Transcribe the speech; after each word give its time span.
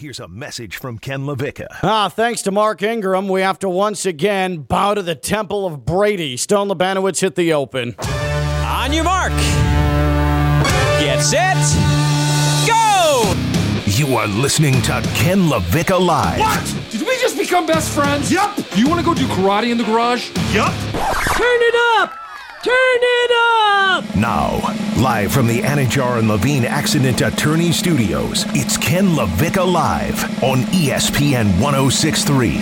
Here's 0.00 0.18
a 0.18 0.28
message 0.28 0.76
from 0.76 0.98
Ken 0.98 1.26
LaVicka. 1.26 1.66
Ah, 1.82 2.08
thanks 2.08 2.40
to 2.42 2.50
Mark 2.50 2.82
Ingram, 2.82 3.28
we 3.28 3.42
have 3.42 3.58
to 3.58 3.68
once 3.68 4.06
again 4.06 4.62
bow 4.62 4.94
to 4.94 5.02
the 5.02 5.14
temple 5.14 5.66
of 5.66 5.84
Brady. 5.84 6.38
Stone 6.38 6.68
Labanowitz 6.70 7.20
hit 7.20 7.34
the 7.34 7.52
open. 7.52 7.94
On 7.98 8.94
your 8.94 9.04
mark. 9.04 9.32
Get 11.02 11.20
set. 11.20 11.54
Go! 12.66 13.34
You 13.84 14.16
are 14.16 14.26
listening 14.26 14.80
to 14.80 15.02
Ken 15.16 15.40
LaVicka 15.40 16.00
Live. 16.00 16.40
What? 16.40 16.76
Did 16.90 17.02
we 17.02 17.18
just 17.18 17.36
become 17.36 17.66
best 17.66 17.92
friends? 17.92 18.32
Yup. 18.32 18.56
Do 18.56 18.80
you 18.80 18.88
want 18.88 19.00
to 19.00 19.04
go 19.04 19.12
do 19.12 19.26
karate 19.26 19.70
in 19.70 19.76
the 19.76 19.84
garage? 19.84 20.30
Yup. 20.54 20.72
Turn 21.36 21.60
it 21.60 21.74
up! 22.00 22.14
Turn 22.64 22.72
it 23.02 23.30
up! 23.34 24.16
Now, 24.16 24.60
live 25.00 25.32
from 25.32 25.46
the 25.46 25.60
Anidjar 25.62 26.18
and 26.18 26.28
Levine 26.28 26.66
Accident 26.66 27.22
Attorney 27.22 27.72
Studios, 27.72 28.44
it's 28.48 28.76
Ken 28.76 29.06
LaVicka 29.06 29.72
Live 29.72 30.22
on 30.44 30.58
ESPN 30.74 31.58
1063. 31.58 32.58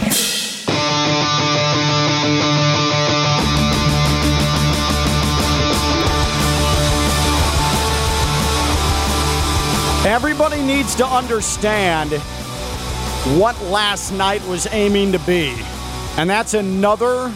Everybody 10.08 10.62
needs 10.62 10.94
to 10.94 11.06
understand 11.06 12.12
what 13.40 13.60
last 13.62 14.12
night 14.12 14.46
was 14.46 14.68
aiming 14.70 15.10
to 15.10 15.18
be. 15.20 15.56
And 16.16 16.30
that's 16.30 16.54
another 16.54 17.34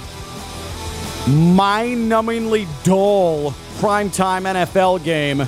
mind 1.27 2.11
numbingly 2.11 2.69
dull 2.85 3.53
primetime 3.83 4.43
NFL 4.45 5.03
game 5.03 5.39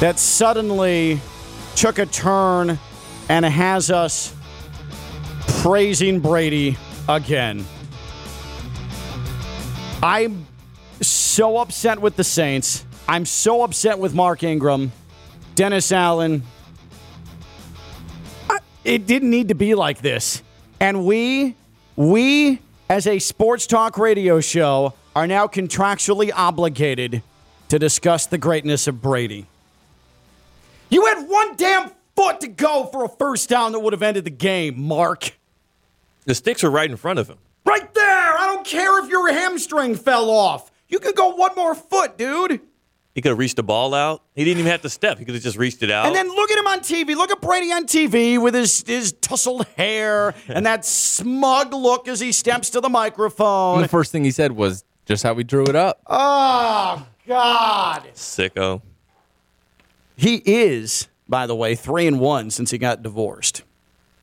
that 0.00 0.18
suddenly 0.18 1.20
took 1.76 1.98
a 1.98 2.06
turn 2.06 2.78
and 3.28 3.44
has 3.44 3.90
us 3.90 4.34
praising 5.60 6.20
Brady 6.20 6.78
again. 7.06 7.66
I'm 10.02 10.46
so 11.02 11.58
upset 11.58 12.00
with 12.00 12.16
the 12.16 12.24
Saints. 12.24 12.86
I'm 13.06 13.26
so 13.26 13.64
upset 13.64 13.98
with 13.98 14.14
Mark 14.14 14.42
Ingram. 14.42 14.90
Dennis 15.56 15.92
Allen. 15.92 16.42
I- 18.48 18.60
It 18.82 19.06
didn't 19.06 19.28
need 19.28 19.48
to 19.48 19.54
be 19.54 19.74
like 19.74 20.00
this. 20.00 20.42
And 20.80 21.04
we, 21.04 21.54
we 21.96 22.60
as 22.88 23.06
a 23.06 23.18
sports 23.18 23.66
talk 23.66 23.98
radio 23.98 24.40
show, 24.40 24.94
are 25.14 25.26
now 25.26 25.46
contractually 25.46 26.30
obligated 26.34 27.22
to 27.68 27.78
discuss 27.78 28.26
the 28.26 28.38
greatness 28.38 28.86
of 28.86 29.00
Brady. 29.00 29.46
You 30.90 31.06
had 31.06 31.28
one 31.28 31.56
damn 31.56 31.90
foot 32.16 32.40
to 32.40 32.48
go 32.48 32.86
for 32.86 33.04
a 33.04 33.08
first 33.08 33.48
down 33.48 33.72
that 33.72 33.80
would 33.80 33.92
have 33.92 34.02
ended 34.02 34.24
the 34.24 34.30
game, 34.30 34.80
Mark. 34.80 35.32
The 36.24 36.34
sticks 36.34 36.64
are 36.64 36.70
right 36.70 36.90
in 36.90 36.96
front 36.96 37.18
of 37.18 37.28
him. 37.28 37.38
Right 37.64 37.92
there. 37.94 38.04
I 38.38 38.46
don't 38.46 38.66
care 38.66 39.02
if 39.02 39.10
your 39.10 39.32
hamstring 39.32 39.94
fell 39.94 40.30
off. 40.30 40.70
You 40.88 40.98
could 40.98 41.16
go 41.16 41.34
one 41.34 41.54
more 41.56 41.74
foot, 41.74 42.18
dude. 42.18 42.60
He 43.14 43.22
could 43.22 43.30
have 43.30 43.38
reached 43.38 43.56
the 43.56 43.62
ball 43.62 43.94
out. 43.94 44.22
He 44.34 44.44
didn't 44.44 44.58
even 44.58 44.72
have 44.72 44.82
to 44.82 44.90
step. 44.90 45.18
He 45.18 45.24
could 45.24 45.34
have 45.34 45.44
just 45.44 45.56
reached 45.56 45.82
it 45.84 45.90
out. 45.90 46.06
And 46.06 46.14
then 46.16 46.28
look 46.28 46.50
at 46.50 46.58
him 46.58 46.66
on 46.66 46.80
TV. 46.80 47.14
Look 47.14 47.30
at 47.30 47.40
Brady 47.40 47.72
on 47.72 47.86
TV 47.86 48.42
with 48.42 48.54
his, 48.54 48.82
his 48.86 49.12
tousled 49.12 49.66
hair 49.76 50.34
and 50.48 50.66
that 50.66 50.84
smug 50.84 51.72
look 51.72 52.08
as 52.08 52.18
he 52.18 52.32
steps 52.32 52.70
to 52.70 52.80
the 52.80 52.88
microphone. 52.88 53.76
And 53.76 53.84
the 53.84 53.88
first 53.88 54.10
thing 54.10 54.24
he 54.24 54.32
said 54.32 54.52
was 54.52 54.84
just 55.06 55.22
how 55.22 55.34
we 55.34 55.44
drew 55.44 55.64
it 55.64 55.76
up. 55.76 56.00
Oh, 56.06 57.06
God. 57.26 58.04
Sicko. 58.14 58.82
He 60.16 60.36
is, 60.44 61.08
by 61.28 61.46
the 61.46 61.54
way, 61.56 61.74
three 61.74 62.06
and 62.06 62.20
one 62.20 62.50
since 62.50 62.70
he 62.70 62.78
got 62.78 63.02
divorced. 63.02 63.62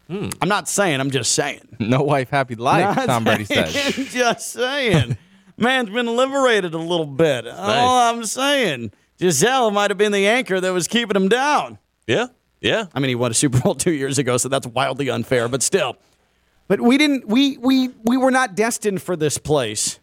Hmm. 0.08 0.30
I'm 0.42 0.50
not 0.50 0.68
saying, 0.68 1.00
I'm 1.00 1.12
just 1.12 1.34
saying. 1.34 1.68
No 1.80 2.04
wife, 2.04 2.30
happy 2.30 2.56
life, 2.56 2.96
Not 2.96 3.06
Tom 3.08 3.24
Brady 3.24 3.46
saying, 3.46 3.68
said. 3.68 4.06
just 4.08 4.52
saying. 4.52 5.18
Man's 5.58 5.90
been 5.90 6.16
liberated 6.16 6.74
a 6.74 6.78
little 6.78 7.06
bit. 7.08 7.48
All 7.48 7.98
I'm 8.14 8.24
saying. 8.26 8.92
Gisele 9.20 9.72
might 9.72 9.90
have 9.90 9.98
been 9.98 10.12
the 10.12 10.28
anchor 10.28 10.60
that 10.60 10.72
was 10.72 10.88
keeping 10.88 11.16
him 11.16 11.28
down. 11.28 11.80
Yeah. 12.08 12.28
Yeah. 12.60 12.86
I 12.94 13.00
mean, 13.00 13.10
he 13.10 13.16
won 13.16 13.32
a 13.32 13.34
Super 13.34 13.60
Bowl 13.60 13.74
two 13.76 13.92
years 13.94 14.18
ago, 14.20 14.38
so 14.38 14.48
that's 14.50 14.68
wildly 14.68 15.10
unfair. 15.10 15.48
But 15.48 15.64
still, 15.64 15.98
but 16.68 16.82
we 16.82 16.98
didn't. 16.98 17.28
We 17.28 17.58
we 17.58 17.90
we 18.04 18.16
were 18.18 18.32
not 18.32 18.56
destined 18.56 19.02
for 19.02 19.16
this 19.16 19.38
place, 19.40 20.00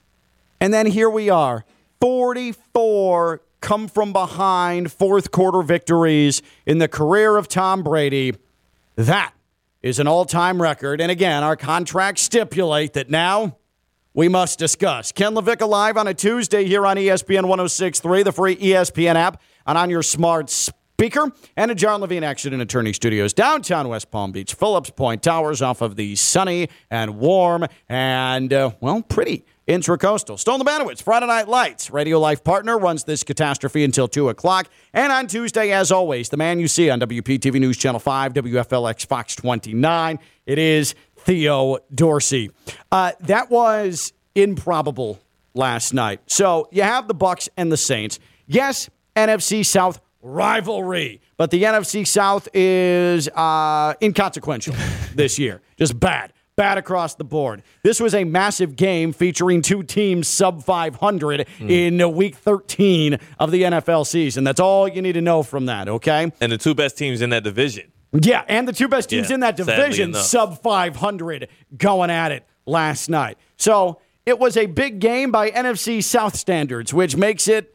and 0.61 0.73
then 0.73 0.87
here 0.87 1.11
we 1.11 1.31
are, 1.31 1.65
forty-four 2.01 3.43
come 3.61 3.89
from 3.89 4.13
behind 4.13 4.93
fourth 4.93 5.31
quarter 5.31 5.63
victories 5.63 6.43
in 6.65 6.79
the 6.79 6.89
career 6.89 7.37
of 7.37 7.49
Tom 7.49 7.83
Brady. 7.83 8.35
That 8.97 9.33
is 9.83 9.99
an 9.99 10.07
all-time 10.07 10.61
record, 10.61 11.01
and 11.01 11.11
again, 11.11 11.43
our 11.43 11.57
contracts 11.57 12.23
stipulate 12.23 12.95
that 12.95 13.11
now. 13.11 13.57
We 14.15 14.29
must 14.29 14.59
discuss. 14.59 15.13
Ken 15.13 15.35
LaVicka 15.35 15.69
live 15.69 15.97
on 15.97 16.09
a 16.09 16.15
Tuesday 16.15 16.65
here 16.65 16.85
on 16.85 16.97
ESPN 16.97 17.45
1063, 17.45 18.25
the 18.25 18.33
free 18.33 18.57
ESPN 18.57 19.15
app, 19.15 19.41
and 19.65 19.79
on 19.79 19.91
your 19.91 20.03
smart 20.03 20.51
speaker, 20.51 21.31
and 21.57 21.71
at 21.71 21.77
John 21.77 22.01
Levine 22.01 22.25
Action 22.25 22.53
and 22.53 22.61
Attorney 22.61 22.93
Studios, 22.93 23.33
downtown 23.33 23.89
West 23.89 24.11
Palm 24.11 24.33
Beach, 24.33 24.55
Phillips 24.55 24.91
Point 24.91 25.23
Towers, 25.23 25.63
off 25.63 25.81
of 25.81 25.95
the 25.95 26.17
sunny 26.17 26.69
and 26.91 27.19
warm 27.19 27.67
and, 27.89 28.53
uh, 28.53 28.73
well, 28.81 29.03
pretty 29.03 29.45
Intracoastal. 29.69 30.39
Stone 30.39 30.61
Labanowitz, 30.61 31.03
Friday 31.03 31.27
Night 31.27 31.47
Lights, 31.47 31.91
Radio 31.91 32.19
Life 32.19 32.43
partner, 32.43 32.79
runs 32.79 33.05
this 33.05 33.23
catastrophe 33.23 33.85
until 33.85 34.09
2 34.09 34.31
o'clock. 34.31 34.71
And 34.95 35.13
on 35.13 35.27
Tuesday, 35.27 35.73
as 35.73 35.93
always, 35.93 36.31
the 36.31 36.39
man 36.39 36.59
you 36.59 36.69
see 36.69 36.89
on 36.89 36.99
WPTV 37.01 37.61
News 37.61 37.77
Channel 37.77 38.01
5, 38.01 38.33
WFLX 38.33 39.05
Fox 39.05 39.37
29. 39.37 40.19
It 40.47 40.59
is 40.59 40.95
Theo 41.17 41.79
Dorsey. 41.95 42.51
Uh, 42.91 43.13
that 43.21 43.51
was 43.51 44.15
improbable 44.35 45.21
last 45.53 45.93
night. 45.93 46.23
So 46.29 46.69
you 46.73 46.83
have 46.83 47.07
the 47.07 47.15
Bucks 47.15 47.51
and 47.59 47.71
the 47.71 47.77
Saints. 47.77 48.19
Yes, 48.47 48.89
NFC 49.15 49.67
South 49.67 50.01
rivalry, 50.23 51.21
but 51.37 51.51
the 51.51 51.65
NFC 51.65 52.07
South 52.07 52.49
is 52.55 53.29
uh, 53.29 53.93
inconsequential 54.01 54.75
this 55.15 55.39
year. 55.39 55.61
Just 55.77 56.01
bad. 56.01 56.33
Bad 56.59 56.77
across 56.77 57.15
the 57.15 57.23
board. 57.23 57.63
This 57.85 58.01
was 58.01 58.17
a 58.17 58.25
massive 58.25 58.75
game 58.75 59.13
featuring 59.13 59.63
two 59.63 59.85
teams 59.85 60.27
sub 60.27 60.65
500 60.65 61.47
hmm. 61.47 61.71
in 61.71 62.17
week 62.17 62.35
13 62.35 63.17
of 63.39 63.53
the 63.53 63.63
NFL 63.63 64.05
season. 64.05 64.43
That's 64.43 64.59
all 64.59 64.89
you 64.89 65.01
need 65.01 65.13
to 65.13 65.21
know 65.21 65.45
from 65.45 65.67
that, 65.67 65.89
okay? 65.89 66.33
And 66.41 66.51
the 66.51 66.59
two 66.59 66.75
best 66.75 66.99
teams 66.99 67.23
in 67.23 67.31
that 67.31 67.45
division. 67.45 67.93
Yeah, 68.11 68.43
and 68.49 68.67
the 68.67 68.73
two 68.73 68.89
best 68.89 69.11
teams 69.11 69.29
Yeah, 69.31 69.35
in 69.35 69.41
that 69.41 69.57
division, 69.57 70.15
sub 70.15 70.61
500, 70.61 71.49
going 71.77 72.11
at 72.11 72.33
it 72.33 72.45
last 72.67 73.09
night. 73.09 73.39
So 73.57 74.01
it 74.27 74.41
was 74.41 74.57
a 74.57 74.67
big 74.67 74.99
game 74.99 75.31
by 75.31 75.53
NFC 75.53 76.03
South 76.03 76.35
standards, 76.35 76.93
which 76.93 77.17
makes 77.17 77.47
it. 77.47 77.73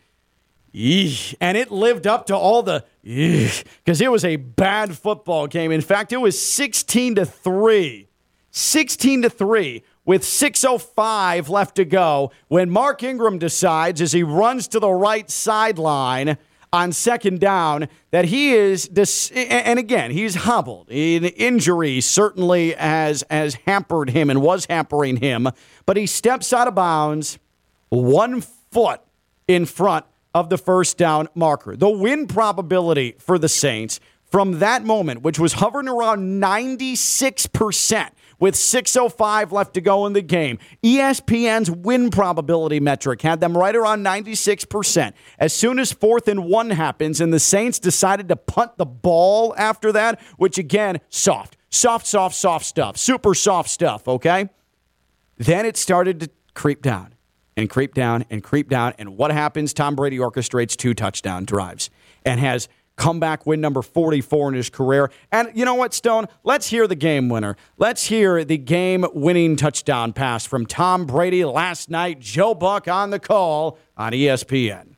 And 1.39 1.55
it 1.55 1.71
lived 1.71 2.05
up 2.05 2.25
to 2.25 2.35
all 2.35 2.63
the 2.63 2.83
because 3.01 4.01
it 4.01 4.11
was 4.11 4.25
a 4.25 4.35
bad 4.35 4.97
football 4.97 5.47
game. 5.47 5.71
In 5.71 5.79
fact, 5.79 6.11
it 6.11 6.17
was 6.17 6.41
16 6.41 7.15
to 7.15 7.25
3. 7.25 8.09
16 8.53 9.23
to 9.23 9.29
3 9.29 9.83
with 10.05 10.23
605 10.23 11.49
left 11.49 11.75
to 11.75 11.85
go 11.85 12.31
when 12.47 12.69
Mark 12.69 13.03
Ingram 13.03 13.39
decides 13.39 13.99
as 13.99 14.13
he 14.13 14.23
runs 14.23 14.67
to 14.69 14.79
the 14.79 14.89
right 14.89 15.29
sideline 15.29 16.37
on 16.71 16.91
second 16.91 17.39
down 17.39 17.87
that 18.11 18.25
he 18.25 18.53
is 18.53 18.87
dis- 18.87 19.31
and 19.31 19.77
again 19.77 20.09
he's 20.09 20.33
hobbled 20.33 20.89
an 20.89 21.25
injury 21.25 22.01
certainly 22.01 22.71
has 22.71 23.23
has 23.29 23.53
hampered 23.65 24.09
him 24.09 24.29
and 24.29 24.41
was 24.41 24.65
hampering 24.65 25.17
him 25.17 25.47
but 25.85 25.97
he 25.97 26.07
steps 26.07 26.51
out 26.51 26.67
of 26.67 26.73
bounds 26.73 27.37
one 27.89 28.41
foot 28.41 29.01
in 29.47 29.65
front 29.65 30.05
of 30.33 30.49
the 30.49 30.57
first 30.57 30.97
down 30.97 31.27
marker. 31.35 31.75
The 31.75 31.89
win 31.89 32.27
probability 32.27 33.15
for 33.19 33.37
the 33.37 33.49
Saints 33.49 33.99
from 34.25 34.59
that 34.59 34.83
moment, 34.83 35.21
which 35.21 35.37
was 35.37 35.53
hovering 35.53 35.87
around 35.87 36.41
96%, 36.41 38.09
with 38.39 38.55
6.05 38.55 39.51
left 39.51 39.73
to 39.75 39.81
go 39.81 40.05
in 40.05 40.13
the 40.13 40.21
game, 40.21 40.59
ESPN's 40.83 41.69
win 41.69 42.09
probability 42.09 42.79
metric 42.79 43.21
had 43.21 43.39
them 43.39 43.57
right 43.57 43.75
around 43.75 44.03
96%. 44.03 45.13
As 45.39 45.53
soon 45.53 45.79
as 45.79 45.91
fourth 45.91 46.27
and 46.27 46.45
one 46.45 46.71
happens, 46.71 47.21
and 47.21 47.33
the 47.33 47.39
Saints 47.39 47.79
decided 47.79 48.27
to 48.29 48.35
punt 48.35 48.77
the 48.77 48.85
ball 48.85 49.53
after 49.57 49.91
that, 49.91 50.21
which 50.37 50.57
again, 50.57 50.99
soft, 51.09 51.57
soft, 51.69 52.05
soft, 52.07 52.35
soft 52.35 52.65
stuff, 52.65 52.97
super 52.97 53.33
soft 53.33 53.69
stuff, 53.69 54.07
okay? 54.07 54.49
Then 55.37 55.65
it 55.65 55.77
started 55.77 56.19
to 56.21 56.29
creep 56.53 56.81
down 56.81 57.15
and 57.57 57.69
creep 57.69 57.93
down 57.93 58.25
and 58.29 58.43
creep 58.43 58.69
down. 58.69 58.93
And 58.97 59.17
what 59.17 59.31
happens? 59.31 59.73
Tom 59.73 59.95
Brady 59.95 60.17
orchestrates 60.17 60.75
two 60.75 60.93
touchdown 60.93 61.45
drives 61.45 61.89
and 62.25 62.39
has 62.39 62.67
comeback 62.95 63.45
win 63.45 63.61
number 63.61 63.81
44 63.81 64.49
in 64.49 64.55
his 64.55 64.69
career. 64.69 65.11
And 65.31 65.49
you 65.53 65.65
know 65.65 65.75
what, 65.75 65.93
Stone? 65.93 66.27
Let's 66.43 66.69
hear 66.69 66.87
the 66.87 66.95
game 66.95 67.29
winner. 67.29 67.55
Let's 67.77 68.07
hear 68.07 68.43
the 68.43 68.57
game 68.57 69.05
winning 69.13 69.55
touchdown 69.55 70.13
pass 70.13 70.45
from 70.45 70.65
Tom 70.65 71.05
Brady 71.05 71.45
last 71.45 71.89
night. 71.89 72.19
Joe 72.19 72.53
Buck 72.53 72.87
on 72.87 73.09
the 73.09 73.19
call 73.19 73.77
on 73.97 74.13
ESPN. 74.13 74.95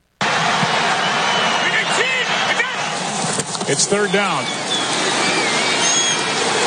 It's 3.67 3.87
third 3.87 4.11
down. 4.11 4.45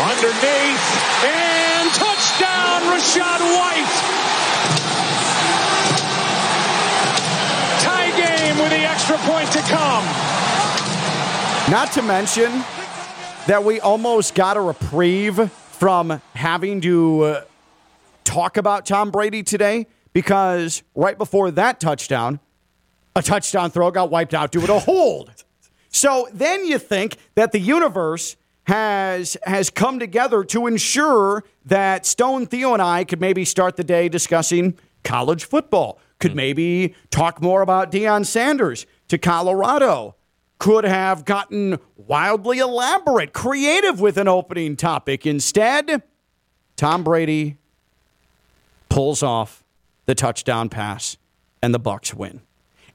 underneath. 0.03 0.87
And 1.23 1.91
touchdown, 1.95 2.83
Rachaad 2.91 3.41
White. 3.55 3.95
Tie 7.81 8.11
game 8.17 8.59
with 8.59 8.71
the 8.71 8.83
extra 8.83 9.17
point 9.19 9.51
to 9.53 9.61
come. 9.61 10.38
Not 11.71 11.93
to 11.93 12.03
mention 12.03 12.51
that 13.47 13.63
we 13.63 13.79
almost 13.79 14.35
got 14.35 14.57
a 14.57 14.61
reprieve 14.61 15.51
from 15.53 16.23
having 16.33 16.81
to 16.81 17.23
uh, 17.23 17.45
talk 18.25 18.57
about 18.57 18.87
Tom 18.87 19.11
Brady 19.11 19.43
today 19.43 19.87
because 20.15 20.83
right 20.95 21.19
before 21.19 21.51
that 21.51 21.79
touchdown, 21.79 22.41
a 23.15 23.21
touchdown 23.21 23.71
throw 23.71 23.91
got 23.91 24.11
wiped 24.11 24.33
out 24.33 24.51
due 24.51 24.67
to 24.67 24.77
a 24.77 24.79
hold. 24.79 25.45
So 25.91 26.27
then 26.33 26.65
you 26.65 26.79
think 26.79 27.19
that 27.35 27.53
the 27.53 27.61
universe 27.61 28.37
has 28.67 29.37
has 29.43 29.69
come 29.69 29.99
together 29.99 30.45
to 30.45 30.67
ensure 30.67 31.45
that 31.67 32.07
Stone 32.07 32.47
Theo 32.47 32.73
and 32.73 32.81
I 32.81 33.05
could 33.05 33.21
maybe 33.21 33.45
start 33.45 33.77
the 33.77 33.85
day 33.85 34.09
discussing 34.09 34.79
college 35.05 35.45
football. 35.45 36.01
Could 36.19 36.35
maybe 36.35 36.95
talk 37.11 37.43
more 37.43 37.61
about 37.61 37.93
Deion 37.93 38.25
Sanders 38.25 38.87
to 39.09 39.19
Colorado. 39.19 40.15
Could 40.59 40.85
have 40.85 41.25
gotten 41.25 41.79
wildly 41.97 42.59
elaborate, 42.59 43.33
creative 43.33 44.01
with 44.01 44.17
an 44.17 44.27
opening 44.27 44.77
topic. 44.77 45.25
Instead, 45.25 46.03
Tom 46.77 47.05
Brady 47.05 47.59
pulls 48.89 49.23
off 49.23 49.63
the 50.07 50.15
touchdown 50.15 50.69
pass 50.69 51.17
and 51.63 51.73
the 51.73 51.79
Bucks 51.79 52.13
win. 52.15 52.41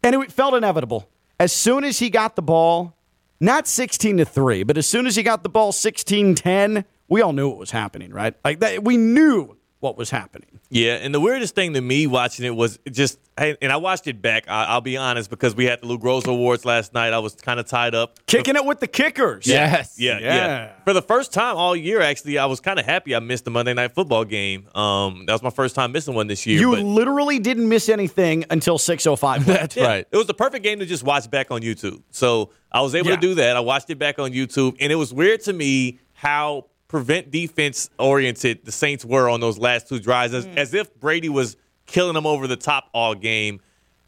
And 0.03 0.15
it 0.15 0.31
felt 0.31 0.53
inevitable. 0.53 1.07
As 1.39 1.53
soon 1.53 1.83
as 1.83 1.99
he 1.99 2.09
got 2.09 2.35
the 2.35 2.41
ball, 2.41 2.95
not 3.39 3.67
16 3.67 4.17
to 4.17 4.25
3, 4.25 4.63
but 4.63 4.77
as 4.77 4.85
soon 4.85 5.07
as 5.07 5.15
he 5.15 5.23
got 5.23 5.43
the 5.43 5.49
ball 5.49 5.71
16-10, 5.71 6.85
we 7.07 7.21
all 7.21 7.33
knew 7.33 7.51
it 7.51 7.57
was 7.57 7.71
happening, 7.71 8.11
right? 8.11 8.35
Like 8.43 8.59
that, 8.59 8.83
we 8.83 8.97
knew 8.97 9.57
what 9.83 9.97
was 9.97 10.09
happening. 10.09 10.59
Yeah, 10.69 10.93
and 10.93 11.13
the 11.13 11.19
weirdest 11.19 11.53
thing 11.55 11.73
to 11.73 11.81
me 11.81 12.07
watching 12.07 12.45
it 12.45 12.55
was 12.55 12.79
just, 12.89 13.19
and 13.37 13.57
I 13.71 13.75
watched 13.75 14.07
it 14.07 14.21
back. 14.21 14.45
I, 14.47 14.63
I'll 14.65 14.81
be 14.81 14.95
honest 14.95 15.29
because 15.29 15.53
we 15.55 15.65
had 15.65 15.81
the 15.81 15.87
Lou 15.87 15.99
Groza 15.99 16.27
Awards 16.27 16.63
last 16.65 16.93
night. 16.93 17.11
I 17.13 17.19
was 17.19 17.35
kind 17.35 17.59
of 17.59 17.67
tied 17.67 17.93
up. 17.93 18.25
Kicking 18.25 18.55
it 18.55 18.63
with 18.65 18.79
the 18.79 18.87
kickers. 18.87 19.45
Yes. 19.45 19.99
Yeah, 19.99 20.19
Yeah. 20.19 20.35
yeah, 20.35 20.71
For 20.85 20.93
the 20.93 21.01
first 21.01 21.33
time 21.33 21.57
all 21.57 21.75
year, 21.75 21.99
actually, 22.01 22.37
I 22.37 22.45
was 22.45 22.59
kind 22.61 22.79
of 22.79 22.85
happy 22.85 23.13
I 23.13 23.19
missed 23.19 23.43
the 23.45 23.51
Monday 23.51 23.73
Night 23.73 23.93
Football 23.93 24.23
game. 24.25 24.67
Um, 24.73 25.25
that 25.27 25.33
was 25.33 25.43
my 25.43 25.49
first 25.49 25.75
time 25.75 25.91
missing 25.91 26.15
one 26.15 26.27
this 26.27 26.45
year. 26.45 26.59
You 26.59 26.71
but 26.71 26.79
literally 26.83 27.37
didn't 27.39 27.67
miss 27.67 27.89
anything 27.89 28.45
until 28.49 28.77
6:05. 28.77 29.45
That's 29.45 29.75
yeah, 29.75 29.85
right. 29.85 30.07
It 30.09 30.17
was 30.17 30.27
the 30.27 30.33
perfect 30.33 30.63
game 30.63 30.79
to 30.79 30.85
just 30.85 31.03
watch 31.03 31.29
back 31.29 31.51
on 31.51 31.61
YouTube. 31.61 32.01
So 32.11 32.51
I 32.71 32.81
was 32.81 32.95
able 32.95 33.09
Yeah. 33.09 33.15
to 33.15 33.21
do 33.21 33.35
that. 33.35 33.57
I 33.57 33.59
watched 33.59 33.89
it 33.89 33.99
back 33.99 34.17
on 34.17 34.31
YouTube, 34.31 34.77
and 34.79 34.91
it 34.91 34.95
was 34.95 35.13
weird 35.13 35.41
to 35.41 35.51
me 35.53 35.99
how 36.13 36.67
prevent 36.93 37.31
defense 37.31 37.89
oriented 37.97 38.63
the 38.65 38.71
Saints 38.71 39.03
were 39.03 39.27
on 39.27 39.39
those 39.39 39.57
last 39.57 39.89
two 39.89 39.99
drives, 39.99 40.31
as, 40.31 40.45
mm. 40.45 40.55
as 40.55 40.75
if 40.75 40.93
Brady 40.99 41.27
was 41.27 41.57
killing 41.87 42.13
them 42.13 42.27
over 42.27 42.45
the 42.45 42.55
top 42.55 42.87
all 42.93 43.15
game. 43.15 43.61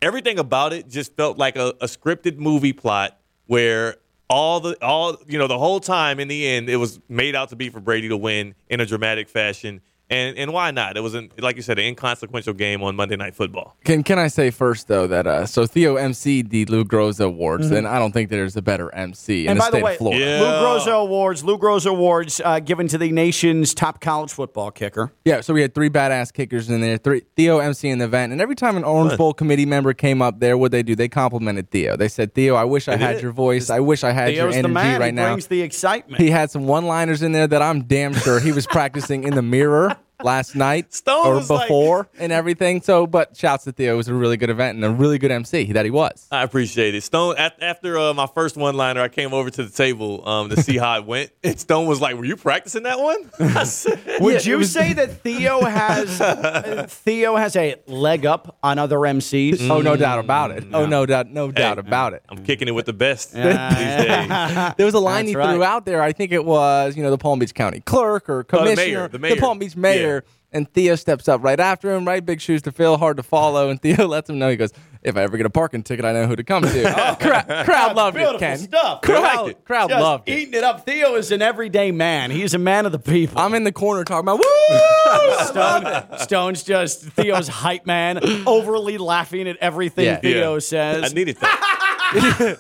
Everything 0.03 0.37
about 0.37 0.71
it 0.71 0.87
just 0.87 1.15
felt 1.15 1.35
like 1.35 1.55
a, 1.55 1.69
a 1.81 1.87
scripted 1.87 2.37
movie 2.37 2.73
plot 2.73 3.17
where 3.47 3.95
all 4.29 4.59
the 4.59 4.77
all 4.85 5.17
you 5.25 5.39
know 5.39 5.47
the 5.47 5.57
whole 5.57 5.79
time 5.79 6.19
in 6.19 6.27
the 6.27 6.47
end 6.47 6.69
it 6.69 6.77
was 6.77 6.99
made 7.09 7.35
out 7.35 7.49
to 7.49 7.55
be 7.55 7.71
for 7.71 7.79
Brady 7.79 8.07
to 8.09 8.17
win 8.17 8.53
in 8.69 8.79
a 8.79 8.85
dramatic 8.85 9.29
fashion. 9.29 9.81
And 10.09 10.37
and 10.37 10.53
why 10.53 10.69
not? 10.69 10.97
It 10.97 11.01
was 11.01 11.15
an, 11.15 11.31
like 11.39 11.55
you 11.55 11.63
said, 11.63 11.79
an 11.79 11.85
inconsequential 11.85 12.53
game 12.53 12.83
on 12.83 12.95
Monday 12.95 13.15
Night 13.15 13.33
Football. 13.33 13.75
Can 13.83 14.03
can 14.03 14.19
I 14.19 14.27
say 14.27 14.51
first 14.51 14.87
though 14.87 15.07
that 15.07 15.25
uh, 15.25 15.45
so 15.47 15.65
Theo 15.65 15.95
MC'd 15.95 16.51
the 16.51 16.65
Lou 16.65 16.85
Groza 16.85 17.25
Awards, 17.25 17.71
and 17.71 17.87
I 17.87 17.97
don't 17.97 18.11
think 18.11 18.29
there's 18.29 18.55
a 18.55 18.61
better 18.61 18.93
MC 18.93 19.47
in 19.47 19.55
Mm-hmm. 19.55 19.55
And 19.55 19.57
the 19.57 19.61
by 19.61 19.67
state 19.69 19.79
the 19.79 19.85
way, 19.85 19.91
of 19.93 19.97
Florida. 19.97 20.25
Yeah. 20.25 20.41
Lou 20.41 20.47
Groza 20.47 21.01
Awards, 21.01 21.43
Lou 21.43 21.57
Groza 21.57 21.87
Awards 21.89 22.39
uh, 22.45 22.59
given 22.59 22.87
to 22.89 22.97
the 22.99 23.11
nation's 23.11 23.73
top 23.73 23.99
college 23.99 24.31
football 24.31 24.69
kicker. 24.69 25.11
Yeah, 25.23 25.41
so 25.41 25.53
we 25.55 25.61
had 25.61 25.73
three 25.73 25.89
badass 25.89 26.31
kickers 26.31 26.69
in 26.69 26.81
there. 26.81 26.97
Three 26.97 27.23
Theo 27.35 27.57
MC 27.57 27.89
in 27.89 27.97
the 27.97 28.05
event, 28.05 28.31
and 28.31 28.39
every 28.41 28.55
time 28.55 28.77
an 28.77 28.83
Orange 28.83 29.17
Bowl 29.17 29.33
committee 29.33 29.65
member 29.65 29.93
came 29.93 30.21
up 30.21 30.39
there, 30.39 30.55
what 30.55 30.71
they 30.71 30.83
do? 30.83 30.95
They 30.95 31.07
complimented 31.09 31.71
Theo. 31.71 31.97
They 31.97 32.09
said, 32.09 32.35
"Theo, 32.35 32.53
I 32.53 32.63
wish 32.65 32.87
I 32.87 32.95
They 32.95 33.03
had 33.03 33.21
your 33.23 33.31
voice. 33.31 33.71
I 33.71 33.79
wish 33.79 34.03
I 34.03 34.11
had 34.11 34.27
Theo's 34.27 34.37
your 34.37 34.51
the 34.51 34.57
energy 34.59 34.73
man. 34.73 34.99
right 34.99 35.05
he 35.07 35.11
now." 35.13 35.29
brings 35.31 35.47
the 35.47 35.61
excitement. 35.61 36.21
He 36.21 36.29
had 36.29 36.51
some 36.51 36.67
one-liners 36.67 37.23
in 37.23 37.31
there 37.31 37.47
that 37.47 37.61
I'm 37.63 37.83
damn 37.85 38.13
sure 38.13 38.39
he 38.39 38.51
was 38.51 38.67
practicing 38.67 39.23
in 39.23 39.33
the 39.33 39.41
mirror 39.41 39.94
last 40.23 40.55
night 40.55 40.93
Stone 40.93 41.27
or 41.27 41.35
was 41.35 41.49
like- 41.49 41.67
before 41.67 42.07
and 42.19 42.31
everything. 42.31 42.81
So, 42.81 43.07
but 43.07 43.35
shouts 43.35 43.63
to 43.65 43.71
Theo. 43.71 43.93
It 43.93 43.97
was 43.97 44.07
a 44.07 44.13
really 44.13 44.37
good 44.37 44.49
event 44.49 44.75
and 44.75 44.85
a 44.85 44.89
really 44.89 45.17
good 45.17 45.31
MC 45.31 45.71
that 45.73 45.85
he 45.85 45.91
was. 45.91 46.27
I 46.31 46.43
appreciate 46.43 46.95
it. 46.95 47.01
Stone, 47.01 47.35
af- 47.37 47.53
after 47.61 47.97
uh, 47.97 48.13
my 48.13 48.27
first 48.27 48.57
one 48.57 48.75
liner, 48.75 49.01
I 49.01 49.07
came 49.09 49.33
over 49.33 49.49
to 49.49 49.63
the 49.63 49.69
table 49.69 50.27
um, 50.27 50.49
to 50.49 50.61
see 50.61 50.77
how 50.77 50.97
it 50.97 51.05
went. 51.05 51.31
And 51.43 51.59
Stone 51.59 51.85
was 51.87 52.01
like, 52.01 52.15
Were 52.15 52.25
you 52.25 52.35
practicing 52.37 52.83
that 52.83 52.99
one? 52.99 53.29
Said, 53.65 53.99
Would 54.19 54.45
you 54.45 54.63
say 54.63 54.93
that 54.93 55.21
Theo 55.21 55.61
has 55.61 56.19
uh, 56.19 56.87
Theo 56.89 57.35
has 57.35 57.55
a 57.55 57.75
leg 57.87 58.25
up 58.25 58.57
on 58.63 58.79
other 58.79 58.97
MCs? 58.97 59.69
Oh, 59.69 59.81
no 59.81 59.95
doubt 59.95 60.19
about 60.19 60.51
it. 60.51 60.65
Oh, 60.73 60.85
no 60.85 61.05
doubt, 61.05 61.27
no 61.29 61.51
doubt 61.51 61.77
about 61.77 62.13
it. 62.13 62.23
I'm 62.29 62.43
kicking 62.43 62.67
it 62.67 62.71
with 62.71 62.85
the 62.87 62.93
best 62.93 63.33
these 63.33 63.43
days. 63.43 64.73
There 64.77 64.85
was 64.85 64.93
a 64.95 64.99
line 64.99 65.25
That's 65.25 65.29
he 65.29 65.35
right. 65.35 65.53
threw 65.53 65.63
out 65.63 65.85
there. 65.85 66.01
I 66.01 66.11
think 66.13 66.31
it 66.31 66.43
was, 66.43 66.95
you 66.97 67.03
know, 67.03 67.11
the 67.11 67.17
Palm 67.17 67.39
Beach 67.39 67.53
County 67.53 67.79
clerk 67.81 68.29
or 68.29 68.45
Oh, 68.51 68.59
the 68.59 68.63
mayor, 68.63 68.75
commissioner, 68.75 69.07
the 69.09 69.19
mayor. 69.19 69.35
Palm 69.37 69.59
Beach 69.59 69.75
mayor. 69.75 70.04
And 70.51 70.71
Theo 70.73 70.95
steps 70.95 71.27
up 71.27 71.43
right 71.43 71.59
after 71.59 71.93
him, 71.93 72.07
right? 72.07 72.25
Big 72.25 72.39
shoes 72.39 72.61
to 72.61 72.71
fill, 72.71 72.95
hard 72.97 73.17
to 73.17 73.23
follow. 73.23 73.69
And 73.69 73.81
Theo 73.81 74.07
lets 74.07 74.29
him 74.29 74.39
know. 74.39 74.49
He 74.49 74.55
goes, 74.55 74.71
"If 75.03 75.17
I 75.17 75.23
ever 75.23 75.35
get 75.35 75.45
a 75.45 75.49
parking 75.49 75.83
ticket, 75.83 76.05
I 76.05 76.13
know 76.13 76.27
who 76.27 76.35
to 76.37 76.45
come 76.45 76.63
to." 76.63 76.83
oh, 77.11 77.15
crowd, 77.19 77.65
crowd 77.65 77.95
loved 77.97 78.15
it, 78.15 78.19
Beautiful 78.19 78.39
Ken. 78.39 78.57
stuff. 78.59 79.01
Crowd, 79.01 79.49
it. 79.49 79.65
crowd 79.65 79.89
Just 79.89 80.01
loved 80.01 80.29
it. 80.29 80.31
eating 80.39 80.53
it 80.53 80.63
up. 80.63 80.85
Theo 80.85 81.15
is 81.15 81.33
an 81.33 81.41
everyday 81.41 81.91
man. 81.91 82.31
He's 82.31 82.53
a 82.53 82.57
man 82.57 82.85
of 82.85 82.93
the 82.93 82.99
people. 82.99 83.37
I'm 83.37 83.53
in 83.53 83.65
the 83.65 83.73
corner 83.73 84.05
talking 84.05 84.29
about 84.29 84.39
woo. 85.19 85.45
Stone, 85.45 86.19
Stone's 86.19 86.63
just 86.63 87.01
Theo's 87.01 87.49
hype 87.49 87.85
man, 87.85 88.19
overly 88.47 88.97
laughing 88.97 89.49
at 89.49 89.57
everything 89.57 90.05
Yeah. 90.05 90.17
Theo 90.21 90.53
Yeah. 90.53 90.59
says. 90.59 91.11
I 91.11 91.13
needed 91.13 91.35
that. 91.41 92.57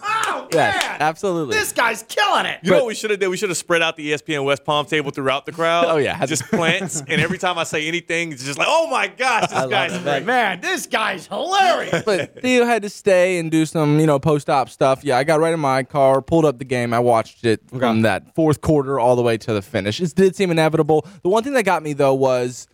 Yes, 0.55 0.97
absolutely. 0.99 1.55
this 1.57 1.71
guy's 1.71 2.03
killing 2.03 2.45
it. 2.45 2.59
You 2.63 2.71
know 2.71 2.77
what 2.77 2.87
we 2.87 2.95
should 2.95 3.11
have 3.11 3.19
did? 3.19 3.27
We 3.27 3.37
should 3.37 3.49
have 3.49 3.57
spread 3.57 3.81
out 3.81 3.95
the 3.97 4.11
ESPN 4.11 4.43
West 4.45 4.63
Palm 4.65 4.85
table 4.85 5.11
throughout 5.11 5.45
the 5.45 5.51
crowd. 5.51 5.85
Oh, 5.95 5.97
yeah. 5.97 6.25
Just 6.25 6.43
plants. 6.45 7.01
and 7.07 7.21
every 7.21 7.37
time 7.37 7.57
I 7.57 7.63
say 7.63 7.87
anything, 7.87 8.31
it's 8.31 8.43
just 8.43 8.57
like, 8.57 8.67
Oh 8.69 8.87
my 8.89 9.07
gosh, 9.07 9.49
this 9.49 9.65
guy's 9.67 9.97
great. 10.01 10.25
Man, 10.25 10.61
this 10.61 10.87
guy's 10.87 11.27
hilarious. 11.27 12.03
but 12.03 12.41
Theo 12.41 12.65
had 12.65 12.81
to 12.81 12.89
stay 12.89 13.37
and 13.37 13.51
do 13.51 13.65
some, 13.65 13.99
you 13.99 14.05
know, 14.07 14.17
post-op 14.19 14.69
stuff. 14.69 15.03
Yeah, 15.03 15.17
I 15.17 15.23
got 15.23 15.39
right 15.39 15.53
in 15.53 15.59
my 15.59 15.83
car, 15.83 16.21
pulled 16.21 16.45
up 16.45 16.57
the 16.59 16.65
game. 16.65 16.93
I 16.93 16.99
watched 16.99 17.45
it 17.45 17.61
from 17.69 18.01
that 18.01 18.33
fourth 18.35 18.61
quarter 18.61 18.99
all 18.99 19.15
the 19.15 19.21
way 19.21 19.37
to 19.37 19.53
the 19.53 19.61
finish. 19.61 19.99
It 20.01 20.15
did 20.15 20.35
seem 20.35 20.51
inevitable. 20.51 21.05
The 21.23 21.29
one 21.29 21.43
thing 21.43 21.53
that 21.53 21.63
got 21.63 21.83
me 21.83 21.93
though 21.93 22.13
was, 22.15 22.67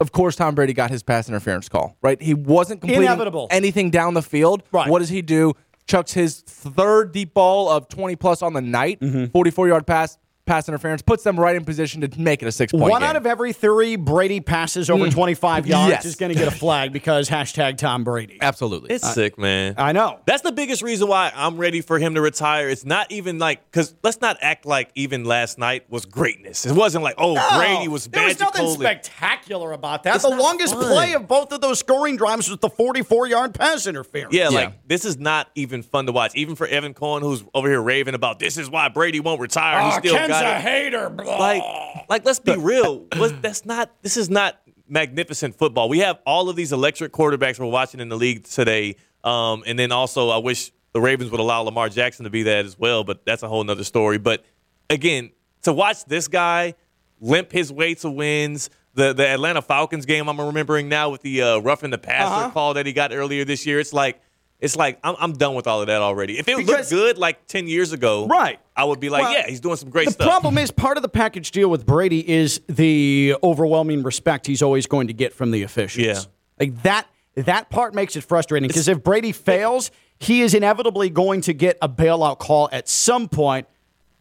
of 0.00 0.12
course, 0.12 0.36
Tom 0.36 0.54
Brady 0.54 0.72
got 0.72 0.90
his 0.90 1.02
pass 1.02 1.28
interference 1.28 1.68
call. 1.68 1.96
Right, 2.02 2.20
he 2.22 2.34
wasn't 2.34 2.80
completing 2.80 3.04
Inevitable. 3.04 3.48
anything 3.50 3.90
down 3.90 4.14
the 4.14 4.22
field. 4.22 4.62
Right. 4.70 4.88
What 4.88 5.00
does 5.00 5.08
he 5.08 5.22
do? 5.22 5.54
Chucks 5.88 6.12
his 6.12 6.40
third 6.42 7.12
deep 7.12 7.34
ball 7.34 7.68
of 7.68 7.88
20 7.88 8.14
plus 8.16 8.42
on 8.42 8.52
the 8.52 8.60
night, 8.60 9.00
Mm-hmm. 9.00 9.32
44 9.32 9.68
yard 9.68 9.86
pass, 9.86 10.18
pass 10.48 10.68
interference, 10.68 11.02
puts 11.02 11.22
them 11.22 11.38
right 11.38 11.54
in 11.54 11.64
position 11.64 12.00
to 12.00 12.20
make 12.20 12.42
it 12.42 12.46
a 12.48 12.52
six 12.52 12.72
point 12.72 12.90
One 12.90 13.02
game. 13.02 13.10
out 13.10 13.16
of 13.16 13.26
every 13.26 13.52
three 13.52 13.96
Brady 13.96 14.40
passes 14.40 14.90
over 14.90 15.06
mm. 15.06 15.12
25 15.12 15.66
yards 15.68 15.90
Yes. 15.90 16.04
is 16.06 16.16
going 16.16 16.32
to 16.32 16.38
get 16.38 16.48
a 16.48 16.50
flag 16.50 16.92
because 16.92 17.28
hashtag 17.28 17.76
Tom 17.76 18.02
Brady. 18.02 18.38
Absolutely. 18.40 18.90
It's 18.90 19.12
sick, 19.14 19.38
man. 19.38 19.74
I 19.78 19.92
know. 19.92 20.18
That's 20.26 20.42
the 20.42 20.52
biggest 20.52 20.82
reason 20.82 21.06
why 21.08 21.30
I'm 21.34 21.56
ready 21.58 21.80
for 21.82 21.98
him 21.98 22.14
to 22.14 22.20
retire. 22.20 22.68
It's 22.68 22.84
not 22.84 23.12
even 23.12 23.38
like 23.38 23.64
because 23.70 23.94
let's 24.02 24.20
not 24.20 24.38
act 24.40 24.66
like 24.66 24.90
even 24.94 25.24
last 25.24 25.58
night 25.58 25.84
was 25.90 26.06
greatness. 26.06 26.64
It 26.66 26.72
wasn't 26.72 27.04
like 27.04 27.14
oh 27.18 27.34
Brady 27.58 27.88
was 27.88 28.06
there 28.06 28.24
was 28.24 28.40
nothing 28.40 28.68
spectacular 28.70 29.72
about 29.72 30.02
that. 30.04 30.14
It's 30.16 30.24
the 30.24 30.30
longest 30.30 30.74
fun. 30.74 30.84
play 30.84 31.12
of 31.14 31.28
both 31.28 31.52
of 31.52 31.60
those 31.60 31.78
scoring 31.78 32.16
drives 32.16 32.48
was 32.48 32.58
the 32.58 32.70
44 32.70 33.26
yard 33.26 33.54
pass 33.54 33.86
interference. 33.86 34.34
yeah, 34.34 34.44
Yeah. 34.50 34.58
like 34.58 34.88
this 34.88 35.04
is 35.04 35.18
not 35.18 35.48
even 35.54 35.82
fun 35.82 36.06
to 36.06 36.12
watch. 36.12 36.34
Even 36.34 36.54
for 36.56 36.66
Evan 36.66 36.94
Cohen, 36.94 37.22
who's 37.22 37.44
over 37.54 37.68
here 37.68 37.82
raving 37.82 38.14
about 38.14 38.38
this 38.38 38.56
is 38.56 38.70
why 38.70 38.88
Brady 38.88 39.20
won't 39.20 39.40
retire. 39.40 39.82
He 39.82 39.98
Oh, 39.98 40.00
still 40.38 40.50
Ken's 40.52 40.64
a 40.64 40.68
it. 40.68 40.84
hater. 40.84 41.08
Like, 41.10 41.62
like 42.08 42.24
let's 42.24 42.40
be 42.40 42.56
real. 42.56 43.06
What- 43.16 43.42
that's 43.42 43.64
not. 43.64 43.90
This 44.02 44.16
is 44.16 44.28
not 44.30 44.60
magnificent 44.88 45.54
football. 45.56 45.88
We 45.88 45.98
have 45.98 46.18
all 46.26 46.48
of 46.48 46.56
these 46.56 46.72
electric 46.72 47.12
quarterbacks 47.12 47.58
we're 47.58 47.66
watching 47.66 48.00
in 48.00 48.08
the 48.08 48.16
league 48.16 48.44
today. 48.44 48.96
Um, 49.24 49.62
and 49.66 49.78
then 49.78 49.92
also, 49.92 50.30
I 50.30 50.38
wish 50.38 50.72
the 50.92 51.00
Ravens 51.00 51.30
would 51.30 51.40
allow 51.40 51.60
Lamar 51.62 51.88
Jackson 51.88 52.24
to 52.24 52.30
be 52.30 52.44
that 52.44 52.64
as 52.64 52.78
well. 52.78 53.04
But 53.04 53.24
that's 53.26 53.42
a 53.42 53.48
whole 53.48 53.62
nother 53.64 53.84
story. 53.84 54.18
But 54.18 54.44
again, 54.88 55.30
to 55.62 55.72
watch 55.72 56.04
this 56.06 56.28
guy 56.28 56.74
limp 57.20 57.52
his 57.52 57.72
way 57.72 57.94
to 57.96 58.10
wins. 58.10 58.70
The 58.94 59.12
the 59.12 59.28
Atlanta 59.28 59.62
Falcons 59.62 60.06
game 60.06 60.28
I'm 60.28 60.40
remembering 60.40 60.88
now 60.88 61.10
with 61.10 61.20
the 61.22 61.42
uh, 61.42 61.58
roughing 61.58 61.90
the 61.90 61.98
passer 61.98 62.32
Uh-huh. 62.34 62.50
call 62.50 62.74
that 62.74 62.86
he 62.86 62.92
got 62.92 63.12
earlier 63.12 63.44
this 63.44 63.66
year. 63.66 63.78
It's 63.80 63.92
like. 63.92 64.20
It's 64.60 64.74
like 64.76 64.98
I'm, 65.04 65.14
I'm 65.18 65.32
done 65.34 65.54
with 65.54 65.66
all 65.66 65.80
of 65.80 65.86
that 65.86 66.02
already. 66.02 66.38
If 66.38 66.48
it 66.48 66.56
Because- 66.56 66.68
looked 66.68 66.90
good 66.90 67.18
like 67.18 67.46
ten 67.46 67.68
years 67.68 67.92
ago, 67.92 68.26
Right. 68.26 68.58
I 68.76 68.84
would 68.84 68.98
be 69.00 69.08
like, 69.08 69.22
Well, 69.22 69.32
yeah, 69.32 69.46
he's 69.48 69.60
doing 69.60 69.76
some 69.76 69.90
great 69.90 70.06
the 70.06 70.12
stuff. 70.12 70.24
The 70.26 70.30
problem 70.30 70.58
is 70.58 70.70
part 70.70 70.96
of 70.96 71.02
the 71.02 71.08
package 71.08 71.50
deal 71.52 71.68
with 71.70 71.86
Brady 71.86 72.28
is 72.28 72.60
the 72.68 73.36
overwhelming 73.42 74.02
respect 74.02 74.46
he's 74.46 74.62
always 74.62 74.86
going 74.86 75.06
to 75.08 75.12
get 75.12 75.32
from 75.32 75.50
the 75.52 75.62
officials. 75.62 76.04
Yeah. 76.06 76.20
Like 76.58 76.82
that 76.82 77.06
that 77.36 77.70
part 77.70 77.94
makes 77.94 78.16
it 78.16 78.22
frustrating 78.24 78.66
because 78.66 78.88
if 78.88 79.02
Brady 79.04 79.30
fails, 79.30 79.92
he 80.18 80.40
is 80.42 80.54
inevitably 80.54 81.08
going 81.10 81.40
to 81.42 81.52
get 81.52 81.78
a 81.80 81.88
bailout 81.88 82.38
call 82.40 82.68
at 82.72 82.88
some 82.88 83.28
point 83.28 83.68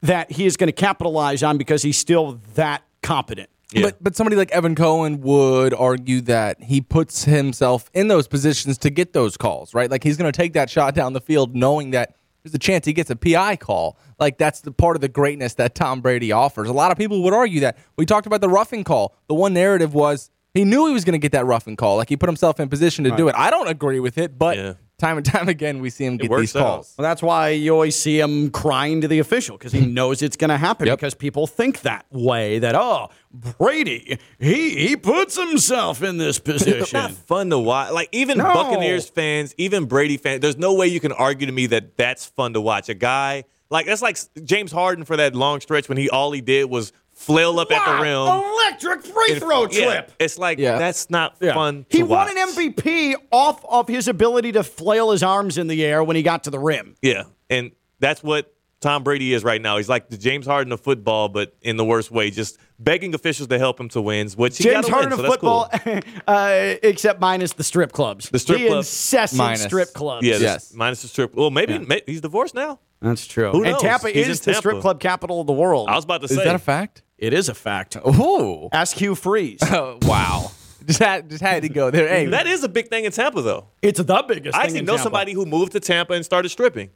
that 0.04 0.32
he 0.32 0.46
is 0.46 0.56
going 0.56 0.68
to 0.68 0.72
capitalize 0.74 1.42
on 1.42 1.58
because 1.58 1.82
he's 1.82 1.98
still 1.98 2.40
that 2.54 2.84
competent. 3.02 3.50
Yeah. 3.74 3.82
But 3.84 4.02
but 4.04 4.16
somebody 4.16 4.36
like 4.38 4.52
Evan 4.52 4.76
Cohen 4.76 5.20
would 5.22 5.74
argue 5.74 6.22
that 6.22 6.64
he 6.64 6.80
puts 6.82 7.26
himself 7.26 7.90
in 7.94 8.08
those 8.08 8.28
positions 8.28 8.78
to 8.80 8.90
get 8.90 9.12
those 9.14 9.36
calls, 9.38 9.74
right? 9.74 9.92
Like 9.92 10.04
he's 10.04 10.16
going 10.18 10.32
to 10.32 10.36
take 10.38 10.54
that 10.54 10.70
shot 10.70 10.96
down 10.96 11.14
the 11.14 11.20
field 11.22 11.54
knowing 11.56 11.92
that 11.92 12.16
there's 12.44 12.54
a 12.56 12.60
chance 12.60 12.86
he 12.86 12.94
gets 12.94 13.10
a 13.10 13.16
PI 13.18 13.58
call. 13.58 13.98
Like 14.20 14.38
that's 14.38 14.62
the 14.62 14.72
part 14.72 14.96
of 14.96 15.02
the 15.02 15.10
greatness 15.10 15.56
that 15.56 15.76
Tom 15.76 16.00
Brady 16.00 16.32
offers. 16.32 16.70
A 16.70 16.74
lot 16.74 16.92
of 16.94 16.98
people 16.98 17.22
would 17.24 17.34
argue 17.34 17.60
that. 17.62 17.78
We 17.98 18.06
talked 18.06 18.26
about 18.26 18.40
the 18.40 18.50
roughing 18.50 18.86
call. 18.86 19.14
The 19.28 19.34
one 19.36 19.54
narrative 19.54 19.94
was 19.94 20.30
he 20.54 20.64
knew 20.64 20.88
he 20.88 20.94
was 20.94 21.04
going 21.04 21.14
to 21.14 21.20
get 21.20 21.34
that 21.34 21.46
roughing 21.46 21.76
call. 21.76 21.98
Like 21.98 22.08
he 22.08 22.16
put 22.16 22.30
himself 22.30 22.62
in 22.62 22.70
position 22.70 23.04
to 23.04 23.12
do 23.18 23.28
it. 23.28 23.36
I 23.38 23.50
don't 23.52 23.68
agree 23.68 24.00
with 24.00 24.18
it, 24.18 24.40
but 24.40 24.58
Yeah. 24.58 24.74
time 24.98 25.18
and 25.18 25.26
time 25.26 25.50
again 25.50 25.82
we 25.82 25.90
see 25.92 26.06
him 26.06 26.18
get 26.18 26.30
works 26.32 26.42
these 26.42 26.54
calls. 26.54 26.96
Well, 26.98 27.04
that's 27.04 27.22
why 27.22 27.50
you 27.50 27.74
always 27.74 27.96
see 27.98 28.20
him 28.20 28.50
crying 28.50 29.02
to 29.02 29.08
the 29.10 29.20
official 29.20 29.58
because 29.58 29.74
he 29.74 29.86
knows 29.98 30.22
it's 30.24 30.38
going 30.38 30.50
to 30.50 30.58
happen 30.58 30.88
Yep. 30.88 30.98
because 31.00 31.14
people 31.16 31.46
think 31.48 31.82
that 31.82 32.06
way 32.12 32.58
that, 32.60 32.74
oh, 32.76 33.10
Brady, 33.58 34.18
he, 34.40 34.88
he 34.88 34.96
puts 34.96 35.38
himself 35.38 36.02
in 36.04 36.18
this 36.18 36.38
It's 36.46 36.64
position. 36.64 36.98
not 37.00 37.12
fun 37.12 37.50
to 37.52 37.60
watch. 37.60 37.92
Like 37.92 38.10
even 38.12 38.38
No. 38.38 38.54
Buccaneers 38.54 39.08
fans, 39.10 39.54
even 39.58 39.86
Brady 39.86 40.18
fans. 40.18 40.42
There's 40.42 40.58
no 40.58 40.74
way 40.74 40.88
you 40.88 41.00
can 41.00 41.12
argue 41.12 41.46
to 41.48 41.52
me 41.54 41.68
that 41.68 41.98
that's 41.98 42.26
fun 42.26 42.54
to 42.54 42.62
watch. 42.62 42.90
A 42.90 42.94
guy 42.94 43.44
like 43.70 43.86
that's 43.86 44.02
like 44.02 44.18
James 44.44 44.72
Harden 44.72 45.04
for 45.06 45.18
that 45.18 45.36
long 45.36 45.60
stretch 45.62 45.88
when 45.90 45.98
he 45.98 46.10
all 46.10 46.32
he 46.32 46.42
did 46.42 46.66
was 46.70 46.94
flail 47.14 47.60
up 47.60 47.72
at 47.72 47.84
the 47.86 48.02
rim. 48.02 48.16
Electric 48.16 49.04
free 49.04 49.32
And- 49.34 49.42
throw 49.42 49.68
yeah, 49.68 49.86
trip. 49.86 50.12
It's 50.20 50.38
like 50.38 50.58
Yeah. 50.60 50.78
that's 50.78 51.10
not 51.10 51.36
Yeah. 51.42 51.54
fun. 51.54 51.86
He 51.90 52.00
to 52.00 52.04
won 52.06 52.28
watch. 52.28 52.36
an 52.36 52.50
MVP 52.56 53.16
off 53.32 53.64
of 53.66 53.88
his 53.88 54.08
ability 54.08 54.52
to 54.54 54.64
flail 54.64 55.12
his 55.12 55.24
arms 55.24 55.58
in 55.58 55.68
the 55.68 55.84
air 55.84 56.04
when 56.04 56.16
he 56.16 56.24
got 56.24 56.44
to 56.46 56.50
the 56.50 56.60
rim. 56.60 56.96
Yeah, 57.02 57.24
and 57.50 57.72
that's 58.00 58.22
what 58.24 58.54
Tom 58.80 59.04
Brady 59.04 59.34
is 59.34 59.44
right 59.44 59.60
now. 59.60 59.78
He's 59.78 59.90
like 59.90 60.10
the 60.10 60.18
James 60.18 60.46
Harden 60.46 60.72
of 60.72 60.80
football, 60.80 61.28
but 61.30 61.56
in 61.64 61.78
the 61.78 61.84
worst 61.86 62.12
way, 62.12 62.30
just 62.30 62.60
begging 62.80 63.14
officials 63.16 63.48
to 63.50 63.58
help 63.60 63.80
him 63.80 63.90
to 63.90 64.02
wins. 64.02 64.36
Which 64.38 64.58
he 64.58 64.64
James 64.66 64.88
gotta 64.88 64.92
Harden 64.92 65.10
win, 65.12 65.14
of 65.14 65.18
so 65.18 65.22
that's 65.24 65.34
football, 65.36 65.70
cool. 65.84 66.22
uh, 66.28 66.76
except 66.84 67.20
minus 67.20 67.54
the 67.54 67.64
strip 67.64 67.92
clubs. 67.92 68.30
The 68.30 68.40
strip 68.40 68.60
the 68.60 68.68
clubs. 68.68 68.88
incessant 68.88 69.38
Minus. 69.38 69.64
strip 69.64 69.94
clubs. 69.94 70.26
Yeah, 70.26 70.34
Yes. 70.34 70.42
yes. 70.42 70.74
minus 70.74 71.02
the 71.02 71.08
strip. 71.08 71.34
Well, 71.36 71.50
maybe, 71.52 71.78
may 71.80 72.02
he's 72.06 72.22
divorced 72.22 72.56
now. 72.56 72.80
That's 73.02 73.28
true. 73.28 73.52
Who 73.52 73.64
And 73.64 73.74
knows? 73.74 73.82
Tampa 73.82 74.10
He's 74.10 74.28
is 74.28 74.48
in 74.48 74.54
the 74.54 74.58
strip 74.58 74.82
club 74.82 75.00
capital 75.00 75.40
of 75.42 75.48
the 75.48 75.54
world. 75.54 75.88
I 75.90 75.96
was 75.96 76.04
about 76.04 76.22
to 76.22 76.26
Is 76.26 76.32
say 76.32 76.38
is 76.38 76.44
that 76.46 76.56
a 76.56 76.60
fact? 76.60 77.04
it 77.18 77.32
is 77.34 77.48
a 77.50 77.54
fact. 77.54 77.96
Ooh. 77.96 78.70
Ask 78.72 78.98
Hugh 78.98 79.14
Freeze. 79.16 79.60
Oh, 79.72 80.00
wow. 80.04 80.52
Just 80.86 81.00
had 81.00 81.30
just 81.30 81.42
had 81.44 81.64
to 81.64 81.70
go 81.70 81.92
there. 81.92 82.08
Hey, 82.08 82.28
that 82.28 82.48
is 82.48 82.64
a 82.64 82.70
big 82.70 82.88
thing 82.88 83.04
in 83.04 83.12
Tampa, 83.12 83.42
though. 83.42 83.68
it's 83.82 84.00
the 84.02 84.24
biggest. 84.28 84.56
I 84.56 84.60
thing 84.62 84.66
actually 84.68 84.80
in 84.80 84.86
know 84.86 84.94
Tampa. 84.94 85.04
somebody 85.04 85.34
who 85.34 85.46
moved 85.46 85.74
to 85.74 85.80
Tampa 85.82 86.14
and 86.14 86.24
started 86.24 86.48
stripping. 86.50 86.90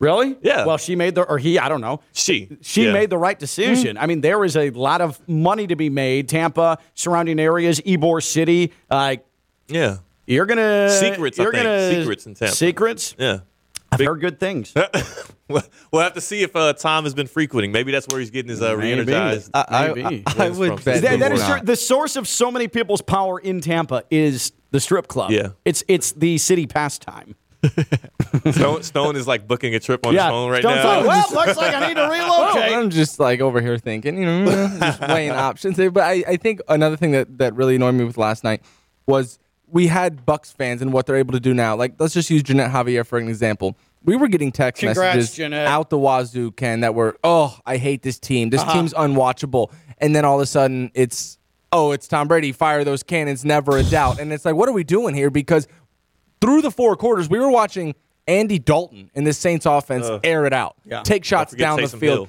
Really? 0.00 0.36
Yeah. 0.42 0.66
Well, 0.66 0.76
she 0.76 0.96
made 0.96 1.14
the, 1.14 1.22
or 1.22 1.38
he, 1.38 1.58
I 1.58 1.68
don't 1.68 1.80
know. 1.80 2.00
She, 2.12 2.56
She 2.62 2.84
Yeah. 2.86 2.92
made 2.92 3.10
the 3.10 3.18
right 3.18 3.38
decision. 3.38 3.96
I 3.96 4.06
mean, 4.06 4.20
there 4.20 4.44
is 4.44 4.56
a 4.56 4.70
lot 4.70 5.00
of 5.00 5.20
money 5.28 5.66
to 5.68 5.76
be 5.76 5.88
made. 5.88 6.28
Tampa, 6.28 6.78
surrounding 6.94 7.38
areas, 7.40 7.80
Ybor 7.80 8.22
City. 8.22 8.72
Uh, 8.90 9.16
Yeah, 9.68 9.98
you're 10.26 10.46
gonna 10.46 10.90
Secrets, 10.90 11.38
You're 11.38 11.52
think. 11.52 11.64
gonna 11.64 11.90
Secrets 12.00 12.26
in 12.26 12.34
Tampa. 12.34 12.54
Secrets. 12.54 13.14
yeah. 13.18 13.38
I've 13.92 14.00
heard 14.00 14.20
good 14.20 14.40
things. 14.40 14.74
Well, 15.46 15.62
we'll 15.92 16.00
have 16.00 16.14
to 16.14 16.22
see 16.22 16.40
if 16.42 16.56
uh, 16.56 16.72
Tom 16.72 17.04
has 17.04 17.12
been 17.12 17.26
frequenting. 17.26 17.70
Maybe 17.70 17.92
that's 17.92 18.06
where 18.08 18.18
he's 18.18 18.30
getting 18.30 18.48
his 18.48 18.62
uh, 18.62 18.70
Maybe. 18.78 18.94
re-energized. 18.94 19.50
I, 19.52 19.64
I, 19.68 19.92
Maybe. 19.92 20.22
I, 20.26 20.46
I 20.46 20.48
would 20.48 20.82
bet 20.82 21.02
That- 21.02 21.10
he 21.12 21.16
that 21.18 21.32
will 21.32 21.38
is 21.38 21.44
true. 21.44 21.56
not. 21.56 21.66
the 21.66 21.76
source 21.76 22.16
of 22.16 22.26
so 22.26 22.50
many 22.50 22.66
people's 22.66 23.02
power 23.02 23.38
in 23.38 23.60
Tampa 23.60 24.04
is 24.10 24.52
the 24.70 24.80
strip 24.80 25.06
club. 25.06 25.32
Yeah. 25.32 25.48
it's 25.66 25.84
it's 25.86 26.12
the 26.12 26.38
city 26.38 26.66
pastime. 26.66 27.34
Stone, 28.52 28.82
Stone 28.82 29.16
is 29.16 29.26
like 29.26 29.46
booking 29.46 29.74
a 29.74 29.80
trip 29.80 30.06
on 30.06 30.14
yeah, 30.14 30.24
his 30.24 30.30
phone 30.30 30.50
right 30.50 30.60
Stone's 30.60 30.76
now. 30.76 30.98
like, 30.98 31.06
well, 31.06 31.32
looks 31.46 31.56
like 31.56 31.74
I 31.74 31.88
need 31.88 31.94
to 31.94 32.08
Well, 32.08 32.54
relocate. 32.54 32.76
I'm 32.76 32.90
just 32.90 33.18
like 33.20 33.40
over 33.40 33.60
here 33.60 33.78
thinking, 33.78 34.18
you 34.18 34.26
know, 34.26 34.78
just 34.80 35.00
weighing 35.00 35.30
options. 35.30 35.76
But 35.76 35.98
I, 35.98 36.24
I 36.26 36.36
think 36.36 36.60
another 36.68 36.96
thing 36.96 37.12
that, 37.12 37.38
that 37.38 37.54
really 37.54 37.76
annoyed 37.76 37.94
me 37.94 38.04
with 38.04 38.18
last 38.18 38.44
night 38.44 38.62
was 39.06 39.38
we 39.68 39.86
had 39.86 40.24
Bucks 40.24 40.52
fans 40.52 40.82
and 40.82 40.92
what 40.92 41.06
they're 41.06 41.16
able 41.16 41.32
to 41.32 41.40
do 41.40 41.54
now. 41.54 41.74
Like, 41.76 41.94
let's 41.98 42.14
just 42.14 42.30
use 42.30 42.42
Jeanette 42.42 42.70
Javier 42.70 43.06
for 43.06 43.18
an 43.18 43.28
example. 43.28 43.76
We 44.04 44.16
were 44.16 44.28
getting 44.28 44.52
text 44.52 44.80
Congrats, 44.80 45.16
messages 45.16 45.34
Jeanette. 45.34 45.66
out 45.66 45.90
the 45.90 45.98
wazoo, 45.98 46.52
Ken, 46.52 46.80
that 46.80 46.94
were, 46.94 47.16
oh, 47.24 47.58
I 47.64 47.78
hate 47.78 48.02
this 48.02 48.18
team. 48.18 48.50
This 48.50 48.60
uh-huh. 48.60 48.72
team's 48.72 48.94
unwatchable. 48.94 49.72
And 49.98 50.14
then 50.14 50.24
all 50.24 50.36
of 50.36 50.42
a 50.42 50.46
sudden, 50.46 50.90
it's, 50.94 51.38
oh, 51.72 51.92
it's 51.92 52.06
Tom 52.06 52.28
Brady. 52.28 52.52
Fire 52.52 52.84
those 52.84 53.02
cannons, 53.02 53.44
never 53.44 53.78
a 53.78 53.82
doubt. 53.82 54.20
And 54.20 54.32
it's 54.32 54.44
like, 54.44 54.54
what 54.54 54.68
are 54.68 54.72
we 54.72 54.84
doing 54.84 55.14
here? 55.14 55.30
Because 55.30 55.66
through 56.40 56.62
the 56.62 56.70
four 56.70 56.96
quarters, 56.96 57.28
we 57.28 57.38
were 57.38 57.50
watching 57.50 57.94
Andy 58.26 58.58
Dalton 58.58 59.10
in 59.14 59.24
this 59.24 59.38
Saints 59.38 59.66
offense 59.66 60.06
air 60.22 60.46
it 60.46 60.52
out, 60.52 60.76
Yeah. 60.84 61.02
take 61.02 61.24
shots 61.24 61.54
down 61.54 61.80
the 61.80 61.88
field, 61.88 62.00
Hill. 62.00 62.28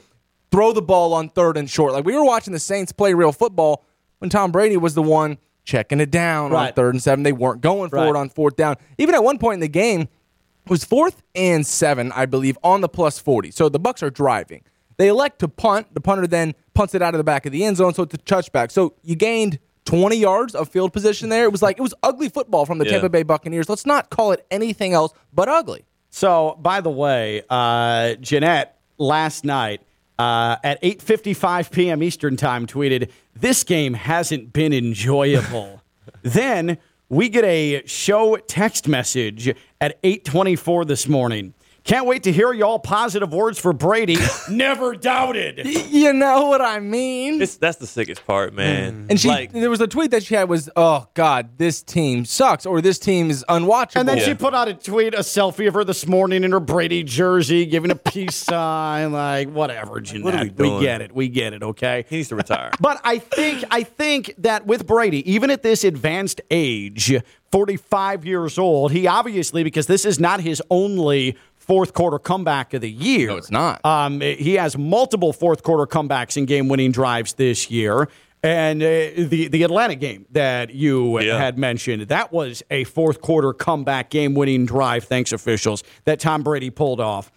throw 0.51 0.71
the 0.73 0.81
ball 0.81 1.13
on 1.13 1.29
third 1.29 1.57
and 1.57 1.69
short. 1.69 1.93
Like 1.93 2.05
we 2.05 2.13
were 2.15 2.25
watching 2.25 2.53
the 2.53 2.59
Saints 2.59 2.91
play 2.91 3.13
real 3.13 3.31
football 3.31 3.83
when 4.19 4.29
Tom 4.29 4.51
Brady 4.51 4.77
was 4.77 4.93
the 4.93 5.01
one 5.03 5.37
checking 5.63 5.99
it 5.99 6.11
down 6.11 6.53
on 6.53 6.73
third 6.73 6.93
and 6.95 7.01
seven. 7.01 7.23
They 7.23 7.31
weren't 7.33 7.61
going 7.61 7.89
for 7.89 7.95
Right. 7.97 8.09
it 8.09 8.15
on 8.15 8.29
fourth 8.29 8.55
down. 8.55 8.75
Even 8.97 9.15
at 9.15 9.23
one 9.23 9.37
point 9.37 9.55
in 9.55 9.59
the 9.61 9.67
game, 9.67 10.01
it 10.01 10.69
was 10.69 10.83
fourth 10.83 11.21
and 11.33 11.65
seven, 11.65 12.11
I 12.13 12.25
believe, 12.25 12.57
on 12.63 12.81
the 12.81 12.89
plus 12.89 13.17
40. 13.19 13.51
So 13.51 13.69
the 13.69 13.79
Bucks 13.79 14.03
are 14.03 14.09
driving. 14.09 14.63
They 14.97 15.07
elect 15.09 15.39
to 15.39 15.47
punt. 15.47 15.93
The 15.93 16.01
punter 16.01 16.25
then 16.27 16.55
punts 16.73 16.93
it 16.95 17.01
out 17.01 17.13
of 17.13 17.17
the 17.17 17.23
back 17.23 17.45
of 17.45 17.51
the 17.51 17.63
end 17.65 17.77
zone, 17.77 17.93
so 17.93 18.03
it's 18.03 18.13
a 18.13 18.17
touchback. 18.17 18.71
So 18.71 18.93
you 19.03 19.15
gained 19.15 19.59
20 19.85 20.15
yards 20.17 20.55
of 20.55 20.69
field 20.69 20.91
position 20.93 21.29
there. 21.29 21.45
It 21.45 21.51
was 21.51 21.61
like 21.61 21.77
it 21.77 21.81
was 21.81 21.93
ugly 22.03 22.29
football 22.29 22.65
from 22.65 22.77
the 22.79 22.85
Yeah. 22.85 22.93
Tampa 22.93 23.09
Bay 23.09 23.23
Buccaneers. 23.23 23.69
Let's 23.69 23.85
not 23.85 24.09
call 24.09 24.31
it 24.31 24.45
anything 24.51 24.93
else 24.93 25.13
but 25.33 25.47
ugly. 25.47 25.85
So, 26.09 26.57
by 26.61 26.81
the 26.81 26.89
way, 26.89 27.43
uh, 27.49 28.15
Jeanette 28.15 28.77
last 28.97 29.43
night 29.45 29.81
uh, 30.17 30.55
at 30.63 30.81
8:55 30.81 31.71
p.m. 31.71 32.01
Eastern 32.03 32.37
Time 32.37 32.65
tweeted, 32.67 33.09
"This 33.35 33.63
game 33.63 33.93
hasn't 33.93 34.53
been 34.53 34.73
enjoyable." 34.73 35.81
then 36.23 36.77
we 37.09 37.29
get 37.29 37.43
a 37.43 37.83
show 37.85 38.37
text 38.37 38.87
message 38.87 39.53
at 39.81 40.01
8:24 40.03 40.87
this 40.87 41.07
morning. 41.07 41.53
Can't 41.85 42.07
wait 42.07 42.23
to 42.23 42.31
hear 42.31 42.51
y'all 42.51 42.79
positive 42.79 43.31
words 43.31 43.59
for 43.59 43.71
Brady. 43.71 44.17
Never 44.49 44.95
doubted. 44.95 45.67
You 45.67 46.13
know 46.13 46.47
what 46.47 46.59
I 46.59 46.79
mean? 46.79 47.39
It's, 47.39 47.57
that's 47.57 47.77
the 47.77 47.85
sickest 47.85 48.25
part, 48.25 48.55
man. 48.55 49.05
Mm. 49.05 49.09
And 49.11 49.19
she, 49.19 49.27
like, 49.27 49.51
there 49.51 49.69
was 49.69 49.81
a 49.81 49.87
tweet 49.87 50.09
that 50.09 50.23
she 50.23 50.33
had 50.33 50.49
was, 50.49 50.67
"Oh 50.75 51.07
God, 51.13 51.59
this 51.59 51.83
team 51.83 52.25
sucks," 52.25 52.65
or 52.65 52.81
"This 52.81 52.97
team 52.97 53.29
is 53.29 53.45
unwatchable." 53.47 53.97
And 53.99 54.09
then 54.09 54.19
she 54.19 54.33
put 54.33 54.55
out 54.55 54.67
a 54.67 54.73
tweet, 54.73 55.13
a 55.13 55.19
selfie 55.19 55.67
of 55.67 55.75
her 55.75 55.83
this 55.83 56.07
morning 56.07 56.43
in 56.43 56.51
her 56.53 56.59
Brady 56.59 57.03
jersey, 57.03 57.67
giving 57.67 57.91
a 57.91 57.95
peace 57.95 58.35
sign, 58.49 59.11
like 59.11 59.51
whatever, 59.51 60.01
Jeanette. 60.01 60.41
we 60.41 60.49
doing? 60.49 60.81
get 60.81 61.01
it. 61.01 61.13
We 61.13 61.29
get 61.29 61.53
it. 61.53 61.61
Okay. 61.61 62.03
he 62.09 62.17
needs 62.17 62.29
to 62.29 62.35
retire. 62.35 62.71
But 62.79 62.99
I 63.03 63.19
think 63.19 63.63
I 63.69 63.83
think 63.83 64.33
that 64.39 64.65
with 64.65 64.87
Brady, 64.87 65.31
even 65.31 65.51
at 65.51 65.61
this 65.61 65.83
advanced 65.83 66.41
age, 66.49 67.15
45 67.51 68.25
years 68.25 68.57
old, 68.57 68.91
he 68.91 69.07
obviously 69.07 69.63
because 69.63 69.87
this 69.87 70.03
is 70.03 70.19
not 70.19 70.41
his 70.41 70.61
only 70.69 71.37
fourth 71.65 71.93
quarter 71.93 72.19
comeback 72.19 72.73
of 72.73 72.81
the 72.81 72.89
year. 72.91 73.27
No, 73.29 73.35
it's 73.37 73.51
not. 73.51 73.83
Um, 73.85 74.21
he 74.21 74.53
has 74.55 74.77
multiple 74.77 75.33
fourth 75.33 75.63
quarter 75.63 75.85
comebacks 75.85 76.37
and 76.37 76.47
game 76.47 76.67
winning 76.67 76.91
drives 76.91 77.33
this 77.33 77.69
year. 77.71 78.07
And 78.43 78.83
uh, 78.83 78.85
the 79.17 79.47
the 79.51 79.63
Atlanta 79.63 79.95
game 79.95 80.27
that 80.31 80.73
you 80.73 81.19
Yeah. 81.19 81.37
had 81.39 81.57
mentioned, 81.57 82.03
that 82.09 82.31
was 82.31 82.61
a 82.69 82.83
fourth 82.83 83.19
quarter 83.19 83.53
comeback 83.53 84.11
game 84.11 84.35
winning 84.35 84.67
drive, 84.67 85.05
thanks 85.05 85.31
officials, 85.31 85.83
that 86.03 86.19
Tom 86.19 86.43
Brady 86.43 86.69
pulled 86.69 86.99
off. 86.99 87.31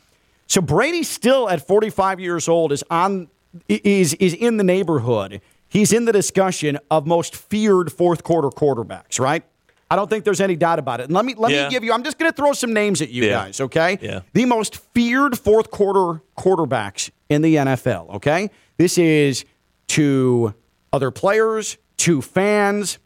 So 0.47 0.61
Brady 0.61 1.03
still 1.03 1.49
at 1.49 1.67
45 1.67 2.21
years 2.21 2.47
old 2.49 2.73
is 2.73 2.85
on 2.91 3.29
is 3.69 4.13
is 4.15 4.35
in 4.35 4.59
the 4.59 4.65
neighborhood. 4.65 5.41
He's 5.71 5.93
in 5.95 6.05
the 6.05 6.13
discussion 6.13 6.79
of 6.91 7.07
most 7.07 7.35
feared 7.37 7.91
fourth 7.91 8.23
quarter 8.23 8.49
quarterbacks, 8.49 9.19
right? 9.19 9.45
I 9.91 9.97
don't 9.97 10.09
think 10.11 10.25
there's 10.25 10.41
any 10.41 10.55
doubt 10.57 10.79
about 10.79 11.01
it. 11.01 11.05
And 11.05 11.13
let 11.15 11.25
me 11.25 11.35
let 11.37 11.51
Yeah. 11.51 11.65
me 11.65 11.71
give 11.71 11.83
you 11.85 11.93
I'm 11.93 12.03
just 12.03 12.19
going 12.19 12.31
to 12.31 12.37
throw 12.37 12.53
some 12.53 12.73
names 12.75 13.01
at 13.01 13.09
you 13.11 13.25
Yeah. 13.25 13.31
guys, 13.45 13.61
okay? 13.61 13.99
Yeah. 14.03 14.21
The 14.35 14.45
most 14.45 14.77
feared 14.95 15.39
fourth 15.39 15.71
quarter 15.71 16.23
quarterbacks 16.37 17.11
in 17.29 17.43
the 17.43 17.57
NFL, 17.57 18.15
okay? 18.17 18.51
This 18.77 18.99
is 18.99 19.45
to 19.89 20.55
other 20.93 21.11
players, 21.11 21.79
to 21.99 22.21
fans. 22.23 22.99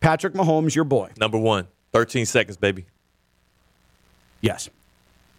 Patrick 0.00 0.34
Mahomes, 0.34 0.74
your 0.74 0.84
boy. 0.84 1.10
Number 1.18 1.38
one, 1.38 1.66
13 1.92 2.26
seconds, 2.26 2.56
baby. 2.56 2.86
Yes. 4.40 4.68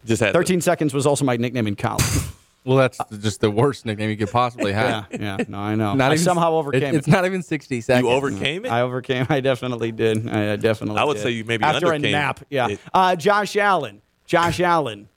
Just 0.06 0.22
had 0.22 0.34
13 0.34 0.62
seconds 0.62 0.94
was 0.94 1.06
also 1.06 1.26
my 1.26 1.38
nickname 1.38 1.68
in 1.68 1.76
college. 1.76 2.04
well, 2.68 2.78
that's 2.78 3.00
just 3.20 3.42
the 3.42 3.50
worst 3.50 3.86
nickname 3.86 4.10
you 4.10 4.18
could 4.18 4.30
possibly 4.32 4.74
have. 4.74 5.08
yeah. 5.12 5.38
yeah. 5.38 5.46
No, 5.48 5.58
I 5.58 5.76
know. 5.76 5.94
Not 5.96 6.12
I 6.12 6.16
even- 6.16 6.24
somehow 6.26 6.52
overcame 6.54 6.84
it. 6.94 6.96
It's 6.96 7.08
not 7.08 7.26
even 7.26 7.42
60 7.42 7.82
seconds. 7.82 8.04
You 8.06 8.12
overcame 8.14 8.66
it. 8.66 8.72
I 8.72 8.82
overcame. 8.82 9.26
I 9.30 9.40
definitely 9.40 9.92
did. 9.92 10.28
I 10.28 10.56
definitely. 10.58 11.00
I 11.00 11.06
would 11.06 11.16
did. 11.16 11.24
say 11.24 11.32
you 11.32 11.46
maybe 11.46 11.64
after 11.64 11.88
a 11.94 11.98
undercame 11.98 12.12
nap. 12.12 12.40
Yeah. 12.50 12.76
Uh, 12.94 13.16
Josh 13.16 13.56
Allen. 13.56 14.02
Josh 14.26 14.60
Allen. 14.60 15.08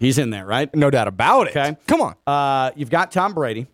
He's 0.00 0.18
in 0.18 0.30
there, 0.30 0.44
right? 0.46 0.72
No 0.74 0.90
doubt 0.90 1.08
about 1.08 1.46
it. 1.48 1.56
Okay. 1.56 1.76
Come 1.86 2.00
on. 2.02 2.14
Uh, 2.26 2.70
you've 2.76 2.90
got 2.90 3.10
Tom 3.12 3.34
Brady. 3.34 3.66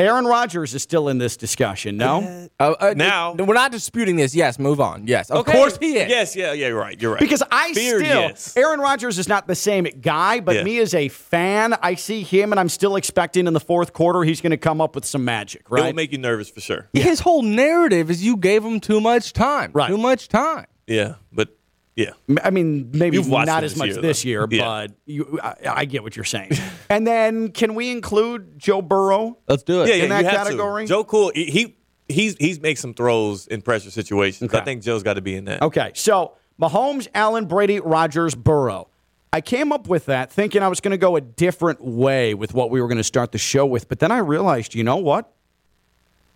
Aaron 0.00 0.26
Rodgers 0.26 0.74
is 0.76 0.82
still 0.84 1.08
in 1.08 1.18
this 1.18 1.36
discussion, 1.36 1.96
no? 1.96 2.48
Uh, 2.60 2.74
uh, 2.78 2.94
Now- 2.96 3.32
we're 3.34 3.52
not 3.54 3.72
disputing 3.72 4.14
this. 4.14 4.32
Yes, 4.32 4.56
move 4.56 4.80
on. 4.80 5.08
Yes, 5.08 5.28
of 5.28 5.44
course 5.44 5.76
he 5.76 5.96
is. 5.98 6.08
Yes, 6.08 6.36
yeah, 6.36 6.52
yeah, 6.52 6.68
you're 6.68 6.78
right. 6.78 7.00
You're 7.02 7.10
right. 7.12 7.20
Because 7.20 7.42
I 7.50 7.72
Feared, 7.74 8.04
still, 8.04 8.20
yes. 8.20 8.56
Aaron 8.56 8.78
Rodgers 8.78 9.18
is 9.18 9.28
not 9.28 9.48
the 9.48 9.56
same 9.56 9.84
guy, 10.00 10.38
but 10.38 10.54
Yeah. 10.54 10.62
me 10.62 10.78
as 10.78 10.94
a 10.94 11.08
fan, 11.08 11.74
I 11.82 11.96
see 11.96 12.22
him 12.22 12.52
and 12.52 12.60
I'm 12.60 12.68
still 12.68 12.94
expecting 12.94 13.48
in 13.48 13.54
the 13.54 13.60
fourth 13.60 13.92
quarter 13.92 14.22
he's 14.22 14.40
going 14.40 14.52
to 14.52 14.56
come 14.56 14.80
up 14.80 14.94
with 14.94 15.04
some 15.04 15.24
magic, 15.24 15.68
right? 15.68 15.78
It 15.78 15.82
will 15.82 15.88
right? 15.88 15.94
make 15.96 16.12
you 16.12 16.18
nervous 16.18 16.48
for 16.48 16.60
sure. 16.60 16.88
His 16.92 17.18
whole 17.18 17.42
narrative 17.42 18.08
is 18.08 18.22
you 18.22 18.36
gave 18.36 18.64
him 18.64 18.78
too 18.78 19.00
much 19.00 19.32
time. 19.32 19.72
Right. 19.74 19.88
Too 19.88 19.98
much 19.98 20.28
time. 20.28 20.66
Yeah, 20.86 21.14
but 21.32 21.57
yeah. 21.98 22.12
I 22.44 22.50
mean, 22.50 22.92
maybe 22.94 23.20
not 23.20 23.64
as 23.64 23.76
much 23.76 23.88
year, 23.88 24.00
this 24.00 24.22
though. 24.22 24.28
year, 24.28 24.46
Yeah. 24.48 24.62
but 24.64 24.92
you, 25.04 25.40
I, 25.42 25.54
I 25.66 25.84
get 25.84 26.04
what 26.04 26.14
you're 26.14 26.24
saying. 26.24 26.52
and 26.88 27.04
then 27.04 27.50
can 27.50 27.74
we 27.74 27.90
include 27.90 28.56
Joe 28.56 28.80
Burrow? 28.80 29.36
Let's 29.48 29.64
do 29.64 29.82
it. 29.82 29.88
Yeah, 29.88 29.94
yeah, 29.96 30.06
that 30.06 30.20
you 30.20 30.28
have 30.28 30.32
to. 30.46 30.50
category? 30.50 30.86
Joe 30.86 31.02
Cool, 31.02 31.32
he, 31.34 31.46
he 31.46 31.76
he's 32.08 32.36
he's 32.38 32.60
makes 32.60 32.80
some 32.80 32.94
throws 32.94 33.48
in 33.48 33.62
pressure 33.62 33.90
situations. 33.90 34.48
Okay. 34.50 34.60
I 34.60 34.64
think 34.64 34.82
Joe's 34.84 35.02
got 35.02 35.14
to 35.14 35.20
be 35.20 35.34
in 35.34 35.46
that. 35.46 35.60
Okay, 35.60 35.90
so 35.96 36.36
Mahomes, 36.62 37.08
Allen, 37.14 37.46
Brady, 37.46 37.80
Rodgers, 37.80 38.36
Burrow. 38.36 38.88
I 39.32 39.40
came 39.40 39.72
up 39.72 39.88
with 39.88 40.06
that 40.06 40.30
thinking 40.30 40.62
I 40.62 40.68
was 40.68 40.80
going 40.80 40.92
to 40.92 40.98
go 40.98 41.16
a 41.16 41.20
different 41.20 41.82
way 41.82 42.32
with 42.32 42.54
what 42.54 42.70
we 42.70 42.80
were 42.80 42.86
going 42.86 42.98
to 42.98 43.04
start 43.04 43.32
the 43.32 43.38
show 43.38 43.66
with, 43.66 43.88
but 43.88 43.98
then 43.98 44.12
I 44.12 44.18
realized, 44.18 44.74
you 44.76 44.84
know 44.84 44.96
what? 44.96 45.32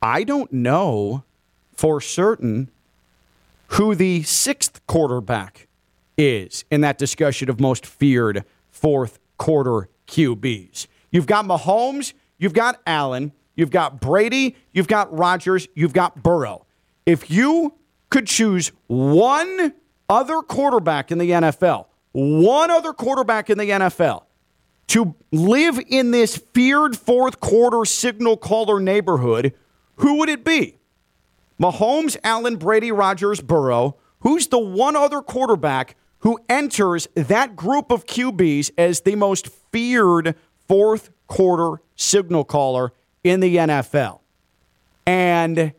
I 0.03 0.25
don't 0.25 0.53
know 0.53 1.23
for 1.73 2.01
certain 2.01 2.71
who 3.75 3.95
the 3.95 4.23
sixth 4.25 4.87
quarterback 4.87 5.67
is 6.19 6.65
in 6.71 6.83
that 6.83 6.99
discussion 6.99 7.49
of 7.49 7.59
most 7.59 7.87
feared 7.87 8.45
fourth 8.71 9.19
quarter 9.39 9.89
QBs. 10.07 10.87
You've 11.11 11.27
got 11.27 11.47
Mahomes, 11.47 12.13
you've 12.39 12.53
got 12.53 12.81
Allen, 12.87 13.33
you've 13.57 13.71
got 13.71 14.01
Brady, 14.01 14.57
you've 14.73 14.89
got 14.89 15.17
Rodgers, 15.17 15.69
you've 15.75 15.95
got 15.95 16.23
Burrow. 16.23 16.67
If 17.07 17.31
you 17.31 17.75
could 18.11 18.27
choose 18.27 18.73
one 18.89 19.73
other 20.09 20.43
quarterback 20.43 21.11
in 21.11 21.17
the 21.17 21.31
NFL, 21.31 21.87
one 22.13 22.71
other 22.71 22.93
quarterback 22.93 23.49
in 23.49 23.57
the 23.57 23.71
NFL 23.71 24.25
to 24.89 25.15
live 25.31 25.81
in 25.89 26.11
this 26.11 26.37
feared 26.37 26.95
fourth 26.95 27.41
quarter 27.41 27.87
signal 27.87 28.37
caller 28.37 28.81
neighborhood, 28.81 29.55
who 29.97 30.19
would 30.19 30.29
it 30.29 30.45
be? 30.45 30.77
Mahomes, 31.63 32.17
Allen, 32.25 32.57
Brady, 32.57 32.91
Rodgers, 32.91 33.41
Burrow. 33.41 33.97
Who's 34.21 34.49
the 34.49 34.59
one 34.59 34.97
other 34.97 35.23
quarterback 35.23 35.95
who 36.19 36.41
enters 36.49 37.07
that 37.15 37.55
group 37.55 37.93
of 37.93 38.05
QBs 38.05 38.73
as 38.77 39.03
the 39.03 39.15
most 39.15 39.49
feared 39.71 40.35
fourth 40.67 41.11
quarter 41.29 41.81
signal 41.95 42.45
caller 42.45 42.93
in 43.23 43.39
the 43.39 43.57
NFL? 43.57 44.19
And 45.07 45.73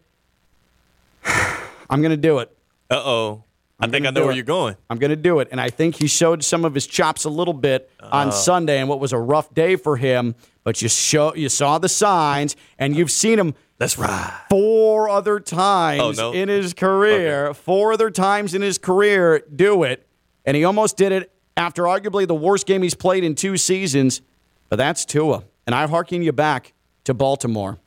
I'm 1.26 2.02
going 2.02 2.12
to 2.12 2.18
do 2.18 2.40
it. 2.40 2.56
Uh 2.90 3.02
oh. 3.04 3.44
I 3.80 3.88
think 3.88 4.06
I 4.06 4.12
know 4.12 4.22
where 4.22 4.32
it. 4.32 4.36
you're 4.36 4.46
going. 4.46 4.78
I'm 4.90 4.98
going 4.98 5.10
to 5.10 5.16
do 5.16 5.40
it. 5.40 5.50
And 5.52 5.60
I 5.60 5.70
think 5.70 5.96
he 5.96 6.08
showed 6.08 6.44
some 6.44 6.64
of 6.64 6.74
his 6.74 6.88
chops 6.88 7.26
a 7.26 7.30
little 7.30 7.54
bit 7.54 7.90
on 8.00 8.30
uh-huh. 8.30 8.32
Sunday 8.32 8.80
and 8.80 8.88
what 8.88 9.00
was 9.00 9.12
a 9.12 9.18
rough 9.18 9.54
day 9.54 9.76
for 9.76 9.98
him. 9.98 10.36
But 10.64 10.82
you 10.82 10.88
show 10.88 11.36
you 11.36 11.50
saw 11.50 11.80
the 11.80 11.90
signs 11.90 12.56
and 12.80 12.96
you've 12.96 13.12
seen 13.12 13.38
him 13.38 13.56
That's 13.78 13.98
right. 13.98 14.46
four 14.50 15.10
other 15.10 15.36
oh, 15.36 15.40
times 15.40 16.20
Oh, 16.20 16.32
no? 16.32 16.34
in 16.34 16.48
his 16.48 16.74
career. 16.74 17.54
Four 17.54 17.94
other 17.94 18.10
times 18.10 18.54
in 18.54 18.62
his 18.62 18.78
career 18.78 19.44
do 19.54 19.84
it. 19.84 20.08
And 20.46 20.56
he 20.56 20.64
almost 20.64 20.96
did 20.96 21.12
it 21.12 21.32
after 21.58 21.84
arguably 21.84 22.28
the 22.28 22.36
worst 22.36 22.66
game 22.66 22.82
he's 22.84 22.96
played 22.96 23.24
in 23.24 23.36
two 23.36 23.58
seasons. 23.58 24.22
But 24.70 24.78
that's 24.78 25.04
Tua. 25.04 25.44
And 25.68 25.76
I 25.76 25.88
harken 25.88 26.22
you 26.22 26.32
back 26.32 26.74
to 27.04 27.14
Baltimore, 27.14 27.80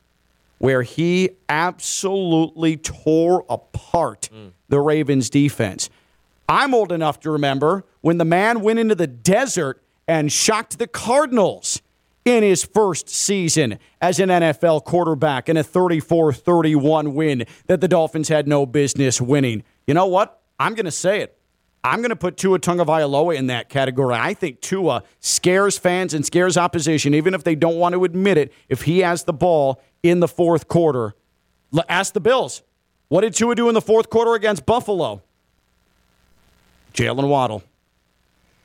where 0.59 0.83
he 0.83 1.31
absolutely 1.49 2.77
tore 2.77 3.45
apart 3.49 4.29
mm. 4.33 4.53
The 4.69 4.81
Ravens 4.81 5.31
defense. 5.31 5.91
I'm 6.49 6.75
old 6.75 6.93
enough 6.93 7.21
to 7.21 7.31
remember 7.31 7.85
when 8.01 8.19
the 8.19 8.25
man 8.25 8.61
went 8.61 8.79
into 8.79 8.95
the 8.95 9.07
desert 9.07 9.83
and 10.07 10.31
shocked 10.31 10.79
the 10.79 10.87
Cardinals 10.87 11.83
in 12.25 12.43
his 12.43 12.65
first 12.65 13.09
season 13.09 13.79
as 14.01 14.19
an 14.19 14.29
NFL 14.29 14.85
quarterback 14.85 15.49
in 15.49 15.57
a 15.57 15.63
34 15.63 16.33
31 16.33 17.15
win 17.15 17.45
that 17.67 17.81
the 17.81 17.89
Dolphins 17.89 18.29
had 18.29 18.47
no 18.47 18.67
business 18.67 19.21
winning. 19.21 19.63
You 19.87 19.95
know 19.95 20.07
what? 20.07 20.41
I'm 20.59 20.75
going 20.75 20.87
to 20.87 20.91
say 20.91 21.21
it. 21.21 21.39
I'm 21.85 22.01
going 22.01 22.11
to 22.11 22.17
put 22.17 22.37
Tua 22.37 22.59
Tagovailoa 22.59 23.37
in 23.37 23.47
that 23.47 23.69
category. 23.69 24.17
I 24.17 24.35
think 24.35 24.61
Tua 24.61 25.05
scares 25.21 25.79
fans 25.79 26.15
and 26.15 26.27
scares 26.27 26.57
opposition, 26.57 27.15
even 27.15 27.33
if 27.33 27.45
they 27.45 27.55
don't 27.55 27.77
want 27.77 27.93
to 27.93 28.05
admit 28.05 28.39
it. 28.39 28.53
If 28.69 28.83
he 28.83 29.01
has 29.01 29.23
the 29.23 29.33
ball 29.33 29.81
in 30.03 30.19
the 30.19 30.27
fourth 30.27 30.67
quarter, 30.67 31.15
ask 31.89 32.13
the 32.13 32.21
Bills. 32.21 32.63
What 33.09 33.21
did 33.21 33.35
Tua 33.35 33.55
do 33.55 33.69
in 33.69 33.75
the 33.75 33.81
fourth 33.81 34.11
quarter 34.11 34.35
against 34.35 34.67
Buffalo? 34.67 35.23
Jaylen 36.93 37.29
Waddle. 37.29 37.63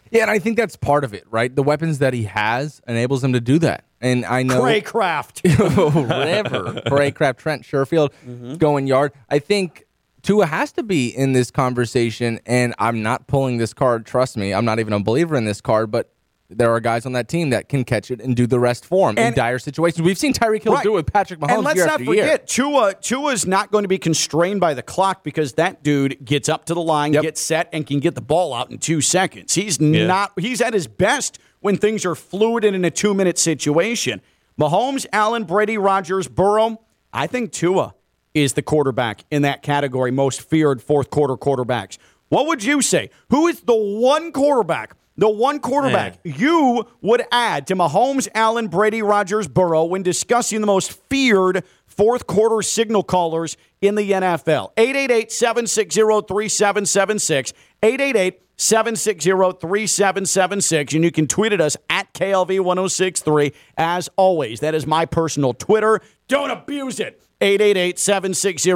Yeah, 0.10 0.24
and 0.24 0.32
I 0.32 0.40
think 0.40 0.58
that's 0.58 0.76
part 0.76 1.04
of 1.04 1.14
it, 1.14 1.24
right? 1.30 1.56
The 1.56 1.64
weapons 1.64 2.00
that 2.00 2.14
he 2.14 2.24
has 2.24 2.82
enables 2.88 3.24
him 3.24 3.34
to 3.34 3.40
do 3.40 3.60
that. 3.60 3.86
And 4.02 4.26
I 4.26 4.44
know 4.44 4.62
Cracraft. 4.62 5.44
River, 5.46 6.82
Cracraft, 6.82 7.38
Trent 7.38 7.64
Sherfield 7.64 8.12
mm-hmm. 8.28 8.56
going 8.56 8.88
yard. 8.88 9.14
I 9.30 9.40
think 9.40 9.86
Tua 10.22 10.48
has 10.48 10.72
to 10.74 10.84
be 10.84 11.08
in 11.08 11.34
this 11.34 11.50
conversation, 11.50 12.40
and 12.46 12.74
I'm 12.78 13.02
not 13.02 13.28
pulling 13.28 13.58
this 13.58 13.74
card. 13.74 14.06
Trust 14.06 14.38
me, 14.38 14.54
I'm 14.54 14.66
not 14.66 14.80
even 14.80 14.94
a 14.94 15.00
believer 15.00 15.36
in 15.36 15.46
this 15.46 15.62
card, 15.62 15.92
but 15.92 16.12
there 16.52 16.72
are 16.72 16.80
guys 16.80 17.06
on 17.06 17.14
that 17.14 17.28
team 17.28 17.50
that 17.52 17.70
can 17.70 17.84
catch 17.84 18.12
it 18.12 18.20
and 18.22 18.36
do 18.36 18.46
the 18.46 18.60
rest 18.60 18.86
for 18.86 19.10
him 19.10 19.18
in 19.18 19.34
dire 19.34 19.58
situations. 19.60 20.02
We've 20.04 20.18
seen 20.18 20.34
Tyreek 20.34 20.64
Hill 20.64 20.74
Right. 20.74 20.84
do 20.84 20.92
it 20.92 20.96
with 20.96 21.12
Patrick 21.14 21.40
Mahomes 21.40 21.52
And 21.56 21.64
let's 21.64 21.78
year 21.78 21.86
not 21.88 22.00
year. 22.02 22.08
forget, 22.08 22.48
Tua 22.48 22.94
Tua's 23.02 23.46
not 23.48 23.72
going 23.72 23.84
to 23.84 23.88
be 23.88 23.98
constrained 23.98 24.60
by 24.60 24.74
the 24.74 24.84
clock 24.84 25.24
because 25.24 25.54
that 25.54 25.84
dude 25.84 26.24
gets 26.24 26.50
up 26.50 26.66
to 26.66 26.74
the 26.74 26.82
line, 26.82 27.14
Yep. 27.14 27.24
gets 27.24 27.42
set, 27.42 27.70
and 27.72 27.88
can 27.88 28.00
get 28.00 28.16
the 28.16 28.22
ball 28.22 28.54
out 28.54 28.70
in 28.70 28.78
two 28.78 29.02
seconds. 29.02 29.56
He's 29.56 29.80
not 29.80 30.32
he's 30.40 30.62
at 30.62 30.74
his 30.74 30.88
best 30.88 31.40
when 31.62 31.78
things 31.78 32.06
are 32.06 32.16
fluid 32.16 32.64
and 32.66 32.76
in 32.76 32.84
a 32.86 32.92
two 32.92 33.14
minute 33.14 33.38
situation. 33.38 34.22
Mahomes, 34.60 35.06
Allen, 35.14 35.46
Brady, 35.46 35.78
Rodgers, 35.78 36.28
Burrow. 36.28 36.82
I 37.14 37.28
think 37.28 37.52
Tua 37.52 37.96
is 38.34 38.54
the 38.54 38.62
quarterback 38.62 39.26
in 39.32 39.42
that 39.42 39.62
category, 39.62 40.12
most 40.12 40.42
feared 40.42 40.82
fourth 40.82 41.10
quarter 41.10 41.36
quarterbacks. 41.36 41.98
What 42.30 42.48
would 42.48 42.64
you 42.64 42.82
say? 42.82 43.10
Who 43.30 43.48
is 43.48 43.62
the 43.62 43.76
one 43.76 44.32
quarterback? 44.32 44.96
The 45.22 45.30
one 45.30 45.60
quarterback 45.60 46.18
you 46.24 46.84
would 47.02 47.24
add 47.32 47.68
to 47.68 47.76
Mahomes, 47.76 48.28
Allen, 48.34 48.70
Brady, 48.70 49.04
Rodgers, 49.04 49.48
Burrow 49.48 49.84
when 49.86 50.02
discussing 50.02 50.62
the 50.62 50.66
most 50.66 50.94
feared 51.12 51.64
fourth 51.86 52.26
quarter 52.26 52.64
signal 52.64 53.04
callers 53.04 53.56
in 53.82 53.94
the 53.94 54.14
NFL. 54.14 54.72
888 54.78 55.32
760 55.32 56.02
3776. 56.28 57.54
888 57.84 58.42
760 58.58 59.30
3776. 59.30 60.94
And 60.96 61.04
you 61.04 61.12
can 61.12 61.28
tweet 61.28 61.54
at 61.54 61.62
us 61.62 61.78
at 61.92 62.12
KLV1063. 62.16 63.54
As 63.78 64.10
always, 64.16 64.62
that 64.62 64.74
is 64.74 64.88
my 64.88 65.06
personal 65.06 65.54
Twitter. 65.54 66.02
Don't 66.30 66.50
abuse 66.50 67.00
it. 67.00 67.22
888 67.42 68.00
760 68.00 68.72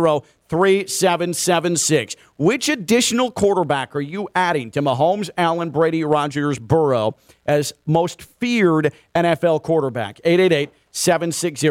3776. 0.55 2.15
Which 2.37 2.69
additional 2.69 3.29
quarterback 3.31 3.95
are 3.95 4.01
you 4.01 4.29
adding 4.35 4.71
to 4.71 4.81
Mahomes, 4.81 5.29
Allen, 5.37 5.69
Brady, 5.69 6.03
Rodgers, 6.03 6.59
Burrow 6.59 7.15
as 7.45 7.73
most 7.85 8.21
feared 8.21 8.93
NFL 9.13 9.63
quarterback? 9.63 10.19
888 10.23 10.69
760 10.91 11.67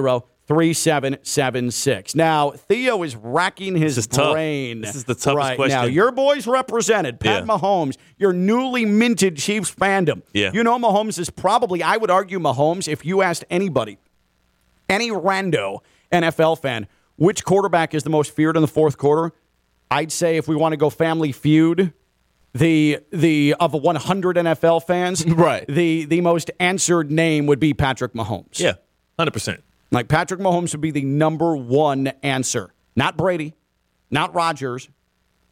3776. 0.47 2.15
Now, 2.15 2.51
Theo 2.51 3.03
is 3.03 3.17
racking 3.17 3.77
his 3.77 3.97
This 3.97 4.05
is 4.05 4.07
tough. 4.09 4.33
brain. 4.35 4.83
This 4.83 4.95
is 4.95 5.05
the 5.05 5.15
toughest 5.15 5.37
right 5.37 5.57
question. 5.57 5.81
Now, 5.81 5.85
your 5.87 6.13
boys 6.13 6.47
represented, 6.47 7.19
Pat 7.19 7.47
Yeah. 7.47 7.55
Mahomes, 7.57 7.97
your 8.19 8.35
newly 8.35 8.85
minted 8.85 9.39
Chiefs 9.39 9.75
fandom. 9.75 10.21
Yeah. 10.35 10.51
You 10.53 10.63
know, 10.63 10.79
Mahomes 10.79 11.19
is 11.19 11.31
probably, 11.31 11.83
I 11.83 11.97
would 11.97 12.11
argue, 12.11 12.39
Mahomes, 12.39 12.89
if 12.89 13.07
you 13.07 13.23
asked 13.23 13.47
anybody, 13.49 13.97
any 14.91 15.11
rando 15.11 15.79
NFL 16.13 16.61
fan, 16.61 16.87
which 17.17 17.45
quarterback 17.45 17.95
is 17.95 18.03
the 18.03 18.11
most 18.11 18.35
feared 18.35 18.57
in 18.57 18.63
the 18.63 18.69
fourth 18.69 18.99
quarter? 18.99 19.33
I'd 19.91 20.11
say 20.13 20.37
if 20.37 20.49
we 20.49 20.57
want 20.57 20.73
to 20.73 20.77
go 20.77 20.91
family 20.91 21.33
feud, 21.33 21.93
the 22.53 23.01
the 23.11 23.55
of 23.55 23.75
100 23.75 24.37
NFL 24.37 24.87
fans, 24.87 25.25
Right. 25.27 25.65
The 25.69 26.05
the 26.05 26.21
most 26.21 26.51
answered 26.61 27.11
name 27.11 27.47
would 27.47 27.61
be 27.61 27.75
Patrick 27.75 28.13
Mahomes. 28.15 28.59
Yeah, 28.59 28.75
hundred 29.19 29.33
percent. 29.33 29.63
Like 29.91 30.09
Patrick 30.09 30.41
Mahomes 30.41 30.73
would 30.73 30.81
be 30.81 30.91
the 30.91 31.05
number 31.05 31.57
one 31.57 32.09
answer. 32.23 32.73
Not 32.97 33.17
Brady, 33.17 33.55
not 34.11 34.35
Rodgers. 34.35 34.89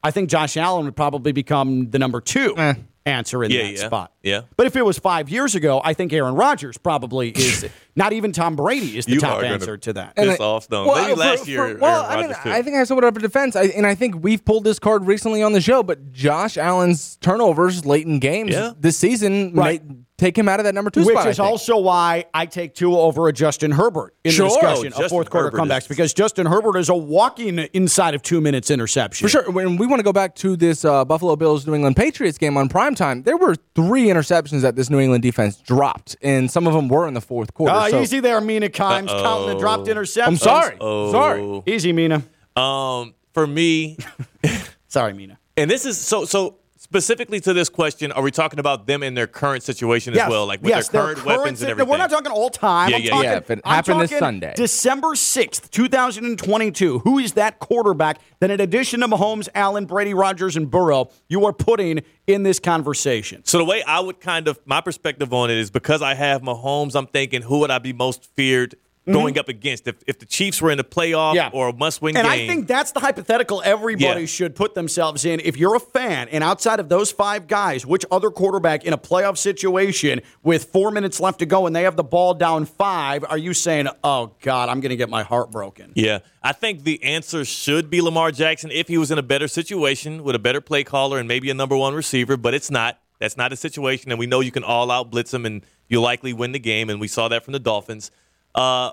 I 0.03 0.11
think 0.11 0.31
Josh 0.31 0.57
Allen 0.57 0.85
would 0.87 0.97
probably 0.97 1.31
become 1.33 1.91
the 1.91 1.99
number 1.99 2.21
two 2.21 2.55
eh. 2.57 2.75
Answer 3.05 3.43
in 3.45 3.51
Yeah, 3.51 3.63
that 3.63 3.73
yeah, 3.73 3.87
spot. 3.87 4.13
yeah. 4.23 4.41
But 4.57 4.67
if 4.67 4.77
it 4.77 4.83
was 4.85 4.99
five 4.99 5.29
years 5.29 5.55
ago, 5.55 5.81
I 5.85 5.93
think 5.95 6.13
Aaron 6.13 6.35
Rodgers 6.35 6.79
probably 6.79 7.31
is. 7.37 7.67
not 7.97 8.13
even 8.13 8.33
Tom 8.33 8.57
Brady 8.57 8.97
is 8.97 9.07
the 9.07 9.13
You 9.15 9.21
top 9.21 9.43
answer 9.43 9.77
to 9.77 9.93
that. 9.95 10.15
And 10.17 10.31
I- 10.31 10.37
off 10.37 10.65
Stone. 10.65 10.87
Well, 10.87 11.03
Maybe 11.09 11.19
last 11.19 11.45
for- 11.45 11.51
year, 11.51 11.77
well, 11.79 12.05
Aaron 12.05 12.25
I 12.25 12.27
mean, 12.29 12.37
too. 12.43 12.51
I 12.51 12.63
think 12.63 12.75
I 12.77 12.79
have 12.79 12.89
somewhat 12.89 13.05
of 13.05 13.17
a 13.17 13.21
defense, 13.21 13.57
I, 13.57 13.65
and 13.65 13.87
I 13.87 13.95
think 13.95 14.17
we've 14.23 14.45
pulled 14.45 14.65
this 14.65 14.79
card 14.79 15.07
recently 15.07 15.43
on 15.43 15.53
the 15.53 15.61
show. 15.61 15.83
But 15.83 16.13
Josh 16.13 16.57
Allen's 16.57 17.17
turnovers 17.17 17.85
late 17.85 18.07
in 18.07 18.19
games 18.19 18.53
Yeah. 18.53 18.73
this 18.79 18.97
season 18.97 19.53
Right. 19.55 19.85
made, 19.87 20.05
take 20.23 20.39
him 20.39 20.49
out 20.49 20.61
of 20.61 20.65
that 20.65 20.75
number 20.75 20.91
two 20.91 21.05
Which 21.05 21.15
spot. 21.15 21.27
I 21.27 21.31
is 21.31 21.41
also 21.41 21.77
why 21.79 22.27
I 22.33 22.47
take 22.47 22.75
Tua 22.75 22.97
over 22.97 23.27
a 23.27 23.33
Justin 23.33 23.73
Herbert 23.73 24.15
in 24.25 24.31
Sure. 24.31 24.49
the 24.49 24.55
discussion 24.55 24.93
Oh, 24.97 25.03
of 25.05 25.11
fourth 25.11 25.31
quarter 25.31 25.47
Herbert 25.51 25.59
comebacks 25.61 25.83
is- 25.83 25.89
because 25.89 26.15
Justin 26.15 26.47
Herbert 26.47 26.77
is 26.79 26.89
a 26.89 26.95
walking 26.95 27.59
inside 27.59 28.15
of 28.15 28.23
two 28.23 28.41
minutes 28.41 28.71
interception. 28.71 29.25
For 29.25 29.29
sure. 29.29 29.51
When 29.51 29.77
we 29.77 29.87
want 29.87 29.99
to 29.99 30.05
go 30.05 30.13
back 30.13 30.35
to 30.37 30.57
this 30.57 30.85
uh, 30.85 31.05
Buffalo 31.05 31.35
Bills 31.35 31.67
New 31.67 31.75
England 31.75 31.97
Patriots 31.97 32.39
game 32.39 32.57
on 32.57 32.69
primetime, 32.69 33.25
there 33.25 33.37
were 33.37 33.57
three 33.75 34.05
interceptions 34.07 34.61
that 34.63 34.77
this 34.77 34.89
New 34.91 35.01
England 35.01 35.23
defense 35.23 35.57
dropped, 35.57 36.17
and 36.23 36.51
some 36.51 36.67
of 36.69 36.73
them 36.75 36.89
were 36.89 37.09
in 37.09 37.15
the 37.15 37.21
fourth 37.21 37.53
quarter. 37.55 37.75
Uh, 37.75 37.89
so- 37.91 38.01
easy 38.01 38.21
there, 38.21 38.41
Mina 38.41 38.69
Kimes, 38.69 39.09
counting 39.09 39.49
the 39.49 39.59
dropped 39.59 39.89
interceptions. 39.89 40.27
I'm 40.27 40.37
sorry. 40.37 40.77
Oh. 40.81 41.11
Sorry. 41.11 41.63
Easy, 41.67 41.93
Mina. 41.93 42.23
Um, 42.57 43.15
for 43.35 43.47
me, 43.47 43.97
Sorry, 44.89 45.15
Mina. 45.15 45.39
and 45.57 45.71
this 45.71 45.87
is 45.87 45.99
so 45.99 46.25
so 46.27 46.59
specifically 46.93 47.41
to 47.41 47.55
this 47.55 47.71
question, 47.71 48.13
are 48.13 48.23
we 48.23 48.31
talking 48.31 48.59
about 48.59 48.87
them 48.87 49.03
in 49.03 49.15
their 49.15 49.27
current 49.27 49.63
situation 49.63 50.13
Yes. 50.13 50.25
as 50.25 50.31
well, 50.31 50.45
like 50.47 50.61
with 50.61 50.69
yes, 50.69 50.89
their 50.89 51.03
current 51.03 51.25
weapons 51.25 51.59
si- 51.61 51.65
and 51.65 51.71
everything? 51.71 51.91
We're 51.91 51.97
not 51.97 52.11
talking 52.11 52.31
all 52.31 52.51
time. 52.51 52.91
Yeah, 52.91 52.97
I'm 52.97 53.03
yeah, 53.03 53.11
talking, 53.11 53.25
yeah. 53.31 53.37
If 53.39 53.51
it 53.51 53.61
happened 53.67 54.01
this 54.03 54.19
Sunday. 54.19 54.53
December 54.55 55.09
6th, 55.15 55.71
2022. 55.71 56.99
Who 56.99 57.19
is 57.19 57.33
that 57.33 57.61
quarterback 57.61 58.19
that, 58.41 58.51
in 58.51 58.61
addition 58.61 59.01
to 59.01 59.09
Mahomes, 59.09 59.49
Allen, 59.55 59.87
Brady, 59.87 60.13
Rodgers, 60.13 60.55
and 60.55 60.71
Burrow, 60.71 61.09
you 61.29 61.47
are 61.47 61.53
putting 61.55 62.03
in 62.27 62.43
this 62.43 62.59
conversation? 62.61 63.43
So 63.47 63.57
the 63.57 63.65
way 63.65 63.83
I 63.85 64.01
would 64.01 64.21
kind 64.21 64.47
of 64.47 64.61
my 64.67 64.83
perspective 64.83 65.33
on 65.33 65.51
it 65.51 65.57
is 65.57 65.71
because 65.71 66.03
I 66.03 66.13
have 66.13 66.43
Mahomes, 66.43 66.95
I'm 66.95 67.07
thinking 67.07 67.41
who 67.41 67.61
would 67.61 67.71
I 67.71 67.79
be 67.79 67.95
most 67.95 68.29
feared 68.37 68.75
going 69.11 69.39
up 69.39 69.49
against 69.49 69.89
if, 69.89 69.97
if 70.07 70.19
the 70.19 70.27
Chiefs 70.27 70.63
were 70.63 70.71
in 70.71 70.79
the 70.79 70.85
playoff 70.85 71.33
Mm-hmm. 71.33 71.37
Yeah. 71.37 71.51
or 71.53 71.69
a 71.69 71.73
must-win 71.73 72.17
And 72.17 72.25
game. 72.27 72.33
And 72.33 72.43
I 72.43 72.47
think 72.47 72.69
that's 72.69 72.93
the 72.93 73.01
hypothetical 73.01 73.63
everybody 73.65 74.21
Yeah. 74.21 74.27
should 74.27 74.55
put 74.55 74.75
themselves 74.75 75.25
in. 75.25 75.41
If 75.41 75.57
you're 75.57 75.75
a 75.75 75.81
fan 75.81 76.29
and 76.29 76.43
outside 76.45 76.79
of 76.81 76.89
those 76.89 77.11
five 77.11 77.47
guys, 77.49 77.85
which 77.87 78.05
other 78.11 78.31
quarterback 78.31 78.85
in 78.85 78.93
a 78.93 78.99
playoff 78.99 79.39
situation 79.39 80.21
with 80.43 80.65
four 80.65 80.91
minutes 80.91 81.21
left 81.21 81.39
to 81.41 81.47
go 81.47 81.67
and 81.67 81.75
they 81.75 81.83
have 81.83 81.97
the 81.97 82.05
ball 82.05 82.35
down 82.35 82.65
five, 82.65 83.25
are 83.29 83.39
you 83.39 83.55
saying, 83.55 83.89
oh, 84.05 84.33
God, 84.43 84.69
I'm 84.69 84.81
going 84.81 84.91
to 84.91 84.97
get 84.97 85.09
my 85.11 85.23
heart 85.23 85.51
broken? 85.51 85.93
Yeah, 85.95 86.21
I 86.43 86.53
think 86.53 86.85
the 86.85 87.03
answer 87.03 87.45
should 87.45 87.91
be 87.91 88.01
Lamar 88.01 88.31
Jackson 88.33 88.71
if 88.71 88.89
he 88.89 88.99
was 88.99 89.11
in 89.11 89.19
a 89.19 89.23
better 89.23 89.49
situation 89.49 90.23
with 90.23 90.35
a 90.35 90.39
better 90.41 90.61
play 90.61 90.85
caller 90.85 91.19
and 91.19 91.27
maybe 91.27 91.51
a 91.51 91.55
number 91.55 91.77
one 91.77 91.95
receiver, 91.95 92.37
but 92.37 92.55
it's 92.55 92.71
not. 92.71 92.99
That's 93.19 93.37
not 93.37 93.53
a 93.53 93.57
situation, 93.57 94.11
and 94.11 94.19
we 94.19 94.27
know 94.27 94.41
you 94.41 94.51
can 94.51 94.65
all 94.65 94.91
out 94.91 95.11
blitz 95.13 95.33
him 95.33 95.47
and 95.47 95.65
you'll 95.89 96.03
likely 96.03 96.33
win 96.33 96.51
the 96.51 96.59
game, 96.59 96.91
and 96.91 97.01
we 97.01 97.07
saw 97.07 97.29
that 97.29 97.45
from 97.45 97.53
the 97.53 97.61
Dolphins. 97.61 98.11
Uh, 98.55 98.93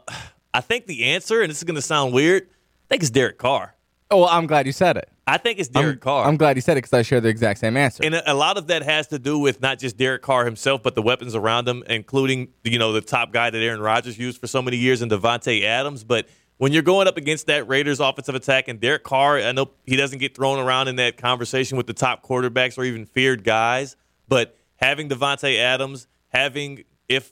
I 0.53 0.61
think 0.61 0.87
the 0.87 1.05
answer, 1.05 1.41
and 1.41 1.49
this 1.49 1.57
is 1.57 1.63
going 1.63 1.75
to 1.75 1.81
sound 1.81 2.13
weird, 2.13 2.43
I 2.43 2.87
think 2.89 3.03
it's 3.03 3.11
Derek 3.11 3.37
Carr. 3.37 3.75
Oh, 4.11 4.21
well, 4.21 4.29
I'm 4.29 4.47
glad 4.47 4.65
you 4.65 4.71
said 4.71 4.97
it. 4.97 5.09
I 5.27 5.37
think 5.37 5.59
it's 5.59 5.69
Derek 5.69 5.97
I'm, 5.97 5.99
Carr. 5.99 6.25
I'm 6.25 6.37
glad 6.37 6.57
you 6.57 6.61
said 6.61 6.73
it 6.73 6.81
because 6.81 6.93
I 6.93 7.03
share 7.03 7.21
the 7.21 7.29
exact 7.29 7.59
same 7.59 7.77
answer. 7.77 8.03
And 8.03 8.15
a 8.15 8.31
a 8.31 8.33
lot 8.33 8.57
of 8.57 8.67
that 8.67 8.81
has 8.81 9.07
to 9.07 9.19
do 9.19 9.37
with 9.37 9.61
not 9.61 9.77
just 9.77 9.97
Derek 9.97 10.23
Carr 10.23 10.45
himself, 10.45 10.81
but 10.81 10.95
the 10.95 11.03
weapons 11.03 11.35
around 11.35 11.67
him, 11.67 11.83
including 11.87 12.49
you 12.63 12.79
know 12.79 12.91
the 12.91 13.01
top 13.01 13.31
guy 13.31 13.51
that 13.51 13.59
Aaron 13.59 13.81
Rodgers 13.81 14.17
used 14.17 14.41
for 14.41 14.47
so 14.47 14.63
many 14.63 14.77
years, 14.77 15.03
and 15.03 15.11
Davante 15.11 15.63
Adams. 15.63 16.03
But 16.03 16.27
when 16.57 16.73
you're 16.73 16.81
going 16.81 17.07
up 17.07 17.15
against 17.15 17.45
that 17.45 17.67
Raiders 17.67 17.99
offensive 17.99 18.33
attack 18.33 18.67
and 18.67 18.79
Derek 18.79 19.03
Carr, 19.03 19.37
I 19.37 19.51
know 19.51 19.69
he 19.85 19.95
doesn't 19.95 20.17
get 20.17 20.35
thrown 20.35 20.57
around 20.57 20.87
in 20.87 20.95
that 20.95 21.17
conversation 21.17 21.77
with 21.77 21.85
the 21.85 21.93
top 21.93 22.25
quarterbacks 22.25 22.77
or 22.77 22.83
even 22.83 23.05
feared 23.05 23.43
guys, 23.43 23.95
but 24.27 24.57
having 24.77 25.09
Davante 25.09 25.59
Adams, 25.59 26.07
having 26.29 26.85
if 27.07 27.31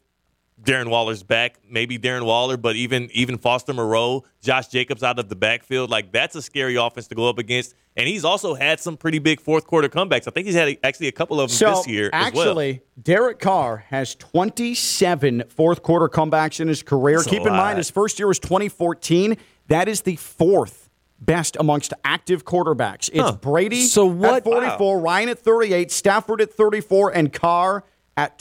Darren 0.62 0.90
Waller's 0.90 1.22
back, 1.24 1.58
maybe 1.70 2.00
Darren 2.00 2.26
Waller, 2.26 2.58
but 2.58 2.76
even 2.76 3.10
even 3.14 3.38
Foster 3.38 3.74
Moreau, 3.74 4.24
Josh 4.42 4.68
Jacobs 4.70 5.04
out 5.04 5.20
of 5.20 5.30
the 5.30 5.36
backfield, 5.36 5.90
like 5.92 6.12
that's 6.12 6.36
a 6.36 6.42
scary 6.42 6.76
offense 6.76 7.08
to 7.08 7.16
go 7.16 7.30
up 7.30 7.38
against. 7.38 7.76
And 7.96 8.08
he's 8.08 8.26
also 8.26 8.54
had 8.56 8.80
some 8.80 8.98
pretty 8.98 9.20
big 9.20 9.40
fourth 9.40 9.66
quarter 9.68 9.88
comebacks. 9.88 10.28
I 10.28 10.32
think 10.32 10.46
he's 10.48 10.56
had 10.56 10.78
actually 10.84 11.08
a 11.08 11.12
couple 11.12 11.40
of 11.40 11.50
them 11.50 11.56
So 11.56 11.70
this 11.76 11.88
year 11.88 12.10
as 12.12 12.34
well. 12.34 12.50
actually, 12.50 12.82
Derek 13.02 13.40
Carr 13.40 13.78
has 13.90 14.16
27 14.16 15.44
fourth 15.50 15.84
quarter 15.84 16.10
comebacks 16.10 16.60
in 16.60 16.68
his 16.68 16.84
career. 16.84 17.18
That's 17.18 17.30
Keep 17.30 17.42
in 17.42 17.48
lot. 17.48 17.58
mind, 17.58 17.78
his 17.78 17.90
first 17.90 18.20
year 18.20 18.28
was 18.28 18.40
2014. 18.40 19.38
That 19.68 19.88
is 19.88 20.02
the 20.02 20.16
fourth 20.16 20.90
best 21.20 21.58
amongst 21.60 21.94
active 22.04 22.46
quarterbacks. 22.46 23.10
It's 23.14 23.32
Brady 23.38 23.84
So 23.86 24.06
what- 24.06 24.36
at 24.36 24.44
44, 24.44 25.00
Ryan 25.00 25.30
at 25.30 25.40
38, 25.40 25.92
Stafford 25.92 26.42
at 26.42 26.52
34, 26.54 27.12
and 27.16 27.32
Carr 27.34 27.84
at 28.16 28.38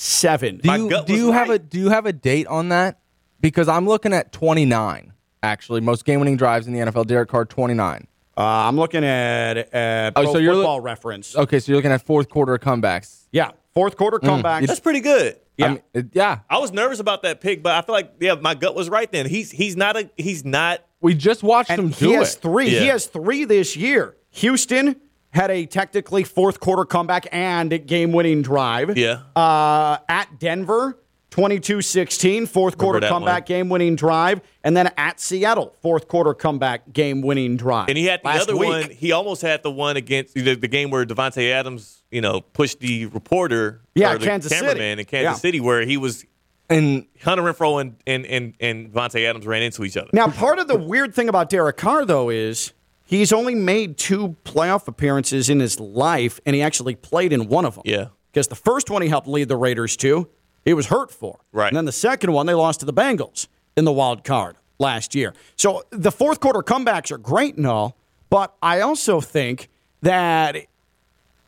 27. 0.00 0.58
do 0.58 0.66
My 0.66 0.76
you, 0.76 0.88
gut 0.88 1.06
do 1.06 1.12
was 1.12 1.20
you 1.22 1.32
have 1.32 1.50
a 1.50 1.58
do 1.58 1.78
you 1.78 1.88
have 1.90 2.06
a 2.06 2.12
date 2.12 2.46
on 2.46 2.70
that? 2.70 2.98
Because 3.40 3.68
I'm 3.68 3.86
looking 3.86 4.12
at 4.12 4.32
29. 4.32 5.12
Actually, 5.42 5.80
most 5.80 6.04
game-winning 6.04 6.36
drives 6.36 6.66
in 6.66 6.72
the 6.74 6.80
NFL. 6.80 7.06
Derek 7.06 7.28
Carr 7.30 7.44
29. 7.46 8.06
Uh, 8.36 8.40
I'm 8.42 8.76
looking 8.76 9.02
at, 9.04 9.56
at 9.74 10.12
Oh, 10.16 10.22
Pro 10.24 10.32
so 10.34 10.38
you're 10.38 10.54
look- 10.54 10.62
Football 10.62 10.80
Reference. 10.80 11.34
Okay, 11.36 11.58
so 11.58 11.72
you're 11.72 11.76
looking 11.78 11.90
at 11.92 12.04
fourth 12.04 12.28
quarter 12.28 12.56
comebacks. 12.58 13.26
Yeah, 13.32 13.50
fourth 13.74 13.96
quarter 13.96 14.18
comebacks. 14.18 14.66
That's 14.66 14.80
pretty 14.80 15.00
good. 15.00 15.36
yeah. 15.56 15.66
I 15.66 15.68
mean, 15.70 15.82
it- 15.94 16.06
yeah. 16.12 16.40
I 16.48 16.58
was 16.58 16.72
nervous 16.72 17.00
about 17.00 17.22
that 17.22 17.40
pick, 17.40 17.62
but 17.62 17.72
I 17.72 17.82
feel 17.82 17.94
like 17.94 18.14
yeah, 18.20 18.34
my 18.34 18.54
gut 18.54 18.74
was 18.74 18.88
right 18.88 19.10
then. 19.10 19.26
He's 19.26 19.50
he's 19.50 19.76
not 19.76 19.96
a 19.96 20.10
he's 20.16 20.44
not 20.44 20.80
We 21.00 21.14
just 21.14 21.42
watched 21.42 21.70
him 21.70 21.80
and 21.86 21.96
do 21.96 22.08
he 22.08 22.12
has 22.14 22.34
it. 22.36 22.40
three. 22.42 22.68
He 22.70 22.76
Yeah. 22.86 22.92
has 22.92 23.06
three 23.06 23.44
this 23.44 23.76
year. 23.76 24.16
Houston 24.30 24.96
had 25.30 25.50
a 25.50 25.66
technically 25.66 26.24
fourth 26.24 26.60
quarter 26.60 26.84
comeback 26.84 27.26
and 27.32 27.86
game 27.86 28.12
winning 28.12 28.42
drive. 28.42 28.96
Yeah. 28.98 29.20
Uh, 29.36 29.98
at 30.08 30.38
Denver, 30.38 30.98
22 31.30 31.82
16, 31.82 32.46
fourth 32.46 32.76
quarter 32.76 33.00
comeback 33.06 33.46
game 33.46 33.68
winning 33.68 33.94
drive. 33.94 34.40
And 34.64 34.76
then 34.76 34.90
at 34.96 35.20
Seattle, 35.20 35.76
fourth 35.80 36.08
quarter 36.08 36.34
comeback 36.34 36.92
game 36.92 37.22
winning 37.22 37.56
drive. 37.56 37.88
And 37.88 37.96
he 37.96 38.06
had 38.06 38.20
the 38.22 38.26
Last 38.28 38.42
other 38.42 38.56
week. 38.56 38.68
one. 38.68 38.90
He 38.90 39.12
almost 39.12 39.42
had 39.42 39.62
the 39.62 39.70
one 39.70 39.96
against 39.96 40.34
the, 40.34 40.54
the 40.56 40.66
game 40.68 40.90
where 40.90 41.06
Davante 41.06 41.50
Adams, 41.52 42.02
you 42.10 42.20
know, 42.20 42.40
pushed 42.40 42.80
the 42.80 43.06
reporter, 43.06 43.80
Yeah, 43.94 44.14
or 44.14 44.18
the 44.18 44.26
Kansas 44.26 44.50
City. 44.50 44.62
cameraman 44.66 44.98
in 44.98 45.04
Kansas 45.04 45.36
Yeah. 45.38 45.40
City, 45.40 45.60
where 45.60 45.82
he 45.86 45.96
was 45.96 46.24
And 46.68 47.06
Hunter 47.22 47.44
Renfrow 47.44 47.80
and 47.80 47.94
and 48.06 48.26
and, 48.26 48.54
and 48.60 48.92
Davante 48.92 49.24
Adams 49.28 49.46
ran 49.46 49.62
into 49.62 49.84
each 49.84 49.96
other. 49.96 50.10
Now, 50.12 50.26
part 50.26 50.58
of 50.58 50.66
the 50.66 50.76
weird 50.76 51.14
thing 51.14 51.28
about 51.28 51.48
Derek 51.50 51.76
Carr, 51.76 52.04
though, 52.04 52.28
is 52.30 52.72
he's 53.10 53.32
only 53.32 53.56
made 53.56 53.98
two 53.98 54.36
playoff 54.44 54.86
appearances 54.86 55.50
in 55.50 55.58
his 55.58 55.80
life, 55.80 56.40
and 56.46 56.54
he 56.54 56.62
actually 56.62 56.94
played 56.94 57.32
in 57.32 57.48
one 57.48 57.64
of 57.64 57.74
them. 57.74 57.82
Yeah. 57.84 58.06
Because 58.32 58.46
the 58.46 58.54
first 58.54 58.88
one 58.88 59.02
he 59.02 59.08
helped 59.08 59.26
lead 59.26 59.48
the 59.48 59.56
Raiders 59.56 59.96
to, 59.98 60.28
he 60.64 60.72
was 60.72 60.86
hurt 60.86 61.10
for. 61.10 61.40
Right. 61.52 61.66
And 61.66 61.76
then 61.76 61.84
the 61.84 61.92
second 61.92 62.32
one, 62.32 62.46
they 62.46 62.54
lost 62.54 62.80
to 62.80 62.86
the 62.86 62.92
Bengals 62.92 63.48
in 63.76 63.84
the 63.84 63.92
wild 63.92 64.22
card 64.22 64.56
last 64.78 65.14
year. 65.16 65.34
So 65.56 65.82
the 65.90 66.12
fourth 66.12 66.38
quarter 66.38 66.60
comebacks 66.60 67.10
are 67.10 67.18
great 67.18 67.56
and 67.56 67.66
all, 67.66 67.96
but 68.30 68.54
I 68.62 68.80
also 68.80 69.20
think 69.20 69.68
that 70.02 70.56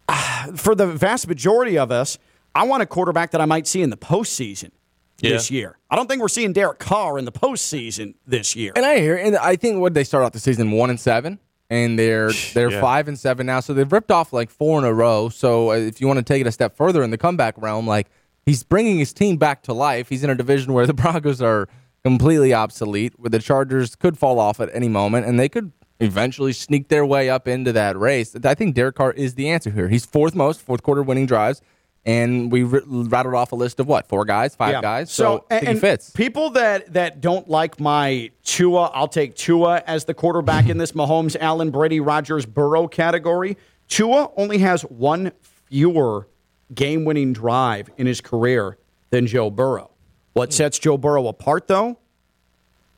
ah, 0.09 0.49
for 0.57 0.75
the 0.75 0.89
vast 0.89 1.29
majority 1.29 1.79
of 1.79 1.93
us, 1.93 2.19
I 2.57 2.65
want 2.65 2.83
a 2.83 2.87
quarterback 2.87 3.31
that 3.31 3.41
I 3.41 3.45
might 3.45 3.69
see 3.69 3.83
in 3.83 3.91
the 3.91 3.97
postseason 3.97 4.73
this 5.21 5.51
year. 5.53 5.79
I 5.89 5.95
don't 5.95 6.09
think 6.09 6.21
we're 6.21 6.29
seeing 6.29 6.53
Derek 6.53 6.81
Carr 6.81 7.17
in 7.17 7.25
the 7.25 7.33
postseason 7.33 8.15
this 8.27 8.57
year. 8.57 8.73
and 8.75 8.85
I 8.85 8.99
hear 8.99 9.17
and 9.17 9.37
I 9.37 9.55
think 9.55 9.79
what 9.79 9.95
they 9.95 10.03
start 10.03 10.25
off 10.25 10.33
the 10.33 10.41
season 10.41 10.73
one 10.73 10.91
and 10.91 10.99
seven, 10.99 11.39
and 11.73 11.99
they're 11.99 12.31
they're 12.53 12.71
Yeah. 12.71 12.81
five 12.81 13.09
and 13.09 13.19
seven 13.19 13.47
now, 13.47 13.61
so 13.61 13.73
they've 13.73 13.91
ripped 13.91 14.11
off 14.11 14.33
like 14.33 14.51
four 14.51 14.79
in 14.79 14.85
a 14.85 14.93
row. 14.93 15.31
So 15.31 15.71
uh, 15.71 15.77
if 15.77 16.01
you 16.01 16.07
want 16.07 16.19
to 16.19 16.23
take 16.23 16.43
it 16.43 16.47
a 16.47 16.53
step 16.53 16.77
further 16.77 17.03
in 17.03 17.11
the 17.11 17.17
comeback 17.19 17.55
realm, 17.57 17.87
like 17.87 18.09
he's 18.45 18.63
bringing 18.63 18.99
his 18.99 19.13
team 19.13 19.37
back 19.39 19.63
to 19.63 19.73
life. 19.73 20.09
He's 20.11 20.23
in 20.23 20.29
a 20.31 20.35
division 20.35 20.75
where 20.75 20.87
the 20.87 20.93
Broncos 21.03 21.41
are 21.41 21.69
completely 22.05 22.53
obsolete, 22.53 23.15
where 23.17 23.31
the 23.31 23.39
Chargers 23.39 23.95
could 23.97 24.19
fall 24.19 24.39
off 24.39 24.61
at 24.61 24.69
any 24.75 24.89
moment, 24.89 25.25
and 25.27 25.41
they 25.41 25.49
could 25.49 25.73
eventually 26.01 26.53
sneak 26.53 26.89
their 26.89 27.07
way 27.07 27.31
up 27.31 27.47
into 27.49 27.73
that 27.73 27.97
race. 27.99 28.37
I 28.45 28.55
think 28.55 28.75
Derek 28.75 28.97
Carr 28.97 29.13
is 29.13 29.35
the 29.37 29.49
answer 29.49 29.71
here. 29.71 29.89
He's 29.89 30.05
fourth 30.05 30.35
most 30.35 30.61
fourth 30.61 30.83
quarter 30.83 31.03
winning 31.03 31.27
drives. 31.27 31.63
And 32.05 32.51
we 32.51 32.65
r- 32.65 32.83
rattled 32.85 33.37
off 33.37 33.53
a 33.53 33.55
list 33.55 33.79
of 33.79 33.87
what 33.87 34.09
four 34.09 34.25
guys, 34.25 34.57
five 34.57 34.83
guys. 34.83 35.13
So, 35.13 35.45
I 35.49 35.55
think 35.55 35.69
and 35.69 35.77
he 35.77 35.81
fits. 35.81 36.11
people 36.11 36.51
that 36.51 36.93
that 36.95 37.21
don't 37.21 37.49
like 37.49 37.79
my 37.79 38.31
Tua, 38.43 38.87
I'll 38.93 39.07
take 39.07 39.37
Tua 39.37 39.83
as 39.87 40.05
the 40.05 40.15
quarterback 40.15 40.69
in 40.69 40.79
this 40.79 40.93
Mahomes, 40.93 41.37
Allen, 41.39 41.71
Brady, 41.71 42.01
Rodgers, 42.01 42.45
Burrow 42.45 42.89
category. 42.89 43.57
Tua 43.87 44.31
only 44.37 44.59
has 44.59 44.83
one 44.83 45.31
fewer 45.69 46.27
game-winning 46.75 47.35
drive 47.35 47.89
in 47.97 48.07
his 48.07 48.21
career 48.21 48.79
than 49.11 49.27
Joe 49.27 49.51
Burrow. 49.51 49.91
What 50.33 50.53
sets 50.53 50.79
Joe 50.79 50.97
Burrow 50.97 51.29
apart, 51.29 51.69
though, 51.69 51.99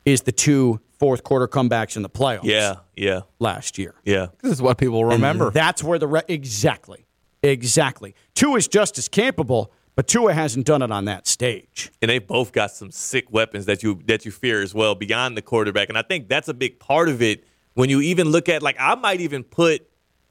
is 0.05 0.21
the 0.21 0.31
two 0.31 0.79
fourth 0.97 1.23
quarter 1.23 1.47
comebacks 1.47 1.95
in 1.97 2.01
the 2.01 2.09
playoffs. 2.09 2.43
Yeah, 2.45 2.75
yeah, 2.95 3.21
last 3.39 3.77
year. 3.77 3.95
yeah. 4.05 4.27
This 4.41 4.53
is 4.53 4.61
what 4.61 4.77
people 4.77 5.03
remember. 5.05 5.51
That's 5.51 5.83
where 5.83 5.99
the 5.99 6.07
re- 6.07 6.21
exactly, 6.27 7.04
exactly. 7.51 8.15
Tua 8.33 8.57
is 8.57 8.67
just 8.67 8.97
as 8.97 9.07
capable, 9.07 9.71
but 9.95 10.07
Tua 10.07 10.33
hasn't 10.33 10.65
done 10.65 10.81
it 10.81 10.91
on 10.91 11.05
that 11.05 11.27
stage. 11.27 11.91
and 12.01 12.09
they 12.09 12.19
both 12.19 12.51
got 12.51 12.71
some 12.71 12.91
sick 12.91 13.31
weapons 13.31 13.65
that 13.65 13.83
you 13.83 14.01
that 14.07 14.25
you 14.25 14.31
fear 14.31 14.61
as 14.61 14.73
well 14.73 14.95
beyond 14.95 15.37
the 15.37 15.41
quarterback. 15.41 15.89
And 15.89 15.97
I 15.97 16.01
think 16.01 16.27
that's 16.27 16.47
a 16.47 16.53
big 16.53 16.79
part 16.79 17.09
of 17.09 17.21
it. 17.21 17.45
When 17.73 17.89
you 17.89 18.01
even 18.01 18.29
look 18.29 18.49
at 18.49 18.61
like 18.61 18.77
I 18.79 18.95
might 18.95 19.21
even 19.21 19.43
put 19.43 19.87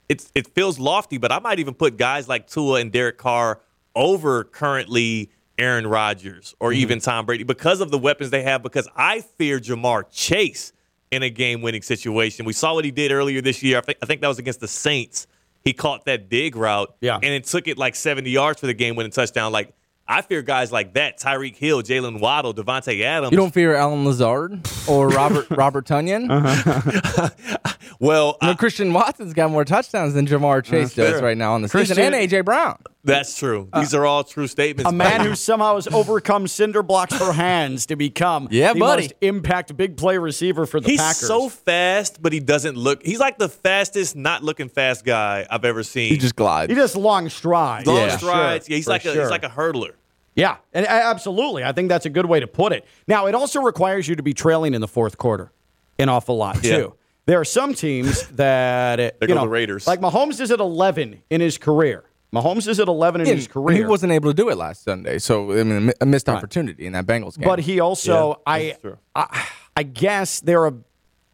it's 0.09 0.31
it 0.35 0.49
feels 0.55 0.79
lofty, 0.79 1.19
but 1.19 1.33
I 1.33 1.39
might 1.39 1.59
even 1.59 1.75
put 1.75 1.97
guys 1.97 2.29
like 2.29 2.47
Tua 2.47 2.81
and 2.81 2.93
Derek 2.93 3.19
Carr 3.19 3.61
over 3.95 4.45
currently 4.45 5.31
Aaron 5.59 5.87
Rodgers 5.87 6.55
or 6.61 6.71
mm-hmm. 6.71 6.81
even 6.81 7.01
Tom 7.01 7.27
Brady 7.27 7.45
because 7.45 7.81
of 7.81 7.91
the 7.91 7.99
weapons 7.99 8.31
they 8.31 8.43
have. 8.43 8.63
Because 8.63 8.89
I 8.97 9.21
fear 9.21 9.59
Ja'Marr 9.59 10.05
Chase 10.11 10.73
in 11.11 11.23
a 11.23 11.31
game 11.31 11.63
winning 11.63 11.83
situation. 11.83 12.45
We 12.45 12.53
saw 12.53 12.75
what 12.75 12.85
he 12.85 12.91
did 12.91 13.13
earlier 13.13 13.41
this 13.41 13.63
year. 13.63 13.79
I 13.79 13.81
think 13.81 13.99
I 14.03 14.07
think 14.07 14.21
that 14.21 14.29
was 14.29 14.39
against 14.39 14.61
the 14.61 14.69
Saints. 14.69 15.27
He 15.65 15.73
caught 15.73 16.05
that 16.05 16.29
dig 16.29 16.57
route, 16.57 16.95
Yeah. 17.01 17.17
and 17.17 17.25
it 17.33 17.45
took 17.45 17.67
it 17.69 17.79
like 17.79 17.95
70 17.95 18.29
yards 18.31 18.61
for 18.61 18.67
the 18.67 18.75
game 18.75 18.97
winning 18.97 19.13
touchdown. 19.13 19.51
Like 19.53 19.73
I 20.07 20.21
fear 20.21 20.43
guys 20.43 20.71
like 20.71 20.93
that: 20.95 21.19
Tyreek 21.19 21.57
Hill, 21.57 21.83
Jaylen 21.83 22.21
Waddle, 22.21 22.53
Davante 22.53 23.01
Adams. 23.03 23.31
You 23.33 23.39
don't 23.39 23.55
fear 23.55 23.75
Allen 23.75 24.05
Lazard 24.05 24.61
or 24.87 25.09
Robert 25.09 25.47
Robert 25.51 25.87
Tonyan? 25.87 26.31
Uh-huh. 26.31 27.29
well, 27.99 28.37
No, 28.43 28.51
I- 28.51 28.55
Christian 28.55 28.93
Watson's 28.93 29.33
got 29.33 29.51
more 29.51 29.65
touchdowns 29.65 30.13
than 30.15 30.27
Ja'Marr 30.27 30.63
Chase 30.63 30.93
does 30.95 31.13
fair. 31.15 31.23
right 31.23 31.37
now 31.39 31.55
on 31.55 31.63
the 31.63 31.69
season, 31.69 31.97
Christian- 31.97 32.15
and 32.15 32.31
AJ 32.31 32.45
Brown. 32.45 32.79
That's 33.05 33.39
true. 33.39 33.69
These 33.75 33.95
are 33.95 34.05
all 34.07 34.25
true 34.25 34.47
statements. 34.47 34.91
A 34.91 34.93
man 34.95 35.21
who 35.21 35.35
somehow 35.35 35.75
has 35.77 35.87
overcome 35.89 36.49
cinder 36.49 36.83
blocks 36.83 37.15
for 37.17 37.33
hands 37.33 37.87
to 37.87 37.97
become 37.97 38.49
Yeah, 38.51 38.73
the 38.73 38.81
buddy. 38.81 39.03
most 39.03 39.13
impact 39.21 39.77
big 39.77 39.97
play 39.97 40.19
receiver 40.19 40.67
for 40.67 40.81
the 40.81 40.89
He's 40.89 41.01
Packers. 41.01 41.21
He's 41.21 41.29
so 41.29 41.49
fast, 41.49 42.23
but 42.23 42.33
he 42.33 42.41
doesn't 42.41 42.77
look. 42.77 43.05
He's 43.05 43.21
like 43.21 43.39
the 43.39 43.49
fastest, 43.49 44.17
not 44.17 44.43
looking 44.43 44.69
fast 44.69 45.05
guy 45.05 45.47
I've 45.51 45.65
ever 45.65 45.83
seen. 45.83 46.09
He 46.11 46.17
just 46.19 46.35
glides. 46.37 46.71
he 46.71 46.77
just 46.77 46.97
long 46.97 47.29
strides. 47.29 47.87
long 47.87 47.97
Yeah. 47.97 48.17
strides. 48.17 48.67
Sure, 48.67 48.73
yeah, 48.73 48.77
he's 48.77 48.85
for 48.87 48.91
like 48.91 49.05
a 49.05 49.13
sure. 49.13 49.23
he's 49.23 49.31
like 49.31 49.45
a 49.45 49.49
hurdler. 49.51 49.93
Yeah, 50.37 50.57
and 50.73 50.85
uh, 50.85 50.89
absolutely. 50.89 51.63
I 51.63 51.71
think 51.73 51.89
that's 51.89 52.07
a 52.07 52.11
good 52.11 52.27
way 52.27 52.41
to 52.41 52.47
put 52.49 52.73
it. 52.73 52.85
Now, 53.07 53.27
it 53.27 53.35
also 53.37 53.61
requires 53.61 54.09
you 54.09 54.17
to 54.17 54.23
be 54.23 54.35
trailing 54.35 54.75
in 54.75 54.81
the 54.81 54.89
fourth 54.89 55.17
quarter 55.17 55.53
an 55.99 56.09
awful 56.09 56.37
lot, 56.37 56.61
too. 56.61 56.69
Yeah. 56.69 56.87
There 57.27 57.39
are 57.41 57.45
some 57.45 57.73
teams 57.73 58.27
that, 58.33 58.95
uh, 58.99 59.03
There 59.03 59.13
you 59.23 59.27
go 59.29 59.35
know, 59.35 59.41
the 59.43 59.49
Raiders. 59.49 59.87
like 59.87 60.01
Mahomes 60.01 60.41
is 60.41 60.51
at 60.51 60.59
11 60.59 61.23
in 61.31 61.41
his 61.41 61.57
career. 61.57 62.03
Mahomes 62.35 62.67
is 62.67 62.81
at 62.81 62.89
11 62.89 63.21
in 63.23 63.29
And 63.29 63.37
his 63.37 63.47
career. 63.47 63.77
He 63.77 63.85
wasn't 63.85 64.13
able 64.13 64.31
to 64.31 64.35
do 64.35 64.49
it 64.49 64.57
last 64.57 64.83
Sunday, 64.85 65.19
so 65.19 65.53
I 65.53 65.63
mean, 65.63 65.93
a 66.01 66.07
missed 66.07 66.29
opportunity 66.29 66.87
in 66.87 66.93
that 66.95 67.07
Bengals 67.07 67.39
game. 67.39 67.47
But 67.47 67.61
he 67.61 67.81
also, 67.81 68.31
Yeah, 68.47 68.53
I. 68.53 68.77
I, 69.15 69.47
I 69.77 69.83
guess 69.83 70.41
there 70.41 70.65
are. 70.67 70.75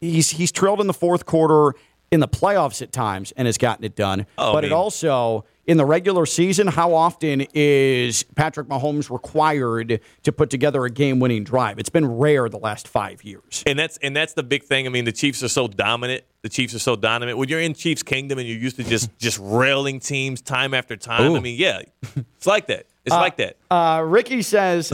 He's 0.00 0.30
he's 0.30 0.50
trailed 0.50 0.80
in 0.80 0.86
the 0.86 0.94
fourth 0.94 1.26
quarter 1.26 1.74
in 2.10 2.20
the 2.20 2.28
playoffs 2.28 2.80
at 2.82 2.92
times 2.92 3.32
and 3.36 3.46
has 3.46 3.58
gotten 3.58 3.84
it 3.84 3.94
done. 3.94 4.26
Oh, 4.38 4.52
but 4.52 4.64
I 4.64 4.68
it 4.68 4.72
also 4.72 5.44
in 5.70 5.76
the 5.76 5.84
regular 5.84 6.26
season, 6.26 6.66
how 6.66 6.92
often 6.92 7.46
is 7.54 8.24
Patrick 8.34 8.66
Mahomes 8.66 9.08
required 9.08 10.00
to 10.24 10.32
put 10.32 10.50
together 10.50 10.84
a 10.84 10.90
game-winning 10.90 11.44
drive? 11.44 11.78
It's 11.78 11.88
been 11.88 12.18
rare 12.18 12.48
the 12.48 12.58
last 12.58 12.88
five 12.88 13.22
years. 13.22 13.62
And 13.66 13.78
that's 13.78 13.96
and 13.98 14.16
that's 14.16 14.32
the 14.32 14.42
big 14.42 14.64
thing. 14.64 14.86
I 14.86 14.90
mean, 14.90 15.04
the 15.04 15.12
Chiefs 15.12 15.44
are 15.44 15.48
so 15.48 15.68
dominant. 15.68 16.24
The 16.42 16.48
Chiefs 16.48 16.74
are 16.74 16.80
so 16.80 16.96
dominant. 16.96 17.38
When 17.38 17.48
you're 17.48 17.60
in 17.60 17.74
Chiefs 17.74 18.02
Kingdom 18.02 18.40
and 18.40 18.48
you're 18.48 18.58
used 18.58 18.76
to 18.76 18.84
just 18.84 19.16
just 19.16 19.38
railing 19.40 20.00
teams 20.00 20.42
time 20.42 20.74
after 20.74 20.96
time. 20.96 21.36
I 21.36 21.38
mean, 21.38 21.56
yeah, 21.56 21.82
it's 22.16 22.48
like 22.48 22.66
that. 22.66 22.86
It's 23.04 23.14
like 23.14 23.36
that. 23.36 23.56
Uh, 23.70 24.02
Ricky 24.04 24.42
says. 24.42 24.92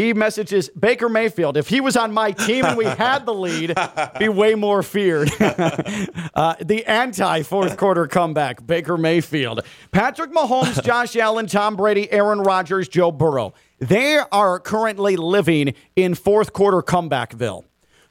He 0.00 0.14
messages 0.14 0.70
Baker 0.70 1.10
Mayfield. 1.10 1.58
If 1.58 1.68
he 1.68 1.82
was 1.82 1.94
on 1.94 2.10
my 2.10 2.32
team 2.32 2.64
and 2.64 2.74
we 2.74 2.86
had 2.86 3.26
the 3.26 3.34
lead, 3.34 3.74
be 4.18 4.28
way 4.30 4.54
more 4.54 4.82
feared. 4.82 5.30
uh, 5.40 6.54
the 6.58 6.84
anti 6.86 7.42
fourth 7.42 7.76
quarter 7.76 8.06
comeback, 8.06 8.66
Baker 8.66 8.96
Mayfield. 8.96 9.60
Patrick 9.92 10.32
Mahomes, 10.32 10.82
Josh 10.86 11.16
Allen, 11.16 11.46
Tom 11.46 11.76
Brady, 11.76 12.10
Aaron 12.10 12.40
Rodgers, 12.40 12.88
Joe 12.88 13.12
Burrow. 13.12 13.52
They 13.78 14.16
are 14.16 14.58
currently 14.58 15.16
living 15.16 15.74
in 15.96 16.14
fourth 16.14 16.54
quarter 16.54 16.80
comebackville. 16.80 17.64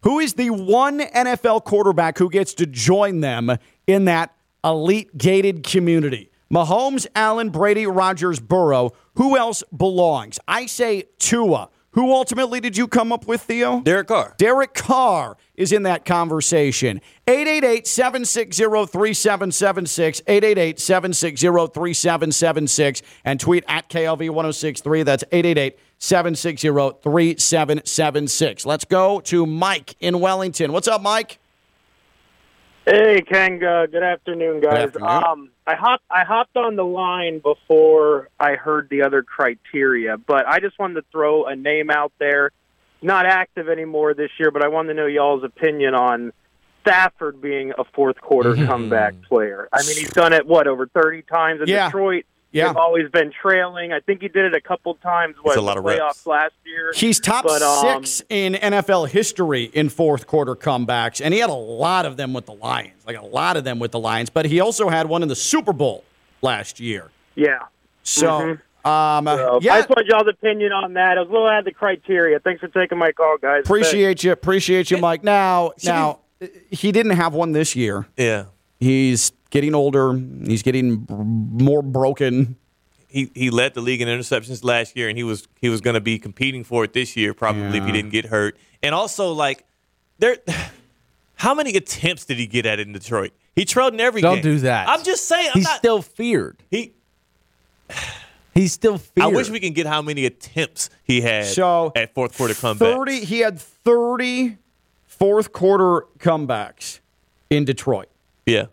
Who 0.03 0.19
is 0.19 0.35
the 0.35 0.51
one 0.51 0.99
NFL 0.99 1.63
quarterback 1.63 2.19
who 2.19 2.29
gets 2.29 2.53
to 2.55 2.67
join 2.67 3.21
them 3.21 3.57
in 3.87 4.05
that 4.05 4.35
elite 4.63 5.17
gated 5.17 5.63
community? 5.63 6.29
Mahomes, 6.53 7.07
Allen, 7.15 7.49
Brady, 7.49 7.87
Rodgers, 7.87 8.39
Burrow. 8.39 8.91
Who 9.15 9.35
else 9.35 9.63
belongs? 9.75 10.37
I 10.47 10.67
say 10.67 11.05
Tua. 11.17 11.69
Who 11.91 12.13
ultimately 12.13 12.59
did 12.59 12.77
you 12.77 12.87
come 12.87 13.11
up 13.11 13.27
with, 13.27 13.41
Theo? 13.41 13.81
Derek 13.81 14.07
Carr. 14.07 14.35
Derek 14.37 14.73
Carr 14.75 15.37
is 15.55 15.71
in 15.71 15.83
that 15.83 16.05
conversation. 16.05 17.01
888 17.27 17.87
760 17.87 18.63
3776. 18.63 20.21
888 20.27 20.79
760 20.79 21.47
3776. 21.73 23.01
And 23.25 23.39
tweet 23.39 23.63
at 23.67 23.89
KLV 23.89 24.29
1063. 24.29 25.03
That's 25.03 25.23
888 25.31 25.79
760 25.97 26.67
3776. 27.01 28.65
Let's 28.65 28.85
go 28.85 29.19
to 29.21 29.45
Mike 29.47 29.95
in 29.99 30.19
Wellington. 30.19 30.71
What's 30.71 30.87
up, 30.87 31.01
Mike? 31.01 31.39
Hey, 32.89 33.21
Ken. 33.21 33.63
Uh, 33.63 33.85
good 33.85 34.01
afternoon, 34.01 34.61
guys. 34.61 34.85
afternoon. 34.85 35.07
Um, 35.09 35.49
I 35.67 35.75
hopped 35.75 36.03
I 36.09 36.23
hopped 36.23 36.57
on 36.57 36.75
the 36.75 36.83
line 36.83 37.37
before 37.37 38.29
I 38.39 38.53
heard 38.55 38.89
the 38.89 39.03
other 39.03 39.21
criteria, 39.21 40.17
but 40.17 40.47
I 40.47 40.59
just 40.59 40.79
wanted 40.79 40.95
to 40.95 41.03
throw 41.11 41.45
a 41.45 41.55
name 41.55 41.91
out 41.91 42.11
there. 42.17 42.51
Not 43.03 43.27
active 43.27 43.69
anymore 43.69 44.15
this 44.15 44.31
year, 44.39 44.49
but 44.49 44.63
I 44.63 44.69
wanted 44.69 44.89
to 44.89 44.93
know 44.95 45.05
y'all's 45.05 45.43
opinion 45.43 45.93
on 45.93 46.33
Stafford 46.81 47.39
being 47.39 47.73
a 47.77 47.83
fourth 47.93 48.19
quarter 48.21 48.55
comeback 48.55 49.13
player. 49.21 49.69
I 49.71 49.83
mean, 49.85 49.95
he's 49.95 50.09
done 50.09 50.33
it 50.33 50.47
what 50.47 50.65
over 50.65 50.87
thirty 50.87 51.21
times 51.21 51.61
in 51.61 51.67
Yeah. 51.67 51.85
Detroit. 51.89 52.25
Yeah. 52.51 52.67
They've 52.67 52.77
always 52.77 53.09
been 53.11 53.31
trailing. 53.31 53.93
I 53.93 53.99
think 53.99 54.21
he 54.21 54.27
did 54.27 54.45
it 54.45 54.55
a 54.55 54.61
couple 54.61 54.95
times. 54.95 55.35
What 55.41 55.55
a 55.57 55.61
lot 55.61 55.75
the 55.75 55.79
of 55.79 55.85
reps. 55.85 55.99
playoffs 56.23 56.27
last 56.27 56.53
year? 56.65 56.91
He's 56.95 57.19
top 57.19 57.45
But, 57.45 57.61
um, 57.61 58.03
six 58.05 58.23
in 58.29 58.53
NFL 58.55 59.09
history 59.09 59.65
in 59.65 59.89
fourth 59.89 60.25
quarter 60.25 60.55
comebacks, 60.55 61.21
and 61.23 61.33
he 61.33 61.39
had 61.39 61.49
a 61.51 61.53
lot 61.53 62.05
of 62.07 62.17
them 62.17 62.33
with 62.33 62.47
the 62.47 62.53
Lions, 62.53 63.05
like 63.05 63.17
a 63.17 63.25
lot 63.25 63.55
of 63.57 63.63
them 63.63 63.77
with 63.79 63.91
the 63.91 63.99
Lions. 63.99 64.29
But 64.31 64.45
he 64.45 64.59
also 64.59 64.89
had 64.89 65.07
one 65.07 65.21
in 65.21 65.29
the 65.29 65.35
Super 65.35 65.73
Bowl 65.73 66.03
last 66.41 66.79
year. 66.79 67.11
Yeah. 67.35 67.59
So, 68.01 68.29
um, 68.39 68.59
So, 68.83 68.89
I 68.89 69.59
yeah, 69.61 69.77
just 69.77 69.89
wanted 69.89 70.07
y'all's 70.07 70.27
opinion 70.27 70.71
on 70.71 70.93
that. 70.93 71.17
I 71.17 71.21
was 71.21 71.29
a 71.29 71.31
little 71.31 71.47
out 71.47 71.59
of 71.59 71.65
the 71.65 71.71
criteria. 71.71 72.39
Thanks 72.39 72.61
for 72.61 72.67
taking 72.69 72.97
my 72.97 73.11
call, 73.11 73.37
guys. 73.39 73.61
appreciate 73.65 74.23
you, 74.23 74.31
appreciate 74.31 74.89
you, 74.89 74.97
Mike. 74.97 75.23
Now, 75.23 75.73
now 75.83 76.19
he 76.71 76.91
didn't 76.91 77.11
have 77.11 77.33
one 77.35 77.51
this 77.51 77.75
year. 77.75 78.07
Yeah. 78.17 78.45
He's 78.79 79.33
getting 79.49 79.75
older. 79.75 80.13
He's 80.45 80.63
getting 80.63 81.05
more 81.09 81.81
broken. 81.81 82.57
He 83.07 83.31
he 83.33 83.49
led 83.49 83.73
the 83.73 83.81
league 83.81 84.01
in 84.01 84.07
interceptions 84.07 84.63
last 84.63 84.95
year, 84.95 85.09
and 85.09 85.17
he 85.17 85.23
was 85.23 85.47
he 85.59 85.69
was 85.69 85.81
going 85.81 85.95
to 85.95 86.01
be 86.01 86.19
competing 86.19 86.63
for 86.63 86.83
it 86.83 86.93
this 86.93 87.15
year, 87.17 87.33
probably 87.33 87.77
if 87.77 87.85
he 87.85 87.91
didn't 87.91 88.11
get 88.11 88.25
hurt. 88.25 88.57
And 88.83 88.93
also, 88.93 89.31
like, 89.33 89.65
there, 90.19 90.37
how 91.35 91.53
many 91.53 91.75
attempts 91.75 92.25
did 92.25 92.37
he 92.37 92.45
get 92.47 92.65
at 92.65 92.79
it 92.79 92.87
in 92.87 92.93
Detroit? 92.93 93.31
He 93.55 93.65
trailed 93.65 93.93
in 93.93 93.99
every 93.99 94.21
Don't 94.21 94.35
game. 94.35 94.43
do 94.43 94.59
that. 94.59 94.87
I'm 94.87 95.03
just 95.03 95.25
saying. 95.27 95.47
I'm 95.47 95.53
he's 95.59 95.63
not, 95.65 95.77
still 95.77 96.01
feared. 96.01 96.63
he. 96.69 96.93
He's 98.53 98.73
still 98.73 98.97
feared. 98.97 99.25
I 99.25 99.27
wish 99.27 99.49
we 99.49 99.59
can 99.59 99.73
get 99.73 99.85
how 99.85 100.01
many 100.01 100.25
attempts 100.25 100.89
he 101.03 101.21
had 101.21 101.45
So 101.45 101.91
at 101.95 102.13
fourth 102.13 102.35
quarter 102.35 102.53
comeback. 102.53 102.95
Thirty. 102.95 103.23
He 103.23 103.39
had 103.39 103.59
30 103.59 104.57
fourth 105.05 105.51
quarter 105.53 106.05
comebacks 106.17 106.99
in 107.49 107.63
Detroit. 107.63 108.09
Yeah. 108.45 108.65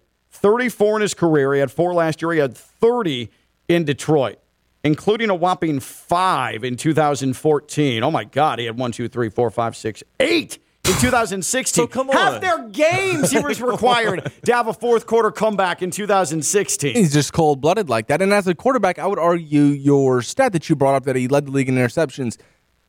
34 0.47 0.99
in 0.99 1.03
his 1.03 1.13
career. 1.13 1.55
He 1.55 1.59
had 1.59 1.73
four 1.73 1.93
last 1.93 2.23
year. 2.23 2.31
He 2.31 2.39
had 2.39 2.57
30 2.57 3.31
in 3.67 3.85
Detroit, 3.85 4.39
including 4.85 5.29
a 5.29 5.35
whopping 5.35 5.81
five 5.81 6.63
in 6.63 6.77
2014. 6.77 8.05
Oh 8.05 8.13
my 8.13 8.23
God, 8.23 8.61
he 8.61 8.67
had 8.67 8.79
one, 8.79 8.93
two, 8.93 9.09
three, 9.09 9.29
four, 9.29 9.51
five, 9.51 9.75
six, 9.75 10.05
eight 10.21 10.61
in 10.85 10.95
2016. 11.01 11.83
So 11.83 11.89
come 11.89 12.09
Half 12.11 12.41
their 12.41 12.69
games 12.69 13.33
he 13.33 13.41
was 13.41 13.61
required 13.73 14.31
to 14.45 14.55
have 14.55 14.69
a 14.69 14.73
fourth 14.73 15.09
quarter 15.09 15.33
comeback 15.33 15.83
in 15.83 15.91
2016. 15.91 16.95
He's 16.95 17.13
just 17.13 17.33
cold 17.33 17.61
blooded 17.61 17.89
like 17.89 18.07
that. 18.07 18.23
And 18.23 18.33
as 18.33 18.47
a 18.47 18.55
quarterback, 18.55 19.01
I 19.01 19.07
would 19.09 19.19
argue 19.19 19.63
your 19.63 20.23
stat 20.23 20.53
that 20.53 20.69
you 20.69 20.77
brought 20.77 20.95
up 20.95 21.07
that 21.07 21.17
he 21.17 21.27
led 21.27 21.47
the 21.47 21.51
league 21.51 21.69
in 21.69 21.75
interceptions. 21.75 22.39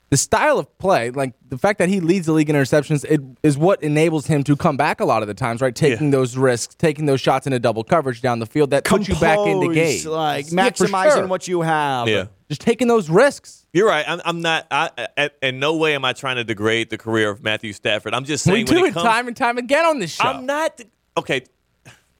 The 0.09 0.15
style 0.17 0.57
of 0.57 0.77
play, 0.77 1.09
like 1.11 1.33
the 1.49 1.57
fact 1.57 1.79
that 1.79 1.89
he 1.89 1.99
leads 1.99 2.27
the 2.27 2.31
league 2.31 2.49
in 2.49 2.55
interceptions, 2.55 3.03
it 3.03 3.19
is 3.43 3.57
what 3.57 3.83
enables 3.83 4.25
him 4.27 4.41
to 4.45 4.55
come 4.55 4.77
back 4.77 5.01
a 5.01 5.05
lot 5.05 5.21
of 5.21 5.27
the 5.27 5.33
times, 5.33 5.59
right? 5.59 5.75
Taking 5.75 6.05
Yeah. 6.07 6.11
those 6.11 6.37
risks, 6.37 6.75
taking 6.75 7.07
those 7.07 7.19
shots 7.19 7.45
into 7.45 7.59
double 7.59 7.83
coverage 7.83 8.21
down 8.21 8.39
the 8.39 8.45
field 8.45 8.69
that 8.69 8.85
puts 8.85 9.09
you 9.09 9.15
back 9.15 9.37
into 9.39 9.67
Composed, 9.67 10.03
game. 10.03 10.11
like 10.13 10.45
Yeah, 10.49 10.69
maximizing 10.69 11.13
sure. 11.13 11.27
what 11.27 11.47
you 11.49 11.61
have. 11.61 12.07
Yeah. 12.07 12.25
Just 12.47 12.61
taking 12.61 12.87
those 12.87 13.09
risks. 13.09 13.65
You're 13.73 13.87
right. 13.89 14.05
I'm, 14.07 14.21
I'm 14.23 14.41
not. 14.41 14.65
I, 14.71 14.89
I, 15.17 15.29
in 15.41 15.59
no 15.59 15.75
way 15.75 15.93
am 15.93 16.05
I 16.05 16.13
trying 16.13 16.37
to 16.37 16.45
degrade 16.45 16.89
the 16.89 16.97
career 16.97 17.29
of 17.29 17.43
Matthew 17.43 17.73
Stafford. 17.73 18.13
I'm 18.13 18.23
just 18.23 18.45
saying 18.45 18.53
We 18.53 18.63
when 18.63 18.73
do 18.81 18.85
it 18.85 18.89
it 18.89 18.93
comes, 18.93 19.05
time 19.05 19.27
and 19.27 19.35
time 19.35 19.57
again 19.57 19.83
on 19.85 19.99
this 19.99 20.11
show. 20.13 20.23
I'm 20.23 20.45
not. 20.45 20.79
Okay. 21.17 21.43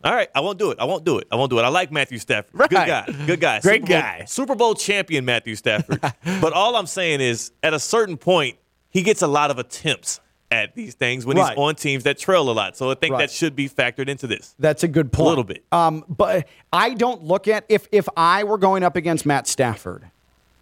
All 0.08 0.16
right. 0.16 0.30
I 0.34 0.40
won't 0.40 0.58
do 0.58 0.72
it. 0.72 0.80
I 0.80 0.86
won't 0.86 1.04
do 1.06 1.20
it. 1.20 1.28
I 1.32 1.36
won't 1.36 1.50
do 1.50 1.60
it. 1.60 1.64
I 1.64 1.68
like 1.68 1.92
Matthew 1.92 2.18
Stafford. 2.18 2.58
Good 2.58 2.70
guy. 2.72 3.06
Good 3.26 3.40
guy. 3.42 3.60
Great 3.62 3.82
Super 3.82 3.88
Bowl- 3.94 4.02
guy. 4.02 4.26
Super 4.26 4.56
Bowl 4.56 4.74
champion 4.74 5.26
Matthew 5.26 5.56
Stafford. 5.56 6.00
but 6.42 6.54
all 6.54 6.76
I'm 6.76 6.88
saying 6.88 7.22
is, 7.22 7.52
at 7.62 7.74
a 7.74 7.80
certain 7.80 8.16
point, 8.18 8.58
he 8.90 9.02
gets 9.04 9.22
a 9.22 9.28
lot 9.28 9.52
of 9.52 9.60
attempts 9.60 10.22
at 10.50 10.74
these 10.76 10.94
things 10.96 11.26
when 11.26 11.36
Right. 11.36 11.50
he's 11.50 11.58
on 11.58 11.76
teams 11.76 12.06
that 12.06 12.18
trail 12.18 12.50
a 12.50 12.54
lot. 12.54 12.78
So 12.78 12.90
I 12.90 12.96
think 12.96 13.12
Right. 13.14 13.20
that 13.20 13.32
should 13.32 13.54
be 13.54 13.68
factored 13.68 14.08
into 14.08 14.28
this. 14.28 14.56
That's 14.58 14.82
a 14.84 14.88
good 14.88 15.12
point. 15.12 15.26
A 15.26 15.30
little 15.30 15.44
bit. 15.44 15.64
Um, 15.74 16.06
but 16.08 16.48
I 16.72 16.94
don't 16.94 17.24
look 17.24 17.50
at 17.50 17.66
if 17.68 17.88
if 17.92 18.08
I 18.16 18.46
were 18.46 18.58
going 18.58 18.84
up 18.84 18.96
against 18.96 19.26
Matt 19.26 19.46
Stafford, 19.46 20.06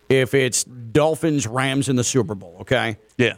if 0.10 0.34
it's 0.34 0.64
Dolphins 0.64 1.46
Rams 1.46 1.88
in 1.88 1.98
the 1.98 2.04
Super 2.04 2.34
Bowl, 2.34 2.58
okay. 2.62 2.98
Yeah. 3.20 3.36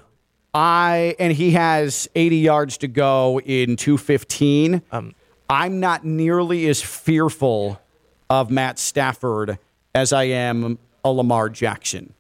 I 0.53 1.15
and 1.19 1.33
he 1.33 1.51
has 1.51 2.07
80 2.15 2.37
yards 2.37 2.77
to 2.77 2.87
go 2.87 3.41
in 3.41 3.75
215. 3.75 4.81
Um, 4.91 5.13
I'm 5.49 5.79
not 5.79 6.03
nearly 6.03 6.67
as 6.67 6.81
fearful 6.81 7.81
of 8.29 8.51
Matt 8.51 8.79
Stafford 8.79 9.57
as 9.95 10.11
I 10.11 10.23
am 10.23 10.77
a 11.03 11.11
Lamar 11.11 11.49
Jackson. 11.49 12.13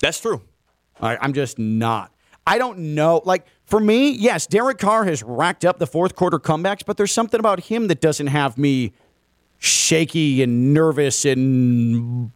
That's 0.00 0.20
true. 0.20 0.42
I, 1.00 1.16
I'm 1.16 1.32
just 1.32 1.58
not. 1.58 2.12
I 2.46 2.58
don't 2.58 2.94
know. 2.94 3.22
Like 3.24 3.46
for 3.64 3.80
me, 3.80 4.10
yes, 4.10 4.46
Derek 4.46 4.78
Carr 4.78 5.04
has 5.04 5.22
racked 5.22 5.64
up 5.64 5.78
the 5.78 5.86
fourth 5.86 6.14
quarter 6.14 6.38
comebacks, 6.38 6.84
but 6.84 6.96
there's 6.96 7.12
something 7.12 7.40
about 7.40 7.60
him 7.60 7.88
that 7.88 8.00
doesn't 8.00 8.26
have 8.26 8.58
me 8.58 8.92
shaky 9.58 10.42
and 10.42 10.74
nervous 10.74 11.24
and 11.24 12.30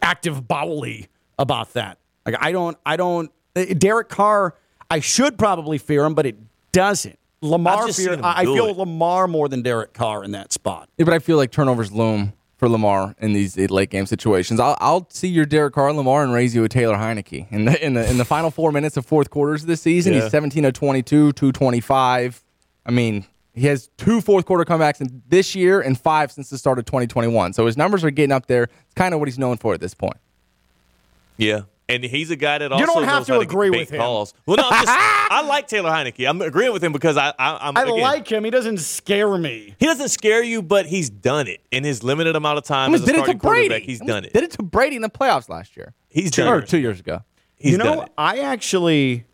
active 0.00 0.48
bowely 0.48 1.08
about 1.38 1.74
that. 1.74 1.98
Like 2.24 2.36
I 2.40 2.52
don't, 2.52 2.78
I 2.86 2.96
don't. 2.96 3.30
Derek 3.78 4.08
Carr, 4.08 4.54
I 4.90 5.00
should 5.00 5.36
probably 5.36 5.76
fear 5.76 6.04
him, 6.04 6.14
but 6.14 6.24
it 6.24 6.36
doesn't. 6.72 7.18
Lamar 7.42 7.86
just 7.86 7.98
fear. 7.98 8.18
I 8.22 8.42
I 8.42 8.44
feel 8.44 8.66
it. 8.66 8.76
Lamar 8.76 9.26
more 9.26 9.48
than 9.48 9.62
Derek 9.62 9.92
Carr 9.92 10.24
in 10.24 10.32
that 10.32 10.52
spot. 10.52 10.88
Yeah, 10.98 11.04
but 11.04 11.14
I 11.14 11.18
feel 11.18 11.36
like 11.36 11.50
turnovers 11.50 11.90
loom 11.92 12.34
for 12.56 12.68
Lamar 12.68 13.14
in 13.18 13.32
these 13.32 13.56
late 13.56 13.88
game 13.88 14.04
situations. 14.04 14.60
I'll, 14.60 14.76
I'll 14.80 15.06
see 15.10 15.28
your 15.28 15.46
Derek 15.46 15.72
Carr 15.72 15.88
and 15.88 15.96
Lamar 15.96 16.22
and 16.22 16.32
raise 16.32 16.54
you 16.54 16.62
a 16.64 16.68
Taylor 16.68 16.96
Heinicke 16.96 17.50
in 17.50 17.64
the 17.64 17.84
in 17.84 17.94
the 17.94 18.08
in 18.08 18.18
the 18.18 18.24
final 18.24 18.50
four 18.50 18.70
minutes 18.70 18.98
of 18.98 19.06
fourth 19.06 19.30
quarters 19.30 19.62
of 19.62 19.68
this 19.68 19.80
season. 19.80 20.12
Yeah. 20.12 20.22
He's 20.22 20.30
17 20.30 20.66
of 20.66 20.74
22, 20.74 21.32
225. 21.32 22.44
I 22.84 22.90
mean, 22.90 23.24
he 23.54 23.66
has 23.66 23.88
two 23.96 24.20
fourth 24.20 24.44
quarter 24.44 24.64
comebacks 24.64 25.00
in 25.00 25.22
this 25.28 25.54
year 25.54 25.80
and 25.80 25.98
five 25.98 26.30
since 26.32 26.50
the 26.50 26.58
start 26.58 26.78
of 26.78 26.84
2021. 26.84 27.54
So 27.54 27.64
his 27.64 27.76
numbers 27.78 28.04
are 28.04 28.10
getting 28.10 28.32
up 28.32 28.46
there. 28.46 28.64
It's 28.64 28.94
kind 28.94 29.14
of 29.14 29.20
what 29.20 29.28
he's 29.28 29.38
known 29.38 29.56
for 29.56 29.72
at 29.72 29.80
this 29.80 29.94
point. 29.94 30.16
Yeah. 31.38 31.62
And 31.90 32.04
he's 32.04 32.30
a 32.30 32.36
guy 32.36 32.58
that 32.58 32.72
also 32.72 32.84
don't 32.84 33.04
have 33.04 33.20
knows 33.20 33.26
to 33.26 33.32
how 33.32 33.38
to 33.38 33.44
agree 33.44 33.70
with 33.70 33.90
him. 33.90 34.00
calls. 34.00 34.34
Well, 34.46 34.56
no, 34.56 34.64
I'm 34.70 34.84
just, 34.84 34.88
I 35.30 35.42
like 35.46 35.68
Taylor 35.68 35.90
Heinicke. 35.90 36.28
I'm 36.28 36.40
agreeing 36.42 36.72
with 36.72 36.82
him 36.84 36.92
because 36.92 37.16
I, 37.16 37.34
I 37.38 37.68
I'm. 37.68 37.76
I 37.76 37.82
again, 37.82 38.00
like 38.00 38.30
him. 38.30 38.44
He 38.44 38.50
doesn't 38.50 38.78
scare 38.78 39.36
me. 39.36 39.74
He 39.78 39.86
doesn't 39.86 40.08
scare 40.08 40.42
you, 40.42 40.62
but 40.62 40.86
he's 40.86 41.10
done 41.10 41.46
it 41.48 41.60
in 41.70 41.84
his 41.84 42.02
limited 42.02 42.36
amount 42.36 42.58
of 42.58 42.64
time 42.64 42.94
as 42.94 43.00
Almost 43.02 43.10
a 43.10 43.16
did 43.16 43.28
it 43.28 43.32
to. 43.32 43.38
Brady. 43.38 43.80
He's 43.84 44.00
Almost 44.00 44.14
done 44.14 44.24
it. 44.24 44.32
Did 44.32 44.44
it 44.44 44.50
to 44.52 44.62
Brady 44.62 44.96
in 44.96 45.02
the 45.02 45.10
playoffs 45.10 45.48
last 45.48 45.76
year. 45.76 45.94
He's 46.08 46.30
Two, 46.30 46.44
done 46.44 46.52
or 46.52 46.58
it. 46.60 46.68
two 46.68 46.78
years 46.78 47.00
ago. 47.00 47.22
He's 47.56 47.72
you 47.72 47.78
know, 47.78 47.84
done 47.96 47.98
it. 48.04 48.12
I 48.16 48.38
actually 48.40 49.24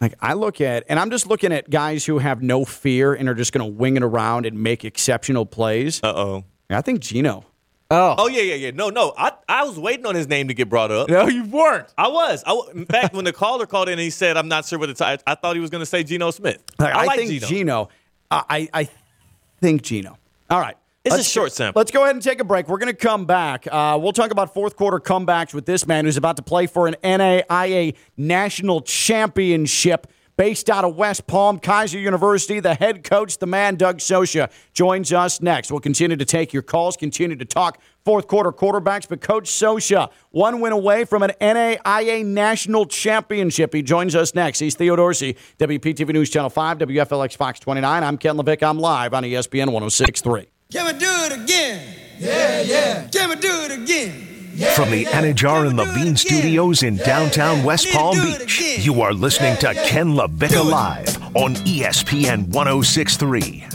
like 0.00 0.14
I 0.20 0.34
look 0.34 0.60
at 0.60 0.84
and 0.88 0.98
I'm 0.98 1.10
just 1.10 1.26
looking 1.26 1.52
at 1.52 1.70
guys 1.70 2.04
who 2.04 2.18
have 2.18 2.42
no 2.42 2.64
fear 2.64 3.14
and 3.14 3.28
are 3.28 3.34
just 3.34 3.52
going 3.52 3.66
to 3.66 3.72
wing 3.78 3.96
it 3.96 4.02
around 4.02 4.44
and 4.46 4.62
make 4.62 4.84
exceptional 4.84 5.46
plays. 5.46 6.00
Uh 6.02 6.12
oh. 6.14 6.44
I 6.70 6.80
think 6.80 7.00
Geno. 7.00 7.44
Oh, 7.90 8.14
Oh 8.18 8.28
yeah, 8.28 8.42
yeah, 8.42 8.54
yeah. 8.54 8.70
No, 8.72 8.88
no. 8.90 9.12
I 9.16 9.32
I 9.48 9.64
was 9.64 9.78
waiting 9.78 10.06
on 10.06 10.14
his 10.14 10.26
name 10.26 10.48
to 10.48 10.54
get 10.54 10.68
brought 10.68 10.90
up. 10.90 11.08
no, 11.08 11.28
you 11.28 11.44
weren't. 11.44 11.86
I 11.98 12.08
was. 12.08 12.42
I, 12.46 12.58
in 12.74 12.86
fact, 12.86 13.14
when 13.14 13.24
the 13.24 13.32
caller 13.32 13.66
called 13.66 13.88
in 13.88 13.92
and 13.92 14.00
he 14.00 14.10
said, 14.10 14.36
"I'm 14.36 14.48
not 14.48 14.64
sure 14.64 14.78
what 14.78 14.96
the 14.96 15.04
I, 15.04 15.18
I 15.26 15.34
thought 15.34 15.54
he 15.54 15.60
was 15.60 15.70
going 15.70 15.82
to 15.82 15.86
say 15.86 16.02
Geno 16.02 16.30
Smith. 16.30 16.62
Like, 16.78 16.94
I, 16.94 17.02
I, 17.02 17.04
like 17.04 17.18
think 17.18 17.30
Geno. 17.30 17.46
Gino. 17.46 17.88
I 18.30 18.68
I 18.72 18.88
think 19.60 19.82
Geno. 19.82 20.18
All 20.50 20.60
right. 20.60 20.76
It's 21.04 21.14
a 21.14 21.18
Let's- 21.18 21.30
short 21.30 21.52
sample. 21.52 21.78
Let's 21.80 21.90
go 21.90 22.02
ahead 22.04 22.14
and 22.16 22.22
take 22.24 22.40
a 22.40 22.44
break. 22.44 22.66
We're 22.66 22.78
going 22.78 22.90
to 22.92 22.98
come 22.98 23.26
back. 23.26 23.66
Uh, 23.70 23.98
we'll 24.00 24.14
talk 24.14 24.30
about 24.30 24.54
fourth 24.54 24.74
quarter 24.74 24.98
comebacks 24.98 25.52
with 25.52 25.66
this 25.66 25.86
man 25.86 26.06
who's 26.06 26.16
about 26.16 26.36
to 26.36 26.42
play 26.42 26.66
for 26.66 26.88
an 26.88 26.96
NAIA 27.04 27.94
national 28.16 28.80
championship 28.80 30.06
based 30.36 30.70
out 30.70 30.84
of 30.84 30.96
West 30.96 31.26
Palm, 31.26 31.58
Keiser 31.58 32.00
University. 32.00 32.60
The 32.60 32.74
head 32.74 33.04
coach, 33.04 33.38
the 33.38 33.46
man, 33.46 33.76
Doug 33.76 33.98
Socha, 33.98 34.50
joins 34.72 35.12
us 35.12 35.40
next. 35.40 35.70
We'll 35.70 35.80
continue 35.80 36.16
to 36.16 36.24
take 36.24 36.52
your 36.52 36.62
calls, 36.62 36.96
continue 36.96 37.36
to 37.36 37.44
talk 37.44 37.80
fourth 38.04 38.26
quarter 38.26 38.52
quarterbacks. 38.52 39.08
But 39.08 39.20
Coach 39.20 39.50
Socha, 39.50 40.10
one 40.30 40.60
win 40.60 40.72
away 40.72 41.04
from 41.04 41.22
an 41.22 41.32
NAIA 41.40 42.24
national 42.24 42.86
championship. 42.86 43.72
He 43.72 43.82
joins 43.82 44.14
us 44.14 44.34
next. 44.34 44.58
He's 44.58 44.74
Theo 44.74 44.96
Dorsey, 44.96 45.36
WPTV 45.58 46.12
News 46.12 46.30
Channel 46.30 46.50
5, 46.50 46.78
WFLX 46.78 47.36
Fox 47.36 47.60
29. 47.60 48.02
I'm 48.02 48.18
Ken 48.18 48.36
LaVicka. 48.36 48.68
I'm 48.68 48.78
live 48.78 49.14
on 49.14 49.22
ESPN 49.22 49.66
1063. 49.72 50.48
Can 50.72 50.86
we 50.86 50.92
do 50.98 51.06
it 51.06 51.42
again? 51.44 51.96
Yeah, 52.18 52.62
yeah. 52.62 53.08
Can 53.08 53.28
we 53.28 53.36
do 53.36 53.48
it 53.50 53.82
again? 53.82 54.33
From 54.54 54.92
the 54.92 55.04
Anidjar 55.06 55.66
and 55.66 55.76
Levine 55.76 56.14
Studios 56.14 56.84
in 56.84 56.96
downtown 56.98 57.64
West 57.64 57.88
Palm 57.90 58.16
Beach, 58.22 58.78
you 58.78 59.02
are 59.02 59.12
listening 59.12 59.56
to 59.56 59.74
Ken 59.74 60.10
LaVicka 60.14 60.64
Live 60.70 61.20
on 61.36 61.56
ESPN 61.66 62.46
1063. 62.50 63.66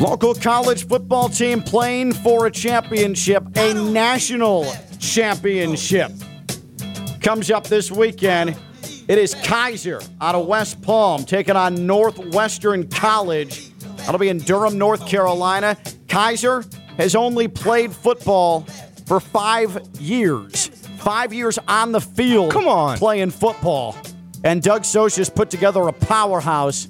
Local 0.00 0.34
college 0.34 0.88
football 0.88 1.28
team 1.28 1.62
playing 1.62 2.14
for 2.14 2.46
a 2.46 2.50
championship, 2.50 3.44
a 3.56 3.74
national 3.74 4.74
championship. 4.98 6.10
Comes 7.22 7.52
up 7.52 7.68
this 7.68 7.92
weekend. 7.92 8.56
It 9.06 9.18
is 9.18 9.36
Keiser 9.36 10.04
out 10.20 10.34
of 10.34 10.48
West 10.48 10.82
Palm 10.82 11.24
taking 11.24 11.54
on 11.54 11.86
Northwestern 11.86 12.88
College. 12.88 13.70
That'll 13.98 14.18
be 14.18 14.30
in 14.30 14.38
Durham, 14.38 14.78
North 14.78 15.06
Carolina. 15.06 15.76
Keiser 16.08 16.64
has 16.96 17.14
only 17.14 17.48
played 17.48 17.92
football 17.92 18.62
for 19.06 19.20
five 19.20 19.80
years. 20.00 20.68
Five 20.98 21.32
years 21.32 21.58
on 21.68 21.92
the 21.92 22.00
field. 22.00 22.52
Come 22.52 22.68
on. 22.68 22.98
Playing 22.98 23.30
football. 23.30 23.96
And 24.44 24.62
Doug 24.62 24.82
Socha's 24.82 25.30
put 25.30 25.50
together 25.50 25.82
a 25.82 25.92
powerhouse 25.92 26.88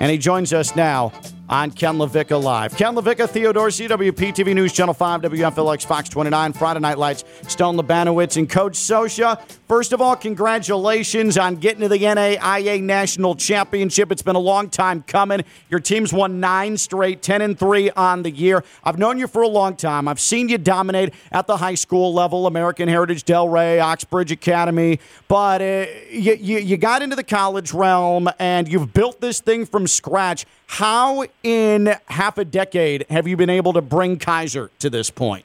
and 0.00 0.10
he 0.10 0.18
joins 0.18 0.52
us 0.52 0.74
now 0.74 1.12
on 1.48 1.70
Ken 1.70 1.94
LaVicka 1.94 2.42
Live. 2.42 2.76
Ken 2.76 2.94
LaVicka, 2.94 3.28
Theo 3.28 3.52
Dorsey, 3.52 3.86
WPTV 3.88 4.54
News 4.54 4.72
Channel 4.72 4.94
5, 4.94 5.22
WFLX 5.22 5.84
Fox 5.86 6.08
29, 6.08 6.52
Friday 6.52 6.80
Night 6.80 6.98
Lights, 6.98 7.24
Stone 7.48 7.76
Labanowitz, 7.76 8.36
and 8.36 8.48
Coach 8.48 8.74
Socha. 8.74 9.40
First 9.68 9.92
of 9.92 10.00
all, 10.00 10.16
congratulations 10.16 11.36
on 11.36 11.56
getting 11.56 11.80
to 11.80 11.88
the 11.88 11.98
NAIA 11.98 12.82
National 12.82 13.34
Championship. 13.34 14.10
It's 14.10 14.22
been 14.22 14.36
a 14.36 14.40
long 14.40 14.70
time 14.70 15.02
coming. 15.02 15.42
Your 15.68 15.80
team's 15.80 16.12
won 16.12 16.40
nine 16.40 16.76
straight, 16.76 17.22
10 17.22 17.42
and 17.42 17.58
3 17.58 17.90
on 17.90 18.22
the 18.22 18.30
year. 18.30 18.64
I've 18.82 18.98
known 18.98 19.18
you 19.18 19.26
for 19.26 19.42
a 19.42 19.48
long 19.48 19.76
time. 19.76 20.08
I've 20.08 20.20
seen 20.20 20.48
you 20.48 20.58
dominate 20.58 21.12
at 21.32 21.46
the 21.46 21.56
high 21.58 21.74
school 21.74 22.14
level, 22.14 22.46
American 22.46 22.88
Heritage, 22.88 23.24
Delray, 23.24 23.82
Oxbridge 23.82 24.32
Academy, 24.32 25.00
but 25.28 25.60
uh, 25.60 25.86
you, 26.10 26.34
you, 26.34 26.58
you 26.58 26.76
got 26.76 27.02
into 27.02 27.16
the 27.16 27.24
college 27.24 27.72
realm 27.72 28.28
and 28.38 28.68
you've 28.68 28.92
built 28.92 29.20
this 29.20 29.40
thing 29.40 29.66
from 29.66 29.86
scratch. 29.86 30.46
How, 30.66 31.24
in 31.44 31.94
half 32.06 32.38
a 32.38 32.44
decade, 32.44 33.06
have 33.10 33.28
you 33.28 33.36
been 33.36 33.50
able 33.50 33.74
to 33.74 33.82
bring 33.82 34.18
Keiser 34.18 34.70
to 34.80 34.90
this 34.90 35.10
point? 35.10 35.44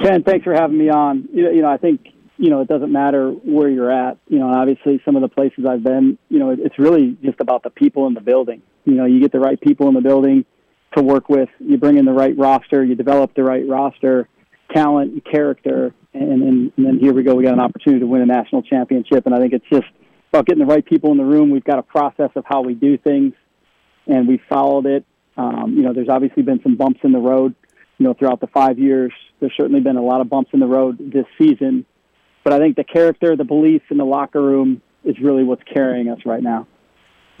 Ken, 0.00 0.22
thanks 0.22 0.44
for 0.44 0.54
having 0.54 0.78
me 0.78 0.90
on. 0.90 1.28
You 1.32 1.62
know, 1.62 1.68
I 1.68 1.78
think 1.78 2.06
you 2.36 2.50
know 2.50 2.60
it 2.60 2.68
doesn't 2.68 2.92
matter 2.92 3.30
where 3.30 3.68
you're 3.68 3.90
at. 3.90 4.18
You 4.28 4.38
know, 4.38 4.48
obviously 4.48 5.00
some 5.04 5.16
of 5.16 5.22
the 5.22 5.28
places 5.28 5.64
I've 5.68 5.82
been, 5.82 6.18
you 6.28 6.38
know, 6.38 6.50
it's 6.50 6.78
really 6.78 7.16
just 7.24 7.40
about 7.40 7.62
the 7.62 7.70
people 7.70 8.06
in 8.06 8.14
the 8.14 8.20
building. 8.20 8.62
You 8.84 8.94
know, 8.94 9.06
you 9.06 9.20
get 9.20 9.32
the 9.32 9.40
right 9.40 9.60
people 9.60 9.88
in 9.88 9.94
the 9.94 10.00
building 10.00 10.44
to 10.96 11.02
work 11.02 11.28
with. 11.28 11.48
You 11.58 11.78
bring 11.78 11.98
in 11.98 12.04
the 12.04 12.12
right 12.12 12.36
roster. 12.36 12.84
You 12.84 12.94
develop 12.94 13.34
the 13.34 13.42
right 13.42 13.66
roster, 13.66 14.28
talent, 14.72 15.12
and 15.12 15.24
character, 15.24 15.94
and, 16.14 16.42
and, 16.42 16.72
and 16.76 16.86
then 16.86 16.98
here 16.98 17.12
we 17.12 17.22
go. 17.22 17.34
We 17.34 17.44
got 17.44 17.54
an 17.54 17.60
opportunity 17.60 18.00
to 18.00 18.06
win 18.06 18.22
a 18.22 18.26
national 18.26 18.62
championship, 18.62 19.26
and 19.26 19.34
I 19.34 19.38
think 19.38 19.52
it's 19.52 19.68
just 19.70 19.86
about 20.30 20.46
getting 20.46 20.64
the 20.64 20.72
right 20.72 20.84
people 20.84 21.10
in 21.10 21.16
the 21.16 21.24
room. 21.24 21.50
We've 21.50 21.64
got 21.64 21.78
a 21.78 21.82
process 21.82 22.30
of 22.36 22.44
how 22.46 22.62
we 22.62 22.74
do 22.74 22.98
things, 22.98 23.32
and 24.08 24.26
we 24.26 24.40
followed 24.48 24.86
it. 24.86 25.04
Um, 25.36 25.74
you 25.76 25.82
know, 25.82 25.92
there's 25.92 26.08
obviously 26.08 26.42
been 26.42 26.60
some 26.62 26.76
bumps 26.76 27.00
in 27.04 27.12
the 27.12 27.18
road. 27.20 27.54
You 27.98 28.06
know, 28.06 28.14
throughout 28.14 28.40
the 28.40 28.46
five 28.48 28.78
years, 28.78 29.12
there's 29.40 29.52
certainly 29.56 29.80
been 29.80 29.96
a 29.96 30.02
lot 30.02 30.20
of 30.20 30.28
bumps 30.28 30.50
in 30.52 30.60
the 30.60 30.66
road 30.66 31.12
this 31.12 31.26
season. 31.38 31.84
But 32.44 32.52
I 32.52 32.58
think 32.58 32.76
the 32.76 32.84
character, 32.84 33.36
the 33.36 33.44
belief 33.44 33.82
in 33.90 33.98
the 33.98 34.04
locker 34.04 34.40
room 34.42 34.82
is 35.04 35.16
really 35.20 35.44
what's 35.44 35.62
carrying 35.62 36.08
us 36.08 36.20
right 36.24 36.42
now. 36.42 36.66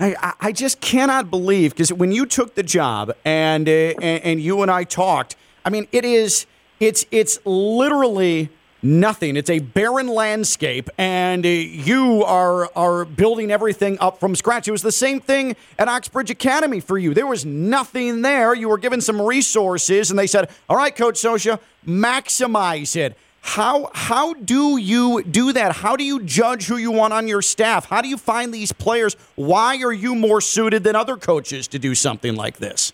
I, 0.00 0.34
I- 0.40 0.52
just 0.52 0.80
cannot 0.80 1.28
believe 1.30 1.72
because 1.72 1.92
when 1.92 2.12
you 2.12 2.24
took 2.24 2.54
the 2.54 2.62
job 2.62 3.12
and, 3.24 3.68
uh, 3.68 3.72
and 3.72 4.22
and 4.24 4.40
you 4.40 4.62
and 4.62 4.70
I 4.70 4.84
talked, 4.84 5.34
I 5.64 5.70
mean, 5.70 5.88
it 5.90 6.04
is 6.04 6.46
it's 6.78 7.04
it's 7.10 7.38
literally 7.44 8.50
nothing. 8.82 9.36
It's 9.36 9.50
a 9.50 9.58
barren 9.58 10.08
landscape, 10.08 10.88
and 10.98 11.44
you 11.44 12.24
are 12.24 12.70
are 12.76 13.04
building 13.04 13.50
everything 13.50 13.98
up 14.00 14.20
from 14.20 14.34
scratch. 14.34 14.68
It 14.68 14.72
was 14.72 14.82
the 14.82 14.92
same 14.92 15.20
thing 15.20 15.56
at 15.78 15.88
Oxbridge 15.88 16.30
Academy 16.30 16.80
for 16.80 16.98
you. 16.98 17.14
There 17.14 17.26
was 17.26 17.44
nothing 17.44 18.22
there. 18.22 18.54
You 18.54 18.68
were 18.68 18.78
given 18.78 19.00
some 19.00 19.20
resources, 19.20 20.10
and 20.10 20.18
they 20.18 20.26
said, 20.26 20.50
"All 20.68 20.76
right, 20.76 20.94
Coach 20.94 21.16
Socha, 21.16 21.58
maximize 21.86 22.96
it." 22.96 23.16
How 23.40 23.90
how 23.94 24.34
do 24.34 24.76
you 24.76 25.22
do 25.22 25.52
that? 25.52 25.76
How 25.76 25.96
do 25.96 26.04
you 26.04 26.22
judge 26.22 26.66
who 26.66 26.76
you 26.76 26.90
want 26.90 27.12
on 27.12 27.28
your 27.28 27.40
staff? 27.40 27.86
How 27.86 28.02
do 28.02 28.08
you 28.08 28.18
find 28.18 28.52
these 28.52 28.72
players? 28.72 29.16
Why 29.36 29.78
are 29.82 29.92
you 29.92 30.14
more 30.14 30.40
suited 30.40 30.84
than 30.84 30.96
other 30.96 31.16
coaches 31.16 31.68
to 31.68 31.78
do 31.78 31.94
something 31.94 32.34
like 32.34 32.58
this? 32.58 32.92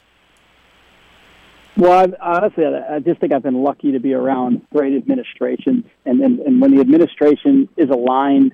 Well, 1.76 1.92
I've, 1.92 2.14
honestly, 2.20 2.64
I 2.64 2.96
I 2.96 2.98
just 3.00 3.20
think 3.20 3.32
I've 3.32 3.42
been 3.42 3.62
lucky 3.62 3.92
to 3.92 3.98
be 3.98 4.14
around 4.14 4.62
great 4.72 4.94
administrations, 4.94 5.84
and, 6.04 6.20
and, 6.20 6.38
and 6.40 6.60
when 6.60 6.74
the 6.74 6.80
administration 6.80 7.68
is 7.76 7.90
aligned 7.90 8.52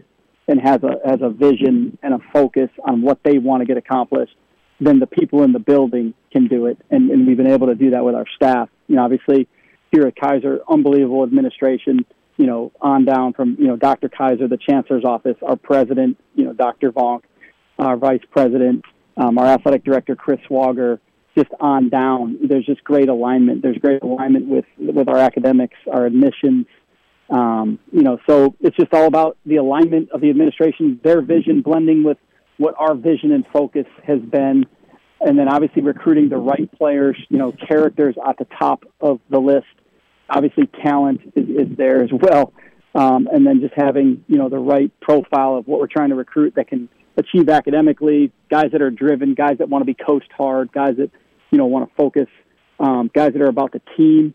and 0.48 0.58
has 0.60 0.82
a 0.82 1.06
has 1.06 1.20
a 1.20 1.28
vision 1.28 1.98
and 2.02 2.14
a 2.14 2.18
focus 2.32 2.70
on 2.82 3.02
what 3.02 3.18
they 3.22 3.36
want 3.38 3.60
to 3.60 3.66
get 3.66 3.76
accomplished, 3.76 4.34
then 4.80 5.00
the 5.00 5.06
people 5.06 5.42
in 5.42 5.52
the 5.52 5.58
building 5.58 6.14
can 6.32 6.48
do 6.48 6.66
it, 6.66 6.78
and, 6.90 7.10
and 7.10 7.26
we've 7.26 7.36
been 7.36 7.50
able 7.50 7.66
to 7.66 7.74
do 7.74 7.90
that 7.90 8.04
with 8.04 8.14
our 8.14 8.26
staff. 8.36 8.70
You 8.88 8.96
know, 8.96 9.04
obviously, 9.04 9.46
here 9.92 10.06
at 10.06 10.16
Keiser, 10.16 10.60
unbelievable 10.68 11.22
administration. 11.22 12.06
You 12.38 12.46
know, 12.46 12.72
on 12.80 13.04
down 13.04 13.34
from 13.34 13.56
you 13.58 13.66
know 13.66 13.76
Dr. 13.76 14.08
Keiser, 14.08 14.48
the 14.48 14.56
Chancellor's 14.56 15.04
office, 15.04 15.36
our 15.42 15.56
president, 15.56 16.16
you 16.34 16.44
know 16.44 16.54
Dr. 16.54 16.90
Vonk, 16.90 17.20
our 17.78 17.98
vice 17.98 18.22
president, 18.30 18.82
um, 19.18 19.36
our 19.36 19.46
athletic 19.46 19.84
director 19.84 20.16
Chris 20.16 20.40
Wager, 20.48 21.00
just 21.36 21.50
on 21.60 21.88
down. 21.88 22.38
There's 22.42 22.66
just 22.66 22.82
great 22.84 23.08
alignment. 23.08 23.62
There's 23.62 23.78
great 23.78 24.02
alignment 24.02 24.46
with 24.46 24.64
with 24.78 25.08
our 25.08 25.18
academics, 25.18 25.76
our 25.90 26.06
admissions. 26.06 26.66
Um, 27.30 27.78
you 27.92 28.02
know, 28.02 28.18
so 28.28 28.56
it's 28.60 28.76
just 28.76 28.92
all 28.92 29.06
about 29.06 29.36
the 29.46 29.56
alignment 29.56 30.10
of 30.10 30.20
the 30.20 30.30
administration, 30.30 31.00
their 31.04 31.22
vision 31.22 31.62
blending 31.62 32.02
with 32.02 32.18
what 32.56 32.74
our 32.78 32.94
vision 32.94 33.30
and 33.32 33.46
focus 33.52 33.86
has 34.04 34.20
been, 34.20 34.66
and 35.20 35.38
then 35.38 35.48
obviously 35.48 35.82
recruiting 35.82 36.28
the 36.28 36.36
right 36.36 36.70
players. 36.76 37.16
You 37.28 37.38
know, 37.38 37.52
characters 37.52 38.16
at 38.26 38.36
the 38.38 38.46
top 38.58 38.84
of 39.00 39.20
the 39.30 39.38
list. 39.38 39.66
obviously 40.28 40.68
talent 40.82 41.20
is, 41.36 41.48
is 41.48 41.76
there 41.76 42.02
as 42.02 42.10
well. 42.12 42.52
Um, 42.92 43.28
and 43.32 43.46
then 43.46 43.60
just 43.60 43.74
having 43.76 44.24
you 44.26 44.36
know 44.36 44.48
the 44.48 44.58
right 44.58 44.90
profile 45.00 45.56
of 45.56 45.68
what 45.68 45.78
we're 45.78 45.86
trying 45.86 46.08
to 46.08 46.16
recruit 46.16 46.56
that 46.56 46.66
can 46.66 46.88
achieve 47.20 47.48
academically, 47.48 48.32
guys 48.50 48.72
that 48.72 48.82
are 48.82 48.90
driven, 48.90 49.34
guys 49.34 49.58
that 49.58 49.68
want 49.68 49.82
to 49.82 49.86
be 49.86 49.94
coached 49.94 50.30
hard, 50.36 50.72
guys 50.72 50.96
that 50.98 51.10
you 51.50 51.58
know 51.58 51.66
want 51.66 51.88
to 51.88 51.94
focus, 51.94 52.28
um, 52.78 53.10
guys 53.14 53.32
that 53.32 53.42
are 53.42 53.48
about 53.48 53.72
the 53.72 53.80
team, 53.96 54.34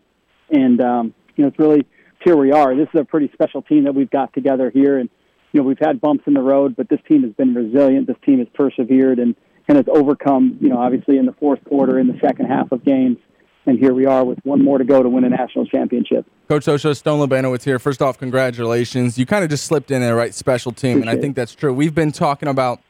and 0.50 0.80
um, 0.80 1.14
you 1.36 1.42
know 1.42 1.48
it's 1.48 1.58
really 1.58 1.86
here 2.24 2.36
we 2.36 2.52
are. 2.52 2.74
This 2.74 2.88
is 2.92 3.00
a 3.00 3.04
pretty 3.04 3.30
special 3.32 3.62
team 3.62 3.84
that 3.84 3.94
we've 3.94 4.10
got 4.10 4.32
together 4.32 4.70
here, 4.70 4.98
and 4.98 5.08
you 5.52 5.60
know 5.60 5.66
we've 5.66 5.78
had 5.78 6.00
bumps 6.00 6.24
in 6.26 6.34
the 6.34 6.42
road, 6.42 6.76
but 6.76 6.88
this 6.88 7.00
team 7.06 7.22
has 7.22 7.32
been 7.32 7.54
resilient. 7.54 8.06
This 8.06 8.16
team 8.24 8.38
has 8.38 8.48
persevered 8.54 9.18
and 9.18 9.36
and 9.68 9.76
has 9.76 9.86
overcome. 9.88 10.58
You 10.60 10.68
know, 10.70 10.78
obviously 10.78 11.18
in 11.18 11.26
the 11.26 11.34
fourth 11.34 11.62
quarter, 11.64 11.98
in 11.98 12.08
the 12.08 12.18
second 12.20 12.46
half 12.46 12.72
of 12.72 12.84
games, 12.84 13.18
and 13.66 13.78
here 13.78 13.92
we 13.92 14.06
are 14.06 14.24
with 14.24 14.38
one 14.44 14.64
more 14.64 14.78
to 14.78 14.84
go 14.84 15.02
to 15.02 15.08
win 15.08 15.24
a 15.24 15.28
national 15.28 15.66
championship. 15.66 16.24
Coach 16.48 16.64
Socha, 16.64 16.96
Stone 16.96 17.26
Labanowitz 17.26 17.64
here. 17.64 17.78
First 17.78 18.00
off, 18.00 18.18
congratulations. 18.18 19.18
You 19.18 19.26
kind 19.26 19.42
of 19.42 19.50
just 19.50 19.64
slipped 19.64 19.90
in 19.90 20.00
there, 20.00 20.14
right? 20.14 20.32
Special 20.32 20.72
team, 20.72 20.98
Appreciate 20.98 21.10
and 21.10 21.18
I 21.18 21.20
think 21.20 21.36
that's 21.36 21.54
true. 21.54 21.72
We've 21.72 21.94
been 21.94 22.12
talking 22.12 22.48
about 22.48 22.80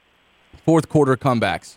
fourth 0.65 0.89
quarter 0.89 1.17
comebacks. 1.17 1.77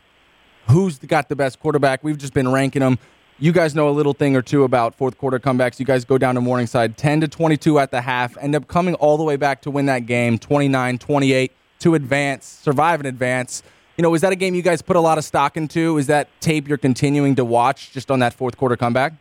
Who's 0.68 1.00
got 1.00 1.30
the 1.30 1.36
best 1.36 1.60
quarterback? 1.60 2.04
We've 2.04 2.18
just 2.18 2.34
been 2.34 2.52
ranking 2.52 2.82
them. 2.82 3.00
You 3.42 3.54
guys 3.54 3.74
know 3.74 3.88
a 3.88 3.92
little 3.92 4.14
thing 4.14 4.36
or 4.36 4.42
two 4.42 4.66
about 4.66 4.96
fourth 4.96 5.18
quarter 5.18 5.40
comebacks. 5.40 5.80
You 5.80 5.86
guys 5.86 6.04
go 6.04 6.18
down 6.18 6.36
to 6.36 6.42
Morningside 6.42 6.98
10 6.98 7.22
to 7.22 7.28
22 7.28 7.80
at 7.80 7.90
the 7.90 8.02
half, 8.02 8.38
end 8.38 8.54
up 8.54 8.68
coming 8.68 8.96
all 8.96 9.16
the 9.18 9.24
way 9.24 9.38
back 9.38 9.62
to 9.62 9.72
win 9.72 9.86
that 9.86 10.06
game 10.06 10.38
29 10.38 10.98
28 10.98 11.52
to 11.80 11.96
advance, 11.96 12.46
survive 12.46 13.00
and 13.00 13.08
advance. 13.08 13.64
You 14.00 14.04
know, 14.04 14.14
is 14.14 14.22
that 14.22 14.32
a 14.32 14.38
game 14.38 14.56
you 14.56 14.62
guys 14.62 14.82
put 14.82 14.96
a 14.96 15.02
lot 15.02 15.18
of 15.18 15.26
stock 15.26 15.58
into? 15.58 15.98
Is 15.98 16.08
that 16.08 16.30
tape 16.40 16.70
you're 16.70 16.78
continuing 16.78 17.36
to 17.36 17.44
watch 17.44 17.92
just 17.92 18.10
on 18.10 18.20
that 18.20 18.34
fourth 18.34 18.56
quarter 18.56 18.78
comeback? 18.78 19.12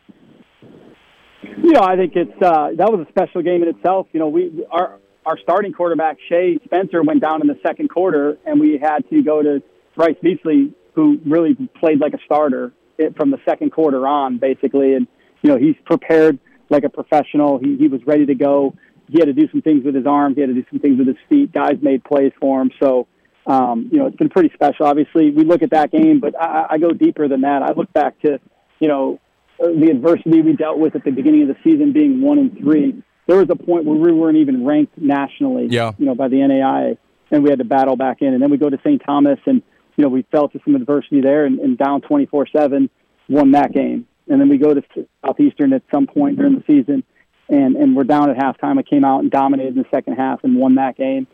You 1.43 1.73
know, 1.73 1.81
I 1.81 1.97
think 1.97 2.13
it's 2.15 2.31
uh, 2.41 2.69
that 2.77 2.89
was 2.89 3.05
a 3.05 3.11
special 3.11 3.43
game 3.43 3.65
in 3.65 3.71
itself. 3.71 4.07
You 4.13 4.21
know, 4.21 4.29
we 4.29 4.65
our 4.71 5.01
our 5.27 5.37
starting 5.43 5.73
quarterback 5.73 6.19
Shea 6.29 6.61
Spencer 6.65 7.03
went 7.03 7.21
down 7.21 7.41
in 7.41 7.49
the 7.49 7.59
second 7.67 7.91
quarter, 7.91 8.39
and 8.47 8.61
we 8.61 8.79
had 8.81 9.01
to 9.11 9.21
go 9.21 9.43
to 9.43 9.65
Bryce 9.97 10.15
Beasley, 10.23 10.73
who 10.95 11.19
really 11.27 11.57
played 11.81 11.99
like 11.99 12.15
a 12.15 12.21
starter 12.25 12.73
from 13.17 13.33
the 13.33 13.39
second 13.45 13.73
quarter 13.73 14.07
on, 14.07 14.39
basically. 14.39 14.95
And 14.95 15.09
you 15.43 15.51
know, 15.51 15.59
he's 15.59 15.75
prepared 15.87 16.39
like 16.71 16.85
a 16.85 16.89
professional. 16.89 17.59
He 17.59 17.77
he 17.79 17.89
was 17.89 18.01
ready 18.07 18.27
to 18.27 18.35
go. 18.37 18.77
He 19.09 19.19
had 19.19 19.27
to 19.27 19.33
do 19.33 19.49
some 19.51 19.61
things 19.61 19.85
with 19.85 19.97
his 19.97 20.07
arms. 20.07 20.37
He 20.37 20.43
had 20.43 20.51
to 20.51 20.55
do 20.55 20.65
some 20.71 20.79
things 20.79 20.99
with 20.99 21.09
his 21.09 21.17
feet. 21.29 21.53
Guys 21.53 21.79
made 21.83 22.05
plays 22.05 22.31
for 22.39 22.63
him. 22.63 22.71
So, 22.81 23.09
um, 23.47 23.89
you 23.91 23.99
know, 23.99 24.07
it's 24.07 24.17
been 24.17 24.29
pretty 24.29 24.51
special. 24.55 24.87
Obviously, 24.87 25.31
we 25.31 25.45
look 25.45 25.63
at 25.63 25.71
that 25.71 25.91
game, 25.91 26.21
but 26.21 26.39
I, 26.41 26.67
I 26.71 26.79
go 26.79 26.91
deeper 26.91 27.29
than 27.29 27.43
that. 27.43 27.63
I 27.63 27.73
look 27.73 27.93
back 27.93 28.21
to, 28.23 28.39
you 28.79 28.89
know, 28.89 29.21
the 29.59 29.89
adversity 29.91 30.43
we 30.43 30.53
dealt 30.53 30.79
with 30.79 30.95
at 30.95 31.05
the 31.05 31.11
beginning 31.11 31.43
of 31.43 31.49
the 31.49 31.57
season 31.65 31.93
being 31.93 32.21
one 32.21 32.39
and 32.39 32.57
three. 32.59 33.03
There 33.27 33.37
was 33.37 33.49
a 33.51 33.57
point 33.57 33.85
where 33.85 33.97
we 33.99 34.13
weren't 34.13 34.39
even 34.39 34.65
ranked 34.65 34.97
nationally, 34.97 35.67
Yeah. 35.71 35.93
you 35.99 36.07
know, 36.07 36.15
by 36.15 36.29
the 36.29 36.37
NAIA, 36.37 36.97
and 37.31 37.43
we 37.43 37.51
had 37.51 37.59
to 37.59 37.65
battle 37.65 37.97
back 37.97 38.23
in. 38.23 38.33
And 38.33 38.43
then 38.43 38.51
we 38.51 38.57
go 38.57 38.71
to 38.71 38.79
St. 38.85 39.03
Thomas, 39.05 39.39
and 39.47 39.63
you 39.97 40.03
know, 40.05 40.09
we 40.09 40.23
fell 40.31 40.49
to 40.49 40.61
some 40.65 40.75
adversity 40.77 41.21
there, 41.21 41.45
and, 41.45 41.59
and 41.59 41.77
down 41.77 42.03
twenty 42.03 42.27
four 42.27 42.47
seven, 42.47 42.89
won 43.29 43.53
that 43.53 43.73
game. 43.73 44.07
And 44.29 44.41
then 44.41 44.49
we 44.49 44.59
go 44.59 44.75
to 44.75 44.83
Southeastern 45.27 45.73
at 45.73 45.83
some 45.91 46.07
point 46.07 46.37
during 46.37 46.55
the 46.55 46.65
season, 46.67 47.03
and 47.49 47.75
and 47.77 47.97
we're 47.97 48.05
down 48.05 48.31
at 48.31 48.37
halftime. 48.37 48.79
I 48.79 48.83
came 48.83 49.05
out 49.05 49.21
and 49.21 49.31
dominated 49.31 49.77
in 49.77 49.83
the 49.83 49.89
second 49.91 50.15
half 50.15 50.45
and 50.45 50.55
won 50.57 50.77
that 50.77 50.97
game 50.97 51.27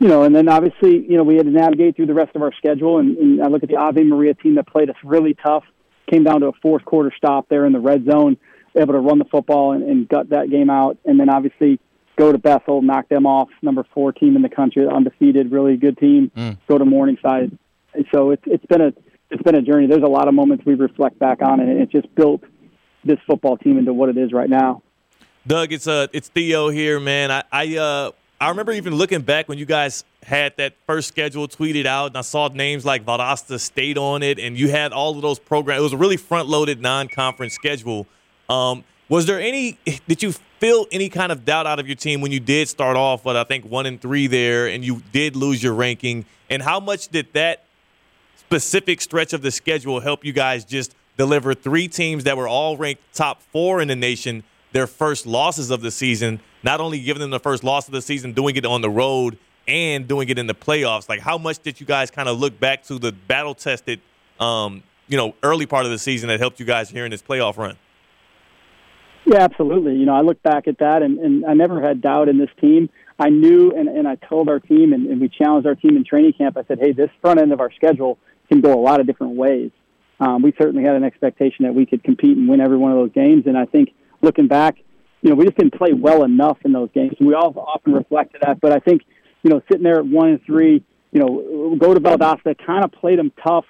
you 0.00 0.08
know, 0.08 0.22
and 0.22 0.34
then 0.34 0.48
obviously, 0.48 1.06
you 1.06 1.16
know, 1.18 1.22
we 1.22 1.36
had 1.36 1.44
to 1.44 1.52
navigate 1.52 1.94
through 1.94 2.06
the 2.06 2.14
rest 2.14 2.34
of 2.34 2.40
our 2.40 2.52
schedule. 2.54 2.98
And, 2.98 3.18
and 3.18 3.42
I 3.42 3.48
look 3.48 3.62
at 3.62 3.68
the 3.68 3.76
Ave 3.76 4.02
Maria 4.02 4.32
team 4.32 4.54
that 4.54 4.66
played 4.66 4.88
us 4.88 4.96
really 5.04 5.34
tough, 5.34 5.64
came 6.10 6.24
down 6.24 6.40
to 6.40 6.46
a 6.46 6.52
fourth 6.62 6.86
quarter 6.86 7.12
stop 7.14 7.50
there 7.50 7.66
in 7.66 7.72
the 7.72 7.80
red 7.80 8.06
zone, 8.10 8.38
able 8.74 8.94
to 8.94 8.98
run 8.98 9.18
the 9.18 9.26
football 9.26 9.72
and, 9.72 9.82
and 9.82 10.08
gut 10.08 10.30
that 10.30 10.50
game 10.50 10.70
out. 10.70 10.96
And 11.04 11.20
then 11.20 11.28
obviously 11.28 11.78
go 12.18 12.32
to 12.32 12.38
Bethel, 12.38 12.80
knock 12.80 13.10
them 13.10 13.26
off, 13.26 13.50
number 13.60 13.84
four 13.92 14.10
team 14.12 14.36
in 14.36 14.42
the 14.42 14.48
country, 14.48 14.86
undefeated, 14.88 15.52
really 15.52 15.76
good 15.76 15.98
team. 15.98 16.32
Go 16.66 16.78
to 16.78 16.86
Morningside. 16.86 17.56
And 17.92 18.06
so 18.12 18.30
it's 18.30 18.42
it's 18.46 18.64
been 18.66 18.80
a 18.80 18.92
it's 19.30 19.42
been 19.42 19.54
a 19.54 19.62
journey. 19.62 19.86
There's 19.86 20.02
a 20.02 20.08
lot 20.08 20.28
of 20.28 20.34
moments 20.34 20.64
we 20.64 20.74
reflect 20.74 21.18
back 21.18 21.42
on, 21.42 21.60
and 21.60 21.70
it 21.78 21.90
just 21.90 22.12
built 22.14 22.42
this 23.04 23.18
football 23.26 23.58
team 23.58 23.76
into 23.76 23.92
what 23.92 24.08
it 24.08 24.16
is 24.16 24.32
right 24.32 24.48
now. 24.48 24.82
Doug, 25.46 25.72
it's 25.72 25.86
uh, 25.86 26.06
it's 26.12 26.28
Theo 26.28 26.68
here, 26.68 27.00
man. 27.00 27.30
I, 27.30 27.42
I 27.52 27.76
uh, 27.76 28.10
I 28.42 28.48
remember 28.48 28.72
even 28.72 28.94
looking 28.94 29.20
back 29.20 29.50
when 29.50 29.58
you 29.58 29.66
guys 29.66 30.02
had 30.22 30.56
that 30.56 30.72
first 30.86 31.08
schedule 31.08 31.46
tweeted 31.46 31.84
out, 31.84 32.06
and 32.06 32.16
I 32.16 32.22
saw 32.22 32.48
names 32.48 32.86
like 32.86 33.04
Valdosta 33.04 33.60
State 33.60 33.98
on 33.98 34.22
it, 34.22 34.38
and 34.38 34.58
you 34.58 34.70
had 34.70 34.94
all 34.94 35.14
of 35.14 35.20
those 35.20 35.38
programs. 35.38 35.80
It 35.80 35.82
was 35.82 35.92
a 35.92 35.98
really 35.98 36.16
front-loaded 36.16 36.80
non-conference 36.80 37.52
schedule. 37.52 38.06
Um, 38.48 38.82
was 39.10 39.26
there 39.26 39.38
any? 39.38 39.78
Did 40.08 40.22
you 40.22 40.32
feel 40.58 40.86
any 40.90 41.10
kind 41.10 41.32
of 41.32 41.44
doubt 41.44 41.66
out 41.66 41.80
of 41.80 41.86
your 41.86 41.96
team 41.96 42.22
when 42.22 42.32
you 42.32 42.40
did 42.40 42.68
start 42.68 42.96
off 42.96 43.26
with 43.26 43.36
I 43.36 43.44
think 43.44 43.66
one 43.66 43.84
and 43.84 44.00
three 44.00 44.26
there, 44.26 44.68
and 44.68 44.82
you 44.82 45.02
did 45.12 45.36
lose 45.36 45.62
your 45.62 45.74
ranking? 45.74 46.24
And 46.48 46.62
how 46.62 46.80
much 46.80 47.08
did 47.08 47.34
that 47.34 47.64
specific 48.36 49.02
stretch 49.02 49.34
of 49.34 49.42
the 49.42 49.50
schedule 49.50 50.00
help 50.00 50.24
you 50.24 50.32
guys 50.32 50.64
just 50.64 50.94
deliver 51.18 51.52
three 51.52 51.88
teams 51.88 52.24
that 52.24 52.38
were 52.38 52.48
all 52.48 52.78
ranked 52.78 53.02
top 53.12 53.42
four 53.52 53.82
in 53.82 53.88
the 53.88 53.96
nation 53.96 54.44
their 54.72 54.86
first 54.86 55.26
losses 55.26 55.70
of 55.70 55.80
the 55.80 55.90
season? 55.90 56.40
Not 56.62 56.80
only 56.80 57.00
giving 57.00 57.20
them 57.20 57.30
the 57.30 57.40
first 57.40 57.64
loss 57.64 57.86
of 57.86 57.92
the 57.92 58.02
season, 58.02 58.32
doing 58.32 58.56
it 58.56 58.66
on 58.66 58.80
the 58.80 58.90
road 58.90 59.38
and 59.66 60.06
doing 60.08 60.28
it 60.28 60.38
in 60.38 60.46
the 60.46 60.54
playoffs. 60.54 61.08
Like, 61.08 61.20
how 61.20 61.38
much 61.38 61.60
did 61.60 61.80
you 61.80 61.86
guys 61.86 62.10
kind 62.10 62.28
of 62.28 62.38
look 62.38 62.58
back 62.58 62.82
to 62.84 62.98
the 62.98 63.12
battle 63.12 63.54
tested, 63.54 64.00
um, 64.38 64.82
you 65.08 65.16
know, 65.16 65.34
early 65.42 65.66
part 65.66 65.84
of 65.84 65.90
the 65.90 65.98
season 65.98 66.28
that 66.28 66.40
helped 66.40 66.60
you 66.60 66.66
guys 66.66 66.90
here 66.90 67.04
in 67.04 67.10
this 67.10 67.22
playoff 67.22 67.56
run? 67.56 67.76
Yeah, 69.26 69.42
absolutely. 69.42 69.96
You 69.96 70.06
know, 70.06 70.14
I 70.14 70.22
look 70.22 70.42
back 70.42 70.66
at 70.66 70.78
that, 70.78 71.02
and, 71.02 71.18
and 71.18 71.44
I 71.44 71.54
never 71.54 71.80
had 71.80 72.00
doubt 72.00 72.28
in 72.28 72.38
this 72.38 72.48
team. 72.60 72.88
I 73.18 73.28
knew, 73.28 73.70
and, 73.70 73.88
and 73.88 74.08
I 74.08 74.16
told 74.16 74.48
our 74.48 74.58
team, 74.58 74.92
and, 74.92 75.06
and 75.06 75.20
we 75.20 75.28
challenged 75.28 75.66
our 75.66 75.74
team 75.74 75.96
in 75.96 76.04
training 76.04 76.32
camp. 76.32 76.56
I 76.56 76.64
said, 76.64 76.78
hey, 76.80 76.92
this 76.92 77.10
front 77.20 77.38
end 77.38 77.52
of 77.52 77.60
our 77.60 77.70
schedule 77.72 78.18
can 78.48 78.60
go 78.60 78.72
a 78.72 78.80
lot 78.80 78.98
of 78.98 79.06
different 79.06 79.36
ways. 79.36 79.70
Um, 80.18 80.42
we 80.42 80.52
certainly 80.58 80.84
had 80.84 80.96
an 80.96 81.04
expectation 81.04 81.64
that 81.64 81.74
we 81.74 81.86
could 81.86 82.02
compete 82.02 82.36
and 82.36 82.48
win 82.48 82.60
every 82.60 82.76
one 82.76 82.92
of 82.92 82.98
those 82.98 83.12
games. 83.12 83.44
And 83.46 83.56
I 83.56 83.66
think 83.66 83.90
looking 84.22 84.48
back, 84.48 84.76
you 85.22 85.30
know, 85.30 85.36
we 85.36 85.44
just 85.44 85.56
didn't 85.56 85.74
play 85.74 85.92
well 85.92 86.24
enough 86.24 86.58
in 86.64 86.72
those 86.72 86.88
games. 86.94 87.14
We 87.20 87.34
all 87.34 87.54
often 87.56 87.92
reflect 87.92 88.32
to 88.32 88.38
that. 88.42 88.60
But 88.60 88.72
I 88.72 88.78
think, 88.78 89.02
you 89.42 89.50
know, 89.50 89.62
sitting 89.70 89.84
there 89.84 89.98
at 89.98 90.06
one 90.06 90.28
and 90.28 90.40
three, 90.44 90.82
you 91.12 91.20
know, 91.20 91.76
go 91.78 91.92
to 91.92 92.00
Valdosta, 92.00 92.56
kind 92.64 92.84
of 92.84 92.92
played 92.92 93.18
them 93.18 93.32
tough, 93.42 93.66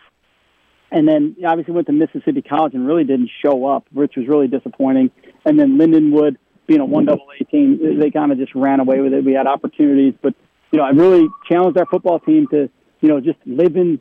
and 0.92 1.08
then 1.08 1.36
obviously 1.46 1.74
went 1.74 1.86
to 1.86 1.92
Mississippi 1.92 2.42
College 2.42 2.74
and 2.74 2.86
really 2.86 3.04
didn't 3.04 3.30
show 3.44 3.66
up, 3.66 3.86
which 3.92 4.14
was 4.16 4.26
really 4.28 4.48
disappointing. 4.48 5.10
And 5.44 5.58
then 5.58 5.78
Lindenwood, 5.78 6.36
being 6.66 6.80
a 6.80 6.84
one 6.84 7.06
double 7.06 7.26
A 7.40 7.44
team, 7.44 7.98
they 7.98 8.10
kind 8.10 8.30
of 8.30 8.38
just 8.38 8.54
ran 8.54 8.80
away 8.80 9.00
with 9.00 9.12
it. 9.12 9.24
We 9.24 9.32
had 9.32 9.46
opportunities, 9.46 10.14
but 10.22 10.34
you 10.70 10.78
know, 10.78 10.84
I 10.84 10.90
really 10.90 11.28
challenged 11.48 11.78
our 11.78 11.86
football 11.86 12.20
team 12.20 12.46
to, 12.52 12.70
you 13.00 13.08
know, 13.08 13.20
just 13.20 13.38
live 13.44 13.76
in 13.76 14.00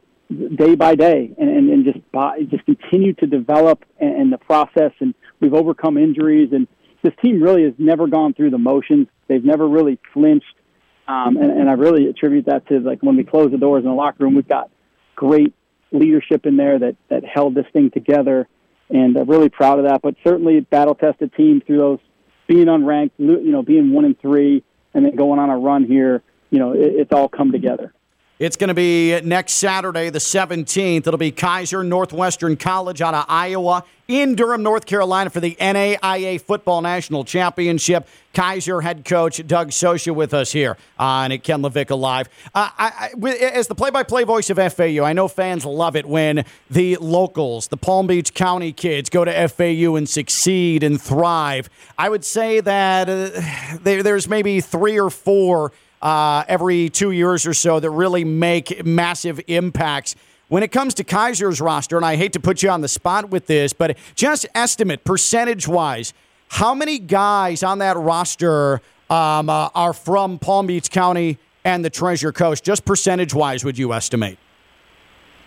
day 0.55 0.75
by 0.75 0.93
day 0.93 1.33
and, 1.39 1.49
and, 1.49 1.69
and 1.69 1.85
just 1.85 2.11
buy, 2.11 2.41
just 2.43 2.65
continue 2.65 3.13
to 3.13 3.25
develop 3.25 3.83
and, 3.99 4.21
and 4.21 4.33
the 4.33 4.37
process. 4.37 4.91
And 4.99 5.15
we've 5.39 5.53
overcome 5.53 5.97
injuries, 5.97 6.49
and 6.51 6.67
this 7.01 7.13
team 7.21 7.41
really 7.41 7.63
has 7.63 7.73
never 7.77 8.07
gone 8.07 8.33
through 8.33 8.51
the 8.51 8.57
motions. 8.57 9.07
They've 9.27 9.43
never 9.43 9.67
really 9.67 9.99
flinched. 10.13 10.55
Um, 11.07 11.37
and, 11.37 11.51
and 11.51 11.69
I 11.69 11.73
really 11.73 12.07
attribute 12.07 12.45
that 12.45 12.67
to 12.67 12.79
like 12.79 13.01
when 13.01 13.15
we 13.15 13.23
close 13.23 13.51
the 13.51 13.57
doors 13.57 13.83
in 13.83 13.89
the 13.89 13.95
locker 13.95 14.23
room, 14.23 14.35
we've 14.35 14.47
got 14.47 14.69
great 15.15 15.53
leadership 15.91 16.45
in 16.45 16.55
there 16.55 16.77
that, 16.77 16.95
that 17.09 17.25
held 17.25 17.55
this 17.55 17.65
thing 17.73 17.89
together. 17.89 18.47
And 18.89 19.17
I'm 19.17 19.27
really 19.27 19.49
proud 19.49 19.79
of 19.79 19.85
that. 19.85 20.01
But 20.01 20.15
certainly 20.23 20.59
battle 20.59 20.95
tested 20.95 21.33
team 21.33 21.61
through 21.65 21.77
those 21.77 21.99
being 22.47 22.65
unranked, 22.65 23.11
you 23.17 23.51
know, 23.51 23.63
being 23.63 23.91
one 23.91 24.05
and 24.05 24.19
three, 24.19 24.63
and 24.93 25.05
then 25.05 25.15
going 25.15 25.39
on 25.39 25.49
a 25.49 25.57
run 25.57 25.85
here. 25.85 26.21
You 26.51 26.59
know, 26.59 26.73
it, 26.73 26.93
it's 26.95 27.13
all 27.13 27.29
come 27.29 27.51
together. 27.51 27.93
It's 28.39 28.55
going 28.55 28.69
to 28.69 28.73
be 28.73 29.19
next 29.19 29.55
Saturday, 29.55 30.09
the 30.09 30.19
17th. 30.19 31.05
It'll 31.05 31.17
be 31.17 31.29
Keiser 31.29 31.85
Northwestern 31.85 32.55
College 32.55 33.01
out 33.01 33.13
of 33.13 33.25
Iowa 33.27 33.83
in 34.07 34.35
Durham, 34.35 34.63
North 34.63 34.85
Carolina 34.85 35.29
for 35.29 35.41
the 35.41 35.57
NAIA 35.59 36.39
Football 36.39 36.81
National 36.81 37.25
Championship. 37.25 38.07
Keiser 38.33 38.81
head 38.81 39.03
coach 39.03 39.45
Doug 39.45 39.71
Socha 39.71 40.15
with 40.15 40.33
us 40.33 40.53
here 40.53 40.77
on 40.97 41.37
Ken 41.39 41.61
LaVicka 41.61 41.99
Live. 41.99 42.29
Uh, 42.55 42.69
I, 42.77 43.09
I, 43.13 43.29
as 43.29 43.67
the 43.67 43.75
play-by-play 43.75 44.23
voice 44.23 44.49
of 44.49 44.55
FAU, 44.73 45.03
I 45.03 45.11
know 45.11 45.27
fans 45.27 45.65
love 45.65 45.97
it 45.97 46.05
when 46.05 46.45
the 46.69 46.95
locals, 46.95 47.67
the 47.67 47.75
Palm 47.75 48.07
Beach 48.07 48.33
County 48.33 48.71
kids, 48.71 49.09
go 49.09 49.25
to 49.25 49.49
FAU 49.49 49.97
and 49.97 50.07
succeed 50.07 50.81
and 50.81 51.01
thrive. 51.01 51.69
I 51.97 52.07
would 52.07 52.23
say 52.23 52.61
that 52.61 53.09
uh, 53.09 53.77
there, 53.83 54.01
there's 54.01 54.29
maybe 54.29 54.61
three 54.61 54.97
or 54.97 55.09
four 55.09 55.73
uh, 56.01 56.43
every 56.47 56.89
two 56.89 57.11
years 57.11 57.45
or 57.45 57.53
so 57.53 57.79
that 57.79 57.89
really 57.89 58.23
make 58.23 58.85
massive 58.85 59.39
impacts. 59.47 60.15
When 60.47 60.63
it 60.63 60.71
comes 60.71 60.93
to 60.95 61.03
Keiser's 61.03 61.61
roster, 61.61 61.95
and 61.95 62.05
I 62.05 62.15
hate 62.15 62.33
to 62.33 62.39
put 62.39 62.63
you 62.63 62.69
on 62.69 62.81
the 62.81 62.87
spot 62.87 63.29
with 63.29 63.45
this, 63.45 63.71
but 63.73 63.97
just 64.15 64.47
estimate 64.55 65.03
percentage 65.03 65.67
wise, 65.67 66.13
how 66.47 66.73
many 66.73 66.97
guys 66.97 67.61
on 67.61 67.79
that 67.79 67.97
roster 67.97 68.81
um, 69.09 69.49
uh, 69.49 69.69
are 69.75 69.93
from 69.93 70.39
Palm 70.39 70.65
Beach 70.65 70.89
County 70.89 71.37
and 71.63 71.85
the 71.85 71.89
Treasure 71.91 72.31
Coast? 72.31 72.63
Just 72.63 72.83
percentage 72.85 73.33
wise, 73.33 73.63
would 73.63 73.77
you 73.77 73.93
estimate? 73.93 74.39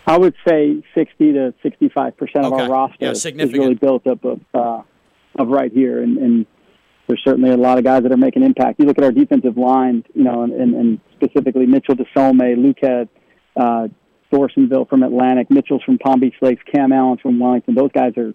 I 0.05 0.17
would 0.17 0.35
say 0.47 0.83
60 0.95 1.33
to 1.33 1.53
65 1.63 2.17
percent 2.17 2.45
of 2.45 2.53
Okay. 2.53 2.63
our 2.63 2.69
roster 2.69 2.97
Yeah, 2.99 3.11
is 3.11 3.25
really 3.53 3.73
built 3.75 4.05
up 4.07 4.23
of 4.23 4.39
uh, 4.53 4.81
of 5.35 5.47
right 5.47 5.71
here, 5.71 6.01
and, 6.01 6.17
and 6.17 6.45
there's 7.07 7.21
certainly 7.23 7.51
a 7.51 7.57
lot 7.57 7.77
of 7.77 7.83
guys 7.83 8.03
that 8.03 8.11
are 8.11 8.17
making 8.17 8.43
impact. 8.43 8.79
You 8.79 8.85
look 8.85 8.97
at 8.97 9.03
our 9.03 9.11
defensive 9.11 9.57
line, 9.57 10.03
you 10.13 10.23
know, 10.23 10.43
and, 10.43 10.53
and 10.53 10.99
specifically 11.15 11.65
Mitchell 11.65 11.95
DeSolme, 11.95 12.57
Luke 12.57 12.77
uh, 13.55 13.87
Dorsonville 14.31 14.89
from 14.89 15.03
Atlantic, 15.03 15.51
Mitchell's 15.51 15.83
from 15.83 15.97
Palm 15.97 16.19
Beach 16.19 16.35
Lakes, 16.41 16.63
Cam 16.73 16.91
Allen 16.91 17.17
from 17.21 17.39
Wellington. 17.39 17.75
Those 17.75 17.91
guys 17.91 18.13
are 18.17 18.33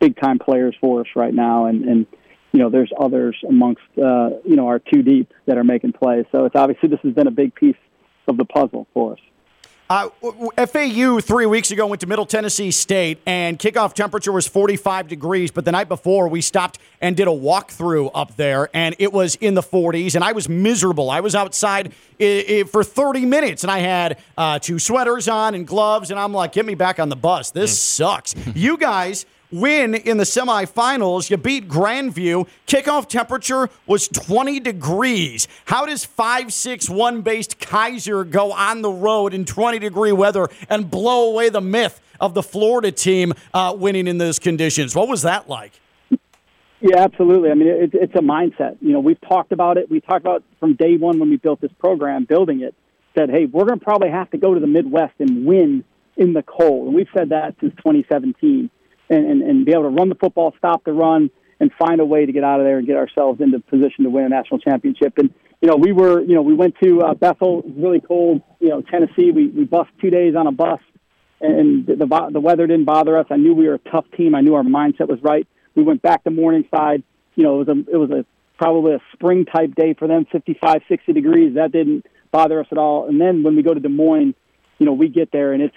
big 0.00 0.18
time 0.20 0.38
players 0.38 0.76
for 0.80 1.00
us 1.00 1.06
right 1.16 1.34
now, 1.34 1.66
and 1.66 1.84
and 1.84 2.06
you 2.52 2.60
know 2.60 2.70
there's 2.70 2.90
others 2.98 3.36
amongst 3.48 3.82
uh, 3.98 4.30
you 4.44 4.56
know 4.56 4.68
our 4.68 4.78
two 4.78 5.02
deep 5.02 5.32
that 5.46 5.58
are 5.58 5.64
making 5.64 5.92
plays. 5.92 6.24
So 6.32 6.44
it's 6.44 6.56
obviously 6.56 6.88
this 6.88 7.00
has 7.02 7.12
been 7.12 7.26
a 7.26 7.32
big 7.32 7.54
piece 7.54 7.76
of 8.28 8.36
the 8.36 8.44
puzzle 8.44 8.86
for 8.94 9.14
us. 9.14 9.18
Uh, 9.90 10.08
FAU 10.66 11.20
three 11.20 11.44
weeks 11.44 11.70
ago 11.70 11.86
went 11.86 12.00
to 12.00 12.06
Middle 12.06 12.24
Tennessee 12.24 12.70
State, 12.70 13.18
and 13.26 13.58
kickoff 13.58 13.92
temperature 13.92 14.32
was 14.32 14.46
45 14.46 15.08
degrees. 15.08 15.50
But 15.50 15.66
the 15.66 15.72
night 15.72 15.88
before, 15.90 16.28
we 16.28 16.40
stopped 16.40 16.78
and 17.02 17.14
did 17.14 17.28
a 17.28 17.32
walkthrough 17.32 18.10
up 18.14 18.34
there, 18.36 18.70
and 18.72 18.96
it 18.98 19.12
was 19.12 19.34
in 19.36 19.54
the 19.54 19.62
40s, 19.62 20.14
and 20.14 20.24
I 20.24 20.32
was 20.32 20.48
miserable. 20.48 21.10
I 21.10 21.20
was 21.20 21.34
outside 21.34 21.92
for 22.18 22.82
30 22.82 23.26
minutes, 23.26 23.62
and 23.62 23.70
I 23.70 23.80
had 23.80 24.18
uh, 24.38 24.58
two 24.58 24.78
sweaters 24.78 25.28
on 25.28 25.54
and 25.54 25.66
gloves, 25.66 26.10
and 26.10 26.18
I'm 26.18 26.32
like, 26.32 26.52
get 26.52 26.64
me 26.64 26.74
back 26.74 26.98
on 26.98 27.10
the 27.10 27.16
bus. 27.16 27.50
This 27.50 27.78
sucks. 27.78 28.34
you 28.54 28.78
guys 28.78 29.26
win 29.50 29.94
in 29.94 30.16
the 30.16 30.24
semifinals. 30.24 31.30
You 31.30 31.36
beat 31.36 31.68
Grandview. 31.68 32.48
Kickoff 32.66 33.08
temperature 33.08 33.68
was 33.86 34.08
20 34.08 34.60
degrees. 34.60 35.48
How 35.66 35.86
does 35.86 36.04
561 36.04 37.22
based 37.22 37.58
Keiser 37.58 38.28
go 38.28 38.52
on 38.52 38.82
the 38.82 38.90
road 38.90 39.34
in 39.34 39.44
20 39.44 39.78
degree 39.78 40.12
weather 40.12 40.48
and 40.68 40.90
blow 40.90 41.30
away 41.30 41.48
the 41.48 41.60
myth 41.60 42.00
of 42.20 42.34
the 42.34 42.42
Florida 42.42 42.90
team 42.90 43.32
uh, 43.52 43.74
winning 43.76 44.06
in 44.06 44.18
those 44.18 44.38
conditions? 44.38 44.94
What 44.94 45.08
was 45.08 45.22
that 45.22 45.48
like? 45.48 45.72
Yeah, 46.80 46.98
absolutely. 46.98 47.50
I 47.50 47.54
mean, 47.54 47.68
it, 47.68 47.90
it's 47.94 48.14
a 48.14 48.20
mindset. 48.20 48.76
You 48.82 48.92
know, 48.92 49.00
we've 49.00 49.20
talked 49.22 49.52
about 49.52 49.78
it. 49.78 49.90
We 49.90 50.00
talked 50.00 50.20
about 50.20 50.44
from 50.60 50.74
day 50.74 50.96
one 50.98 51.18
when 51.18 51.30
we 51.30 51.36
built 51.36 51.62
this 51.62 51.72
program, 51.78 52.24
building 52.24 52.60
it, 52.60 52.74
said, 53.16 53.30
hey, 53.30 53.46
we're 53.46 53.64
going 53.64 53.78
to 53.78 53.84
probably 53.84 54.10
have 54.10 54.30
to 54.32 54.38
go 54.38 54.52
to 54.52 54.60
the 54.60 54.66
Midwest 54.66 55.14
and 55.18 55.46
win 55.46 55.84
in 56.16 56.32
the 56.34 56.42
cold. 56.42 56.88
And 56.88 56.94
we've 56.94 57.08
said 57.16 57.30
that 57.30 57.54
since 57.60 57.74
2017 57.76 58.70
and, 59.08 59.26
and, 59.30 59.42
and 59.42 59.66
be 59.66 59.72
able 59.72 59.84
to 59.84 59.88
run 59.88 60.08
the 60.08 60.14
football, 60.14 60.54
stop 60.58 60.84
the 60.84 60.92
run, 60.92 61.30
and 61.60 61.70
find 61.78 62.00
a 62.00 62.04
way 62.04 62.26
to 62.26 62.32
get 62.32 62.44
out 62.44 62.60
of 62.60 62.66
there 62.66 62.78
and 62.78 62.86
get 62.86 62.96
ourselves 62.96 63.40
into 63.40 63.60
position 63.60 64.04
to 64.04 64.10
win 64.10 64.24
a 64.24 64.28
national 64.28 64.58
championship. 64.60 65.14
And 65.18 65.32
you 65.60 65.68
know, 65.68 65.76
we 65.76 65.92
were, 65.92 66.20
you 66.20 66.34
know, 66.34 66.42
we 66.42 66.54
went 66.54 66.74
to 66.82 67.00
uh, 67.00 67.14
Bethel, 67.14 67.62
really 67.76 68.00
cold, 68.00 68.42
you 68.60 68.68
know, 68.68 68.82
Tennessee. 68.82 69.30
We 69.30 69.48
we 69.48 69.64
bussed 69.64 69.92
two 70.00 70.10
days 70.10 70.34
on 70.36 70.46
a 70.46 70.52
bus, 70.52 70.80
and 71.40 71.86
the 71.86 71.96
the 72.32 72.40
weather 72.40 72.66
didn't 72.66 72.84
bother 72.84 73.16
us. 73.18 73.26
I 73.30 73.36
knew 73.36 73.54
we 73.54 73.66
were 73.66 73.74
a 73.74 73.90
tough 73.90 74.04
team. 74.16 74.34
I 74.34 74.40
knew 74.40 74.54
our 74.54 74.62
mindset 74.62 75.08
was 75.08 75.20
right. 75.22 75.46
We 75.74 75.82
went 75.82 76.02
back 76.02 76.24
to 76.24 76.30
Morningside. 76.30 77.02
You 77.34 77.44
know, 77.44 77.60
it 77.60 77.66
was 77.66 77.68
a 77.68 77.92
it 77.92 77.96
was 77.96 78.10
a 78.10 78.26
probably 78.58 78.94
a 78.94 79.00
spring 79.12 79.44
type 79.46 79.74
day 79.74 79.94
for 79.94 80.06
them, 80.06 80.26
55, 80.30 80.82
60 80.88 81.12
degrees. 81.12 81.54
That 81.54 81.72
didn't 81.72 82.06
bother 82.30 82.60
us 82.60 82.66
at 82.70 82.78
all. 82.78 83.08
And 83.08 83.20
then 83.20 83.42
when 83.42 83.56
we 83.56 83.62
go 83.62 83.74
to 83.74 83.80
Des 83.80 83.88
Moines, 83.88 84.34
you 84.78 84.86
know, 84.86 84.92
we 84.92 85.08
get 85.08 85.30
there 85.32 85.52
and 85.52 85.62
it's 85.62 85.74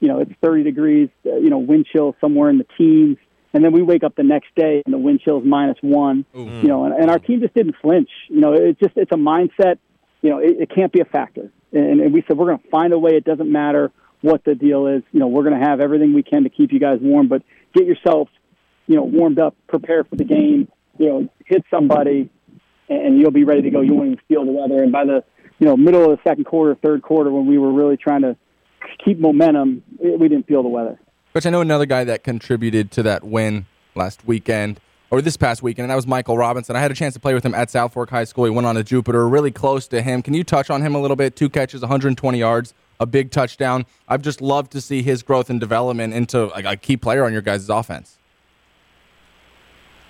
you 0.00 0.08
know, 0.08 0.20
it's 0.20 0.32
30 0.42 0.64
degrees, 0.64 1.08
uh, 1.26 1.36
you 1.36 1.50
know, 1.50 1.58
wind 1.58 1.86
chill 1.92 2.16
somewhere 2.20 2.50
in 2.50 2.58
the 2.58 2.66
teens. 2.76 3.18
And 3.52 3.64
then 3.64 3.72
we 3.72 3.82
wake 3.82 4.04
up 4.04 4.14
the 4.14 4.22
next 4.22 4.54
day 4.54 4.82
and 4.84 4.94
the 4.94 4.98
wind 4.98 5.20
chill 5.20 5.40
is 5.40 5.46
minus 5.46 5.76
one, 5.80 6.24
Ooh. 6.36 6.44
you 6.44 6.68
know, 6.68 6.84
and, 6.84 6.94
and 6.94 7.10
our 7.10 7.18
team 7.18 7.40
just 7.40 7.54
didn't 7.54 7.76
flinch. 7.82 8.08
You 8.28 8.40
know, 8.40 8.52
it's 8.52 8.78
just, 8.78 8.96
it's 8.96 9.12
a 9.12 9.16
mindset, 9.16 9.78
you 10.22 10.30
know, 10.30 10.38
it, 10.38 10.56
it 10.60 10.74
can't 10.74 10.92
be 10.92 11.00
a 11.00 11.04
factor. 11.04 11.50
And, 11.72 12.00
and 12.00 12.12
we 12.12 12.24
said, 12.26 12.36
we're 12.36 12.46
going 12.46 12.58
to 12.58 12.68
find 12.68 12.92
a 12.92 12.98
way. 12.98 13.12
It 13.12 13.24
doesn't 13.24 13.50
matter 13.50 13.92
what 14.20 14.44
the 14.44 14.54
deal 14.54 14.86
is. 14.86 15.02
You 15.12 15.20
know, 15.20 15.28
we're 15.28 15.44
going 15.44 15.58
to 15.58 15.66
have 15.66 15.80
everything 15.80 16.14
we 16.14 16.22
can 16.22 16.44
to 16.44 16.50
keep 16.50 16.72
you 16.72 16.80
guys 16.80 16.98
warm, 17.00 17.28
but 17.28 17.42
get 17.74 17.86
yourself, 17.86 18.28
you 18.86 18.96
know, 18.96 19.02
warmed 19.02 19.38
up, 19.38 19.56
prepare 19.68 20.04
for 20.04 20.16
the 20.16 20.24
game, 20.24 20.68
you 20.98 21.08
know, 21.08 21.28
hit 21.44 21.64
somebody 21.70 22.30
and 22.88 23.18
you'll 23.18 23.30
be 23.30 23.44
ready 23.44 23.62
to 23.62 23.70
go. 23.70 23.80
You 23.80 23.94
won't 23.94 24.06
even 24.06 24.20
feel 24.28 24.44
the 24.44 24.52
weather. 24.52 24.82
And 24.82 24.92
by 24.92 25.04
the, 25.04 25.24
you 25.58 25.66
know, 25.66 25.76
middle 25.76 26.04
of 26.04 26.18
the 26.18 26.28
second 26.28 26.44
quarter, 26.44 26.74
third 26.74 27.02
quarter, 27.02 27.30
when 27.30 27.46
we 27.46 27.58
were 27.58 27.72
really 27.72 27.96
trying 27.96 28.22
to 28.22 28.36
keep 29.04 29.18
momentum, 29.18 29.82
we 29.98 30.28
didn't 30.28 30.46
feel 30.46 30.62
the 30.62 30.68
weather. 30.68 30.98
Coach, 31.32 31.46
I 31.46 31.50
know 31.50 31.60
another 31.60 31.86
guy 31.86 32.04
that 32.04 32.24
contributed 32.24 32.90
to 32.92 33.02
that 33.04 33.22
win 33.24 33.66
last 33.94 34.26
weekend 34.26 34.80
or 35.10 35.20
this 35.20 35.36
past 35.36 35.62
weekend, 35.62 35.84
and 35.84 35.90
that 35.90 35.96
was 35.96 36.06
Michael 36.06 36.36
Robinson. 36.36 36.76
I 36.76 36.80
had 36.80 36.90
a 36.90 36.94
chance 36.94 37.14
to 37.14 37.20
play 37.20 37.34
with 37.34 37.44
him 37.44 37.54
at 37.54 37.70
South 37.70 37.92
Fork 37.92 38.10
High 38.10 38.24
School. 38.24 38.44
He 38.44 38.50
went 38.50 38.66
on 38.66 38.76
to 38.76 38.84
Jupiter, 38.84 39.28
really 39.28 39.50
close 39.50 39.88
to 39.88 40.02
him. 40.02 40.22
Can 40.22 40.34
you 40.34 40.44
touch 40.44 40.70
on 40.70 40.82
him 40.82 40.94
a 40.94 41.00
little 41.00 41.16
bit? 41.16 41.36
Two 41.36 41.48
catches, 41.48 41.80
120 41.82 42.38
yards, 42.38 42.74
a 43.00 43.06
big 43.06 43.30
touchdown. 43.30 43.86
I've 44.08 44.22
just 44.22 44.40
loved 44.40 44.72
to 44.72 44.80
see 44.80 45.02
his 45.02 45.22
growth 45.22 45.50
and 45.50 45.58
development 45.58 46.14
into 46.14 46.44
a, 46.56 46.76
key 46.76 46.96
player 46.96 47.24
on 47.24 47.32
your 47.32 47.42
guys' 47.42 47.68
offense. 47.68 48.18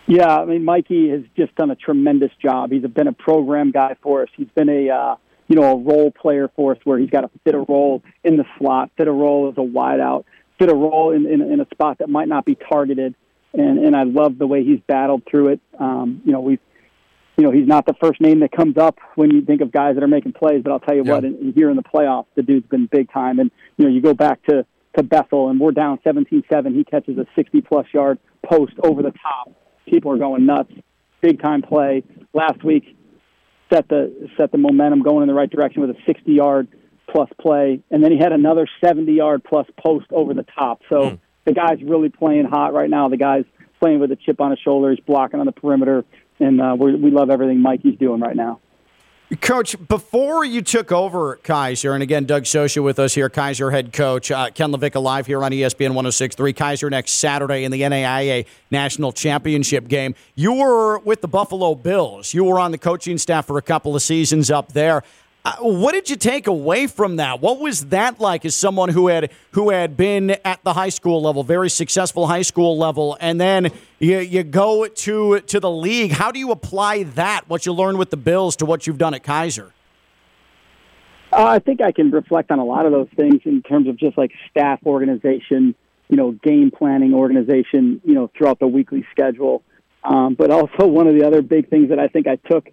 Yeah, 0.07 0.39
I 0.39 0.45
mean, 0.45 0.65
Mikey 0.65 1.09
has 1.11 1.23
just 1.37 1.55
done 1.55 1.71
a 1.71 1.77
tremendous 1.77 2.33
job. 2.43 2.73
He's 2.73 2.83
been 2.83 3.07
a 3.07 3.13
program 3.13 3.71
guy 3.71 3.97
for 4.03 4.23
us. 4.23 4.29
He's 4.37 4.49
been 4.55 4.69
a 4.69 4.91
uh, 4.91 5.17
you 5.51 5.57
know, 5.57 5.65
a 5.65 5.77
role 5.77 6.13
player 6.13 6.49
for 6.55 6.73
us 6.73 6.79
where 6.85 6.97
he's 6.97 7.11
got 7.11 7.23
to 7.23 7.31
fit 7.43 7.57
a 7.57 7.59
role 7.59 8.05
in 8.23 8.37
the 8.37 8.45
slot, 8.57 8.93
fit 8.97 9.09
a 9.09 9.13
role 9.13 9.49
as 9.49 9.59
a 9.59 9.67
wideout, 9.67 10.25
fit 10.61 10.71
a 10.71 10.75
role 10.75 11.13
in, 11.13 11.27
in, 11.27 11.43
in 11.43 11.61
a 11.61 11.67
spot 11.73 11.99
that 11.99 12.09
might 12.09 12.29
not 12.29 12.45
be 12.45 12.55
targeted. 12.55 13.17
And, 13.53 13.85
and 13.85 13.97
I 13.97 14.05
love 14.05 14.39
the 14.39 14.47
way 14.47 14.63
he's 14.63 14.79
battled 14.87 15.25
through 15.29 15.49
it. 15.49 15.61
Um, 15.77 16.23
you 16.25 16.31
know, 16.31 16.39
we've, 16.39 16.61
you 17.37 17.43
know, 17.43 17.51
he's 17.51 17.67
not 17.67 17.85
the 17.85 17.95
first 18.01 18.21
name 18.21 18.41
that 18.41 18.53
comes 18.53 18.79
up 18.79 18.99
when 19.17 19.33
you 19.33 19.45
think 19.45 19.61
of 19.61 19.73
guys 19.73 19.97
that 19.97 20.05
are 20.05 20.09
making 20.09 20.35
plays, 20.35 20.63
but 20.63 20.71
I'll 20.71 20.79
tell 20.79 20.95
you 20.95 21.03
yeah. 21.05 21.15
what, 21.15 21.25
in, 21.25 21.35
in, 21.39 21.53
here 21.53 21.69
in 21.69 21.75
the 21.75 21.83
playoffs, 21.83 22.27
the 22.37 22.43
dude's 22.43 22.69
been 22.69 22.87
big 22.87 23.11
time. 23.11 23.41
And, 23.41 23.51
you 23.77 23.87
know, 23.87 23.91
you 23.91 24.01
go 24.01 24.15
back 24.15 24.41
to, 24.45 24.65
to 24.97 25.03
Bethel 25.03 25.49
and 25.49 25.59
we're 25.59 25.73
down 25.73 25.99
17-7. 26.07 26.77
He 26.77 26.85
catches 26.85 27.19
a 27.19 27.27
60 27.35 27.61
plus 27.63 27.87
yard 27.93 28.21
post 28.45 28.75
over 28.85 29.03
the 29.03 29.11
top. 29.11 29.51
People 29.85 30.13
are 30.13 30.19
going 30.19 30.47
nuts. 30.47 30.73
Big 31.21 31.43
time 31.43 31.61
play. 31.61 32.05
Last 32.33 32.63
week, 32.63 32.97
set 33.73 33.89
the 33.89 34.29
set 34.37 34.53
the 34.53 34.59
momentum 34.59 35.03
going 35.03 35.23
in 35.23 35.29
the 35.29 35.35
right 35.35 35.51
direction 35.51 35.81
with 35.81 35.91
a 35.91 35.99
60 36.07 36.33
yard 36.33 36.69
plus 37.11 37.29
play, 37.41 37.81
and 37.91 38.05
then 38.05 38.13
he 38.13 38.19
had 38.19 38.33
another 38.33 38.69
70 38.85 39.13
yard 39.13 39.43
plus 39.45 39.67
post 39.83 40.07
over 40.11 40.35
the 40.35 40.45
top. 40.45 40.83
So 40.89 40.97
mm. 41.03 41.19
the 41.45 41.53
guy's 41.53 41.83
really 41.83 42.09
playing 42.09 42.45
hot 42.45 42.73
right 42.73 42.89
now. 42.89 43.09
The 43.09 43.17
guy's 43.17 43.45
playing 43.81 44.01
with 44.01 44.13
a 44.13 44.17
chip 44.17 44.41
on 44.41 44.51
his 44.51 44.61
shoulder. 44.61 44.91
He's 44.91 45.01
blocking 45.01 45.41
on 45.41 45.47
the 45.47 45.53
perimeter, 45.53 46.05
and 46.39 46.61
uh, 46.61 46.77
we 46.79 47.11
love 47.11 47.31
everything 47.31 47.61
Mikey's 47.61 47.99
doing 47.99 48.21
right 48.21 48.37
now. 48.37 48.61
Coach, 49.37 49.77
before 49.87 50.45
you 50.45 50.61
took 50.61 50.91
over 50.91 51.39
Keiser, 51.45 51.95
and 51.95 52.03
again, 52.03 52.25
Doug 52.25 52.43
Socha 52.43 52.83
with 52.83 52.99
us 52.99 53.15
here, 53.15 53.31
Keiser 53.31 53.71
head 53.71 53.93
coach, 53.93 54.33
uh, 54.33 54.51
Ken 54.51 54.73
LaVicka 54.73 55.01
live 55.01 55.25
here 55.25 55.45
on 55.45 55.53
ESPN 55.53 55.95
1063. 55.95 56.53
Keiser 56.53 56.91
next 56.91 57.13
Saturday 57.13 57.63
in 57.63 57.71
the 57.71 57.83
NAIA 57.83 58.45
National 58.73 59.13
Championship 59.13 59.87
game. 59.87 60.17
You 60.35 60.55
were 60.55 60.99
with 60.99 61.21
the 61.21 61.29
Buffalo 61.29 61.77
Bills. 61.77 62.35
You 62.35 62.43
were 62.43 62.59
on 62.59 62.73
the 62.73 62.79
coaching 62.79 63.19
staff 63.19 63.47
for 63.47 63.57
a 63.57 63.63
couple 63.63 63.95
of 63.95 64.03
seasons 64.03 64.51
up 64.51 64.73
there. 64.73 65.05
Uh, 65.43 65.57
what 65.61 65.93
did 65.93 66.11
you 66.11 66.17
take 66.17 66.47
away 66.47 66.87
from 66.87 67.17
that? 67.17 67.41
What 67.41 67.61
was 67.61 67.87
that 67.87 68.21
like 68.21 68.45
as 68.45 68.55
someone 68.55 68.91
who 68.91 69.09
had 69.09 69.31
who 69.53 69.71
had 69.71 69.97
been 69.97 70.31
at 70.45 70.63
the 70.65 70.75
high 70.75 70.91
school 70.91 71.23
level, 71.23 71.43
very 71.43 71.71
successful 71.71 72.27
high 72.27 72.43
school 72.43 72.77
level, 72.77 73.17
and 73.21 73.41
then 73.41 73.71
you, 73.99 74.19
you 74.19 74.43
go 74.43 74.87
to 74.87 75.41
to 75.41 75.61
the 75.61 75.71
league? 75.71 76.13
How 76.13 76.31
do 76.31 76.39
you 76.39 76.51
apply 76.51 77.05
that 77.05 77.49
what 77.49 77.65
you 77.65 77.73
learned 77.73 77.99
with 77.99 78.11
the 78.11 78.19
Bills 78.19 78.55
to 78.57 78.67
what 78.67 78.87
you've 78.87 78.99
done 78.99 79.15
at 79.15 79.25
Keiser? 79.25 79.73
Uh, 81.33 81.45
I 81.45 81.59
think 81.59 81.81
I 81.81 81.93
can 81.93 82.11
reflect 82.11 82.51
on 82.51 82.59
a 82.59 82.65
lot 82.65 82.85
of 82.85 82.93
those 82.93 83.09
things 83.17 83.41
in 83.47 83.63
terms 83.63 83.89
of 83.89 83.97
just 83.97 84.19
like 84.19 84.33
staff 84.51 84.81
organization, 84.85 85.75
you 86.09 86.17
know, 86.17 86.33
game 86.33 86.71
planning 86.71 87.15
organization, 87.15 88.03
you 88.05 88.15
know, 88.15 88.31
throughout 88.37 88.59
the 88.59 88.67
weekly 88.67 89.07
schedule. 89.11 89.63
Um, 90.03 90.35
but 90.35 90.51
also 90.51 90.87
one 90.87 91.07
of 91.07 91.15
the 91.15 91.27
other 91.27 91.41
big 91.41 91.71
things 91.71 91.91
that 91.91 91.99
I 91.99 92.09
think 92.09 92.27
I 92.27 92.37
took 92.37 92.69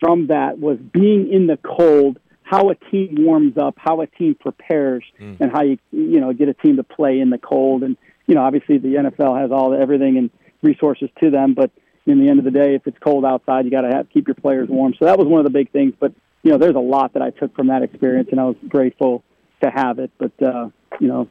from 0.00 0.28
that 0.28 0.58
was 0.58 0.78
being 0.78 1.32
in 1.32 1.46
the 1.46 1.58
cold, 1.58 2.18
how 2.42 2.70
a 2.70 2.74
team 2.74 3.16
warms 3.18 3.56
up, 3.56 3.74
how 3.76 4.00
a 4.00 4.06
team 4.06 4.34
prepares, 4.34 5.04
mm. 5.20 5.40
and 5.40 5.50
how 5.50 5.62
you 5.62 5.78
you 5.90 6.20
know 6.20 6.32
get 6.32 6.48
a 6.48 6.54
team 6.54 6.76
to 6.76 6.84
play 6.84 7.20
in 7.20 7.30
the 7.30 7.38
cold. 7.38 7.82
And 7.82 7.96
you 8.26 8.34
know, 8.34 8.42
obviously 8.42 8.78
the 8.78 8.94
NFL 8.94 9.40
has 9.40 9.50
all 9.50 9.70
the, 9.70 9.78
everything 9.78 10.16
and 10.18 10.30
resources 10.62 11.08
to 11.20 11.30
them, 11.30 11.54
but 11.54 11.70
in 12.06 12.20
the 12.20 12.28
end 12.28 12.38
of 12.38 12.44
the 12.44 12.50
day, 12.50 12.74
if 12.74 12.86
it's 12.86 12.98
cold 12.98 13.24
outside, 13.24 13.64
you 13.64 13.70
got 13.70 13.82
to 13.82 13.88
have 13.88 14.08
keep 14.10 14.28
your 14.28 14.34
players 14.34 14.68
warm. 14.68 14.94
So 14.98 15.06
that 15.06 15.18
was 15.18 15.26
one 15.26 15.40
of 15.40 15.44
the 15.44 15.50
big 15.50 15.70
things. 15.72 15.94
But 15.98 16.12
you 16.42 16.52
know, 16.52 16.58
there's 16.58 16.76
a 16.76 16.80
lot 16.80 17.14
that 17.14 17.22
I 17.22 17.30
took 17.30 17.54
from 17.56 17.68
that 17.68 17.82
experience, 17.82 18.28
and 18.30 18.40
I 18.40 18.44
was 18.44 18.56
grateful 18.68 19.24
to 19.62 19.70
have 19.70 19.98
it. 19.98 20.10
But 20.18 20.40
uh, 20.42 20.70
you 21.00 21.08
know, 21.08 21.28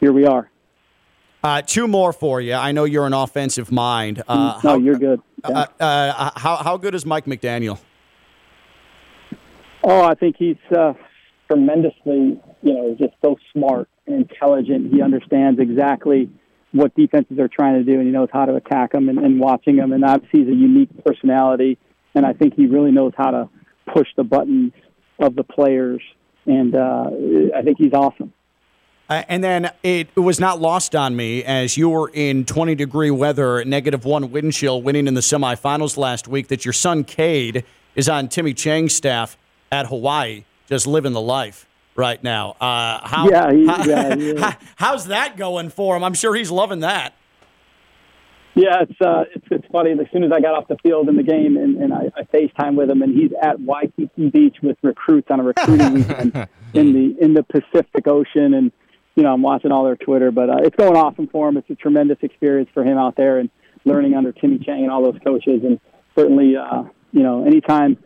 here 0.00 0.12
we 0.12 0.26
are. 0.26 0.50
Uh, 1.42 1.60
two 1.60 1.86
more 1.86 2.14
for 2.14 2.40
you. 2.40 2.54
I 2.54 2.72
know 2.72 2.84
you're 2.84 3.06
an 3.06 3.12
offensive 3.12 3.70
mind. 3.70 4.22
Uh, 4.26 4.58
no, 4.64 4.70
how, 4.70 4.78
you're 4.78 4.96
good. 4.96 5.20
Uh, 5.44 5.66
uh, 5.78 6.30
how 6.36 6.56
how 6.56 6.78
good 6.78 6.94
is 6.94 7.04
Mike 7.04 7.26
McDaniel? 7.26 7.78
Oh, 9.86 10.02
I 10.02 10.14
think 10.14 10.36
he's 10.38 10.56
uh, 10.74 10.94
tremendously, 11.46 12.40
you 12.62 12.72
know, 12.72 12.96
just 12.98 13.12
so 13.22 13.36
smart 13.52 13.88
and 14.06 14.16
intelligent. 14.16 14.92
He 14.92 15.02
understands 15.02 15.60
exactly 15.60 16.30
what 16.72 16.94
defenses 16.94 17.38
are 17.38 17.48
trying 17.48 17.74
to 17.74 17.84
do, 17.84 17.98
and 17.98 18.06
he 18.06 18.10
knows 18.10 18.30
how 18.32 18.46
to 18.46 18.54
attack 18.56 18.92
them 18.92 19.10
and, 19.10 19.18
and 19.18 19.38
watching 19.38 19.76
them. 19.76 19.92
And 19.92 20.02
obviously, 20.02 20.40
he's 20.40 20.48
a 20.48 20.56
unique 20.56 20.88
personality, 21.04 21.76
and 22.14 22.24
I 22.24 22.32
think 22.32 22.54
he 22.54 22.66
really 22.66 22.92
knows 22.92 23.12
how 23.14 23.30
to 23.30 23.48
push 23.92 24.08
the 24.16 24.24
buttons 24.24 24.72
of 25.18 25.34
the 25.34 25.44
players. 25.44 26.00
And 26.46 26.74
uh, 26.74 27.10
I 27.54 27.60
think 27.62 27.76
he's 27.78 27.92
awesome. 27.92 28.32
Uh, 29.08 29.22
and 29.28 29.44
then 29.44 29.70
it, 29.82 30.16
was 30.16 30.40
not 30.40 30.62
lost 30.62 30.96
on 30.96 31.14
me 31.14 31.44
as 31.44 31.76
you 31.76 31.90
were 31.90 32.10
in 32.14 32.46
20 32.46 32.74
degree 32.74 33.10
weather, 33.10 33.62
negative 33.66 34.06
one 34.06 34.32
wind 34.32 34.54
chill, 34.54 34.80
winning 34.80 35.06
in 35.06 35.12
the 35.12 35.20
semifinals 35.20 35.98
last 35.98 36.26
week, 36.26 36.48
that 36.48 36.64
your 36.64 36.72
son 36.72 37.04
Cade 37.04 37.64
is 37.94 38.08
on 38.08 38.28
Timmy 38.28 38.54
Chang's 38.54 38.94
staff 38.94 39.36
at 39.72 39.86
Hawaii, 39.86 40.44
just 40.68 40.86
living 40.86 41.12
the 41.12 41.20
life 41.20 41.66
right 41.96 42.22
now. 42.22 42.52
Uh, 42.60 43.06
how, 43.06 43.28
Yeah, 43.28 43.52
he- 43.52 43.66
how- 43.66 43.84
yeah, 43.84 44.14
he 44.16 44.34
how- 44.38 44.56
how's 44.76 45.06
that 45.06 45.36
going 45.36 45.70
for 45.70 45.96
him? 45.96 46.04
I'm 46.04 46.14
sure 46.14 46.34
he's 46.34 46.50
loving 46.50 46.80
that. 46.80 47.14
Yeah, 48.56 48.82
it's 48.82 49.00
uh, 49.00 49.24
it's 49.34 49.44
it's 49.50 49.66
funny. 49.72 49.90
As 49.92 50.06
soon 50.12 50.22
as 50.22 50.30
I 50.30 50.40
got 50.40 50.54
off 50.54 50.68
the 50.68 50.76
field 50.80 51.08
in 51.08 51.16
the 51.16 51.24
game, 51.24 51.56
and, 51.56 51.76
and 51.76 51.92
I, 51.92 52.04
I 52.16 52.22
FaceTime 52.22 52.76
with 52.76 52.88
him, 52.88 53.02
and 53.02 53.12
he's 53.12 53.32
at 53.42 53.58
Waikiki 53.60 54.30
Beach 54.30 54.58
with 54.62 54.76
recruits 54.80 55.26
on 55.28 55.40
a 55.40 55.42
recruiting 55.42 55.92
weekend 55.94 56.48
in 56.72 56.92
the 56.92 57.16
in 57.20 57.34
the 57.34 57.42
Pacific 57.42 58.06
Ocean, 58.06 58.54
and 58.54 58.70
you 59.16 59.24
know 59.24 59.32
I'm 59.32 59.42
watching 59.42 59.72
all 59.72 59.82
their 59.84 59.96
Twitter. 59.96 60.30
But 60.30 60.50
uh, 60.50 60.56
it's 60.62 60.76
going 60.76 60.94
awesome 60.96 61.26
for 61.26 61.48
him. 61.48 61.56
It's 61.56 61.68
a 61.68 61.74
tremendous 61.74 62.18
experience 62.22 62.70
for 62.72 62.84
him 62.84 62.96
out 62.96 63.16
there 63.16 63.40
and 63.40 63.50
learning 63.84 64.14
under 64.14 64.30
Timmy 64.30 64.60
Chang 64.60 64.84
and 64.84 64.90
all 64.92 65.02
those 65.02 65.20
coaches. 65.24 65.62
And 65.64 65.80
certainly, 66.16 66.54
uh, 66.56 66.84
you 67.10 67.24
know, 67.24 67.44
anytime 67.44 67.96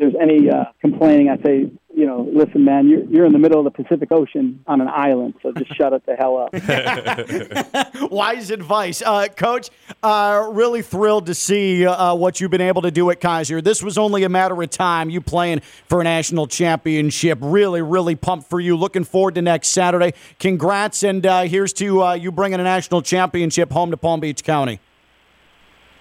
there's 0.00 0.14
any 0.18 0.48
uh, 0.50 0.64
complaining, 0.80 1.28
I 1.28 1.36
say, 1.42 1.70
you 1.94 2.06
know, 2.06 2.26
listen, 2.32 2.64
man, 2.64 2.88
you're 2.88 3.04
you're 3.04 3.26
in 3.26 3.32
the 3.32 3.38
middle 3.38 3.58
of 3.58 3.64
the 3.64 3.82
Pacific 3.82 4.10
Ocean 4.10 4.64
on 4.66 4.80
an 4.80 4.88
island, 4.88 5.34
so 5.42 5.52
just 5.52 5.76
shut 5.76 5.92
it 5.92 6.02
the 6.06 6.16
hell 6.16 6.38
up. 6.38 8.10
Wise 8.10 8.50
advice. 8.50 9.02
Uh, 9.02 9.26
Coach, 9.28 9.68
uh, 10.02 10.48
really 10.52 10.80
thrilled 10.80 11.26
to 11.26 11.34
see 11.34 11.86
uh, 11.86 12.14
what 12.14 12.40
you've 12.40 12.50
been 12.50 12.62
able 12.62 12.80
to 12.82 12.90
do 12.90 13.10
at 13.10 13.20
Keiser. 13.20 13.62
This 13.62 13.82
was 13.82 13.98
only 13.98 14.24
a 14.24 14.30
matter 14.30 14.60
of 14.60 14.70
time, 14.70 15.10
you 15.10 15.20
playing 15.20 15.60
for 15.60 16.00
a 16.00 16.04
national 16.04 16.46
championship. 16.46 17.38
Really, 17.42 17.82
really 17.82 18.14
pumped 18.14 18.48
for 18.48 18.58
you. 18.58 18.76
Looking 18.76 19.04
forward 19.04 19.34
to 19.34 19.42
next 19.42 19.68
Saturday. 19.68 20.14
Congrats, 20.38 21.02
and 21.02 21.26
uh, 21.26 21.42
here's 21.42 21.74
to 21.74 22.02
uh, 22.02 22.14
you 22.14 22.32
bringing 22.32 22.58
a 22.58 22.64
national 22.64 23.02
championship 23.02 23.70
home 23.70 23.90
to 23.90 23.98
Palm 23.98 24.20
Beach 24.20 24.42
County. 24.44 24.80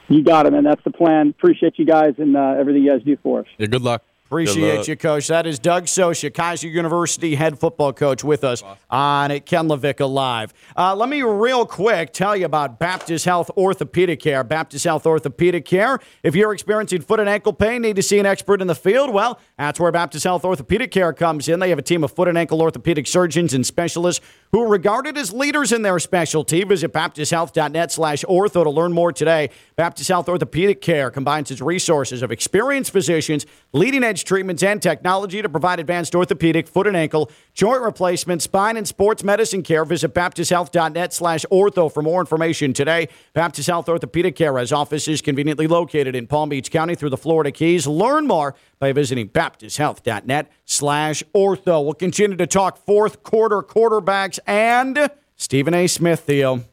You 0.09 0.23
got 0.23 0.47
it, 0.47 0.51
man. 0.51 0.63
That's 0.63 0.83
the 0.83 0.91
plan. 0.91 1.29
Appreciate 1.29 1.77
you 1.77 1.85
guys 1.85 2.15
and 2.17 2.35
uh, 2.35 2.55
everything 2.59 2.83
you 2.83 2.91
guys 2.91 3.03
do 3.05 3.15
for 3.21 3.41
us. 3.41 3.45
Yeah, 3.57 3.67
good 3.67 3.83
luck. 3.83 4.03
Appreciate 4.29 4.77
luck. 4.77 4.87
you, 4.87 4.95
Coach. 4.95 5.27
That 5.29 5.47
is 5.47 5.57
Doug 5.57 5.85
Socha, 5.85 6.29
Keiser 6.29 6.71
University 6.71 7.33
head 7.33 7.57
football 7.57 7.93
coach, 7.93 8.23
with 8.23 8.43
us 8.43 8.61
on 8.87 9.31
Ken 9.39 9.67
LaVicka 9.67 10.07
Live. 10.07 10.53
Uh, 10.77 10.95
let 10.95 11.09
me 11.09 11.23
real 11.23 11.65
quick 11.65 12.13
tell 12.13 12.35
you 12.35 12.45
about 12.45 12.77
Baptist 12.77 13.25
Health 13.25 13.49
Orthopedic 13.57 14.19
Care. 14.19 14.43
Baptist 14.43 14.85
Health 14.85 15.07
Orthopedic 15.07 15.65
Care. 15.65 15.97
If 16.21 16.35
you're 16.35 16.53
experiencing 16.53 17.01
foot 17.01 17.19
and 17.19 17.27
ankle 17.27 17.53
pain, 17.53 17.81
need 17.81 17.95
to 17.95 18.03
see 18.03 18.19
an 18.19 18.27
expert 18.27 18.61
in 18.61 18.67
the 18.67 18.75
field, 18.75 19.11
well, 19.11 19.39
that's 19.57 19.79
where 19.79 19.91
Baptist 19.91 20.25
Health 20.25 20.45
Orthopedic 20.45 20.91
Care 20.91 21.11
comes 21.11 21.49
in. 21.49 21.59
They 21.59 21.69
have 21.69 21.79
a 21.79 21.83
team 21.83 22.03
of 22.03 22.11
foot 22.11 22.27
and 22.27 22.37
ankle 22.37 22.61
orthopedic 22.61 23.07
surgeons 23.07 23.55
and 23.55 23.65
specialists 23.65 24.23
who 24.51 24.63
are 24.63 24.67
regarded 24.67 25.17
as 25.17 25.31
leaders 25.31 25.71
in 25.71 25.81
their 25.81 25.99
specialty. 25.99 26.63
Visit 26.63 26.91
baptisthealth.net 26.91 27.91
slash 27.91 28.23
ortho 28.25 28.63
to 28.63 28.69
learn 28.69 28.91
more 28.91 29.11
today. 29.11 29.49
Baptist 29.75 30.09
Health 30.09 30.27
Orthopedic 30.27 30.81
Care 30.81 31.11
combines 31.11 31.51
its 31.51 31.61
resources 31.61 32.21
of 32.21 32.31
experienced 32.31 32.91
physicians, 32.91 33.45
leading 33.73 34.03
edge 34.03 34.23
treatments, 34.23 34.63
and 34.63 34.81
technology 34.81 35.41
to 35.41 35.49
provide 35.49 35.79
advanced 35.79 36.15
orthopedic, 36.15 36.67
foot 36.67 36.87
and 36.87 36.97
ankle, 36.97 37.29
joint 37.53 37.81
replacement, 37.81 38.41
spine, 38.41 38.77
and 38.77 38.87
sports 38.87 39.23
medicine 39.23 39.61
care. 39.61 39.85
Visit 39.85 40.13
baptisthealth.net 40.13 41.13
slash 41.13 41.45
ortho 41.51 41.91
for 41.91 42.01
more 42.01 42.19
information 42.19 42.73
today. 42.73 43.07
Baptist 43.33 43.67
Health 43.67 43.87
Orthopedic 43.87 44.35
Care 44.35 44.57
has 44.57 44.71
offices 44.71 45.21
conveniently 45.21 45.67
located 45.67 46.15
in 46.15 46.27
Palm 46.27 46.49
Beach 46.49 46.71
County 46.71 46.95
through 46.95 47.09
the 47.11 47.17
Florida 47.17 47.51
Keys. 47.51 47.85
Learn 47.85 48.25
more 48.25 48.55
by 48.79 48.93
visiting 48.93 49.29
baptisthealth.net 49.29 50.51
slash 50.65 51.23
ortho. 51.35 51.83
We'll 51.83 51.93
continue 51.93 52.37
to 52.37 52.47
talk 52.47 52.77
fourth 52.85 53.23
quarter 53.23 53.61
quarterbacks 53.61 54.39
and 54.47 55.09
Stephen 55.35 55.73
A. 55.73 55.87
Smith, 55.87 56.21
Theo. 56.21 56.63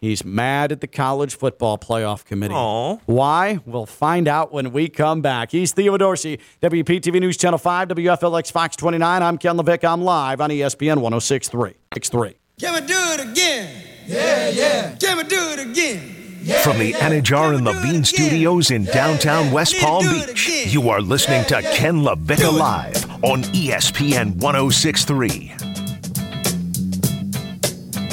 He's 0.00 0.24
mad 0.24 0.72
at 0.72 0.80
the 0.80 0.88
college 0.88 1.36
football 1.36 1.78
playoff 1.78 2.24
committee. 2.24 2.54
Aw. 2.54 2.96
Why? 3.06 3.60
We'll 3.64 3.86
find 3.86 4.26
out 4.26 4.52
when 4.52 4.72
we 4.72 4.88
come 4.88 5.22
back. 5.22 5.52
He's 5.52 5.72
Theo 5.72 5.96
Dorsey, 5.96 6.40
WPTV 6.60 7.20
News 7.20 7.36
Channel 7.36 7.58
5, 7.58 7.88
WFLX 7.88 8.50
Fox 8.50 8.74
29. 8.74 9.22
I'm 9.22 9.38
Ken 9.38 9.56
LaVicka. 9.56 9.88
I'm 9.88 10.02
live 10.02 10.40
on 10.40 10.50
ESPN 10.50 10.96
1063. 10.96 11.74
63. 11.94 12.34
Can 12.58 12.74
we 12.74 12.80
do 12.80 12.94
it 12.96 13.30
again? 13.30 13.84
Yeah, 14.08 14.48
yeah. 14.50 14.96
Can 14.96 15.18
we 15.18 15.22
do 15.22 15.38
it 15.38 15.70
again? 15.70 16.21
From 16.42 16.80
the 16.80 16.92
Anidjar 16.94 17.54
and 17.54 17.64
Levine 17.64 18.02
Studios 18.02 18.72
in 18.72 18.84
downtown 18.86 19.52
West 19.52 19.76
Palm 19.78 20.04
Beach, 20.10 20.66
you 20.66 20.90
are 20.90 21.00
listening 21.00 21.44
to 21.44 21.62
Ken 21.62 22.02
LaVicka 22.02 22.52
Live 22.58 23.08
on 23.22 23.44
ESPN 23.54 24.34
1063. 24.38 25.52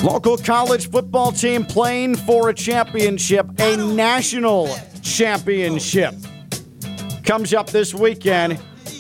Local 0.04 0.38
college 0.38 0.92
football 0.92 1.32
team 1.32 1.66
playing 1.66 2.18
for 2.18 2.50
a 2.50 2.54
championship, 2.54 3.48
a 3.60 3.76
national 3.78 4.78
championship. 5.02 6.14
Comes 7.26 7.56
up 7.56 7.72
this 7.72 7.96
weekend. 7.96 8.60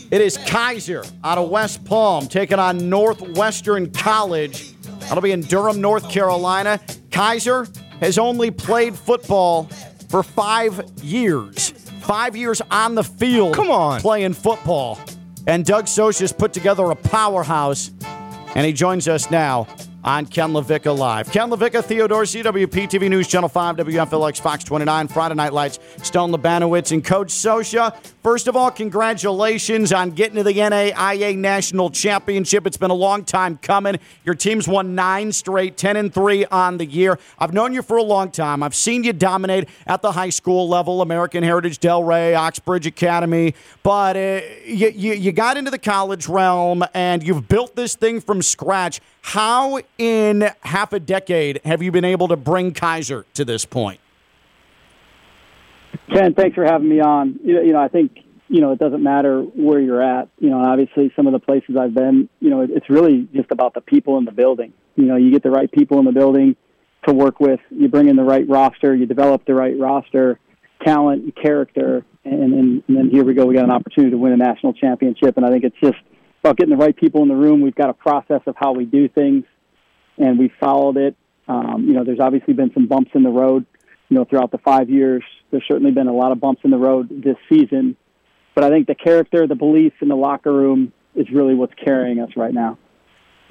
It 0.09 0.21
is 0.21 0.39
Keiser 0.39 1.07
out 1.23 1.37
of 1.37 1.51
West 1.51 1.85
Palm 1.85 2.25
taking 2.27 2.57
on 2.57 2.89
Northwestern 2.89 3.91
College. 3.91 4.73
That'll 5.01 5.21
be 5.21 5.33
in 5.33 5.41
Durham, 5.41 5.79
North 5.81 6.09
Carolina. 6.09 6.79
Keiser 7.11 7.71
has 7.99 8.17
only 8.17 8.51
played 8.51 8.95
football 8.95 9.63
for 10.09 10.23
five 10.23 10.83
years. 11.03 11.71
Five 12.01 12.35
years 12.35 12.61
on 12.71 12.95
the 12.95 13.03
field. 13.03 13.55
Come 13.55 13.69
on. 13.69 14.01
Playing 14.01 14.33
football. 14.33 14.99
And 15.47 15.65
Doug 15.65 15.85
Socha's 15.85 16.33
put 16.33 16.53
together 16.53 16.85
a 16.85 16.95
powerhouse 16.95 17.91
and 18.55 18.65
he 18.65 18.73
joins 18.73 19.07
us 19.07 19.29
now 19.29 19.67
on 20.03 20.25
Ken 20.25 20.49
LaVicka 20.49 20.97
Live. 20.97 21.31
Ken 21.31 21.49
LaVicka, 21.49 21.83
Theo 21.83 22.07
Dorsey 22.07 22.41
WPTV 22.43 23.09
News 23.09 23.27
Channel 23.27 23.49
5, 23.49 23.77
WFLX 23.77 24.39
Fox 24.39 24.63
29, 24.63 25.07
Friday 25.07 25.35
Night 25.35 25.53
Lights, 25.53 25.79
Stone 26.03 26.31
Labanowitz, 26.31 26.91
and 26.91 27.03
Coach 27.03 27.29
Socha. 27.29 27.95
First 28.23 28.47
of 28.47 28.55
all, 28.55 28.71
congratulations 28.71 29.91
on 29.91 30.11
getting 30.11 30.35
to 30.35 30.43
the 30.43 30.53
NAIA 30.53 31.37
National 31.37 31.89
Championship. 31.89 32.65
It's 32.65 32.77
been 32.77 32.91
a 32.91 32.95
long 32.95 33.25
time 33.25 33.57
coming. 33.57 33.97
Your 34.23 34.35
team's 34.35 34.67
won 34.67 34.95
nine 34.95 35.31
straight, 35.31 35.77
10 35.77 35.97
and 35.97 36.13
3 36.13 36.45
on 36.45 36.77
the 36.77 36.85
year. 36.85 37.19
I've 37.37 37.53
known 37.53 37.73
you 37.73 37.81
for 37.81 37.97
a 37.97 38.03
long 38.03 38.31
time. 38.31 38.63
I've 38.63 38.75
seen 38.75 39.03
you 39.03 39.13
dominate 39.13 39.67
at 39.87 40.01
the 40.01 40.11
high 40.11 40.29
school 40.29 40.67
level, 40.67 41.01
American 41.01 41.43
Heritage, 41.43 41.79
Delray, 41.79 42.37
Oxbridge 42.37 42.85
Academy, 42.85 43.53
but 43.83 44.15
uh, 44.15 44.41
you, 44.65 44.89
you, 44.89 45.13
you 45.13 45.31
got 45.31 45.57
into 45.57 45.71
the 45.71 45.79
college 45.79 46.27
realm 46.27 46.83
and 46.93 47.23
you've 47.23 47.47
built 47.47 47.75
this 47.75 47.95
thing 47.95 48.21
from 48.21 48.41
scratch. 48.41 49.01
How, 49.21 49.79
in 49.97 50.49
half 50.61 50.93
a 50.93 50.99
decade, 50.99 51.61
have 51.65 51.81
you 51.81 51.91
been 51.91 52.05
able 52.05 52.27
to 52.29 52.35
bring 52.35 52.73
Keiser 52.73 53.25
to 53.35 53.45
this 53.45 53.65
point? 53.65 53.99
Ken, 56.13 56.33
thanks 56.33 56.55
for 56.55 56.65
having 56.65 56.89
me 56.89 56.99
on. 56.99 57.39
You 57.43 57.73
know, 57.73 57.79
I 57.79 57.87
think 57.87 58.17
you 58.47 58.61
know 58.61 58.71
it 58.71 58.79
doesn't 58.79 59.03
matter 59.03 59.41
where 59.41 59.79
you're 59.79 60.01
at. 60.01 60.29
You 60.39 60.49
know, 60.49 60.59
obviously 60.59 61.11
some 61.15 61.27
of 61.27 61.33
the 61.33 61.39
places 61.39 61.77
I've 61.77 61.93
been, 61.93 62.29
you 62.39 62.49
know, 62.49 62.61
it's 62.61 62.89
really 62.89 63.27
just 63.33 63.51
about 63.51 63.73
the 63.73 63.81
people 63.81 64.17
in 64.17 64.25
the 64.25 64.31
building. 64.31 64.73
You 64.95 65.05
know, 65.05 65.15
you 65.15 65.31
get 65.31 65.43
the 65.43 65.51
right 65.51 65.71
people 65.71 65.99
in 65.99 66.05
the 66.05 66.11
building 66.11 66.55
to 67.07 67.13
work 67.13 67.39
with. 67.39 67.59
You 67.69 67.87
bring 67.87 68.09
in 68.09 68.15
the 68.15 68.23
right 68.23 68.47
roster. 68.47 68.95
You 68.95 69.05
develop 69.05 69.45
the 69.45 69.53
right 69.53 69.77
roster, 69.77 70.39
talent, 70.83 71.35
character, 71.41 72.03
and, 72.25 72.53
and, 72.53 72.83
and 72.87 72.97
then 72.97 73.09
here 73.09 73.23
we 73.23 73.33
go. 73.33 73.45
We 73.45 73.55
got 73.55 73.65
an 73.65 73.71
opportunity 73.71 74.11
to 74.11 74.17
win 74.17 74.33
a 74.33 74.37
national 74.37 74.73
championship, 74.73 75.37
and 75.37 75.45
I 75.45 75.49
think 75.49 75.63
it's 75.63 75.77
just 75.81 75.97
about 76.43 76.57
getting 76.57 76.75
the 76.77 76.83
right 76.83 76.95
people 76.95 77.21
in 77.21 77.27
the 77.27 77.35
room. 77.35 77.61
We've 77.61 77.75
got 77.75 77.89
a 77.89 77.93
process 77.93 78.41
of 78.47 78.55
how 78.57 78.71
we 78.73 78.85
do 78.85 79.07
things, 79.09 79.45
and 80.17 80.39
we 80.39 80.51
followed 80.59 80.97
it. 80.97 81.15
Um, 81.47 81.85
you 81.87 81.93
know, 81.93 82.03
there's 82.03 82.19
obviously 82.19 82.53
been 82.53 82.71
some 82.73 82.87
bumps 82.87 83.11
in 83.13 83.23
the 83.23 83.29
road. 83.29 83.65
You 84.09 84.17
know, 84.17 84.25
throughout 84.25 84.51
the 84.51 84.57
five 84.59 84.89
years, 84.89 85.23
there's 85.51 85.63
certainly 85.67 85.91
been 85.91 86.07
a 86.07 86.13
lot 86.13 86.31
of 86.31 86.39
bumps 86.39 86.61
in 86.63 86.71
the 86.71 86.77
road 86.77 87.09
this 87.23 87.37
season. 87.47 87.95
But 88.55 88.63
I 88.63 88.69
think 88.69 88.87
the 88.87 88.95
character, 88.95 89.47
the 89.47 89.55
belief 89.55 89.93
in 90.01 90.07
the 90.07 90.15
locker 90.15 90.51
room 90.51 90.93
is 91.15 91.29
really 91.31 91.55
what's 91.55 91.73
carrying 91.73 92.19
us 92.19 92.31
right 92.35 92.53
now. 92.53 92.77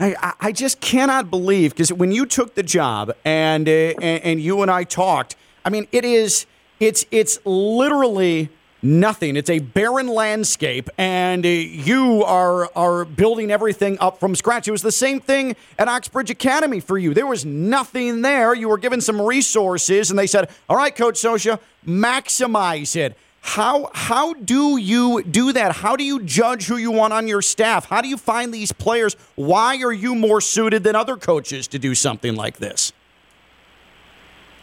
I, 0.01 0.35
I- 0.41 0.53
just 0.53 0.81
cannot 0.81 1.29
believe 1.29 1.73
because 1.73 1.93
when 1.93 2.13
you 2.13 2.25
took 2.25 2.55
the 2.55 2.63
job 2.63 3.13
and, 3.25 3.69
uh, 3.69 3.73
and 3.73 4.23
and 4.23 4.41
you 4.41 4.63
and 4.63 4.71
I 4.71 4.85
talked, 4.85 5.35
I 5.65 5.71
mean, 5.71 5.89
it 5.91 6.05
is 6.05 6.47
it's 6.79 7.05
it's 7.11 7.39
literally 7.45 8.51
nothing. 8.83 9.37
It's 9.37 9.51
a 9.51 9.59
barren 9.59 10.09
landscape, 10.09 10.89
and 10.99 11.45
you 11.45 12.25
are 12.25 12.71
are 12.77 13.05
building 13.05 13.51
everything 13.51 13.99
up 14.01 14.21
from 14.21 14.35
scratch. 14.35 14.69
It 14.69 14.73
was 14.73 14.83
the 14.83 14.93
same 14.93 15.21
thing 15.21 15.57
at 15.79 15.89
Oxbridge 15.89 16.31
Academy 16.31 16.81
for 16.81 16.99
you. 16.99 17.15
There 17.15 17.27
was 17.27 17.45
nothing 17.45 18.23
there. 18.23 18.55
You 18.55 18.69
were 18.69 18.79
given 18.79 19.01
some 19.01 19.21
resources, 19.21 20.11
and 20.11 20.19
they 20.19 20.27
said, 20.27 20.49
"All 20.69 20.77
right, 20.77 20.95
Coach 20.95 21.17
Socha, 21.17 21.59
maximize 21.87 22.97
it." 22.97 23.17
How 23.41 23.91
how 23.95 24.35
do 24.35 24.77
you 24.77 25.23
do 25.23 25.53
that? 25.53 25.77
How 25.77 25.97
do 25.97 26.05
you 26.05 26.23
judge 26.23 26.67
who 26.67 26.77
you 26.77 26.91
want 26.91 27.13
on 27.13 27.29
your 27.29 27.41
staff? 27.41 27.87
How 27.87 28.01
do 28.01 28.09
you 28.09 28.17
find 28.17 28.53
these 28.53 28.73
players? 28.73 29.17
Why 29.37 29.79
are 29.83 29.93
you 29.93 30.15
more 30.15 30.41
suited 30.41 30.85
than 30.85 30.97
other 30.97 31.17
coaches 31.17 31.67
to 31.69 31.79
do 31.79 31.95
something 31.95 32.35
like 32.35 32.59
this? 32.59 32.93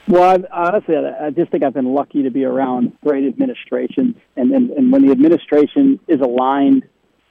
Well, 0.08 0.24
I've, 0.24 0.46
honestly, 0.52 0.96
I 0.96 1.28
I 1.28 1.30
just 1.32 1.52
think 1.52 1.64
I've 1.64 1.74
been 1.74 1.94
lucky 1.94 2.24
to 2.24 2.30
be 2.30 2.46
around 2.46 2.94
great 3.04 3.26
administrations, 3.26 4.16
and, 4.36 4.52
and, 4.52 4.70
and 4.72 4.92
when 4.92 5.06
the 5.06 5.12
administration 5.12 6.00
is 6.08 6.22
aligned 6.22 6.84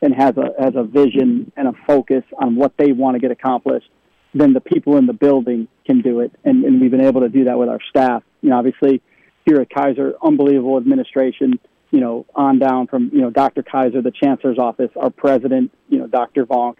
and 0.03 0.13
has 0.15 0.37
a 0.37 0.61
has 0.61 0.75
a 0.75 0.83
vision 0.83 1.53
and 1.57 1.69
a 1.69 1.73
focus 1.87 2.25
on 2.37 2.57
what 2.57 2.73
they 2.77 2.93
want 2.93 3.15
to 3.15 3.21
get 3.21 3.31
accomplished, 3.31 3.89
then 4.35 4.53
the 4.53 4.61
people 4.61 4.97
in 4.97 5.07
the 5.07 5.13
building 5.13 5.69
can 5.87 6.03
do 6.03 6.21
it. 6.21 6.33
And, 6.45 6.65
and 6.65 6.81
we've 6.81 6.91
been 6.91 7.05
able 7.05 7.21
to 7.21 7.29
do 7.29 7.45
that 7.45 7.59
with 7.59 7.69
our 7.69 7.79
staff. 7.89 8.23
You 8.43 8.51
know, 8.51 8.59
obviously 8.59 9.01
here 9.47 9.61
at 9.61 9.71
Keiser, 9.71 10.13
unbelievable 10.23 10.77
administration, 10.77 11.61
you 11.91 12.01
know, 12.01 12.27
on 12.35 12.59
down 12.59 12.87
from, 12.89 13.11
you 13.13 13.21
know, 13.21 13.31
Dr. 13.31 13.63
Keiser, 13.63 14.03
the 14.03 14.11
chancellor's 14.11 14.59
office, 14.59 14.91
our 14.97 15.11
president, 15.11 15.71
you 15.89 15.99
know, 15.99 16.07
Dr. 16.07 16.45
Vonk, 16.45 16.77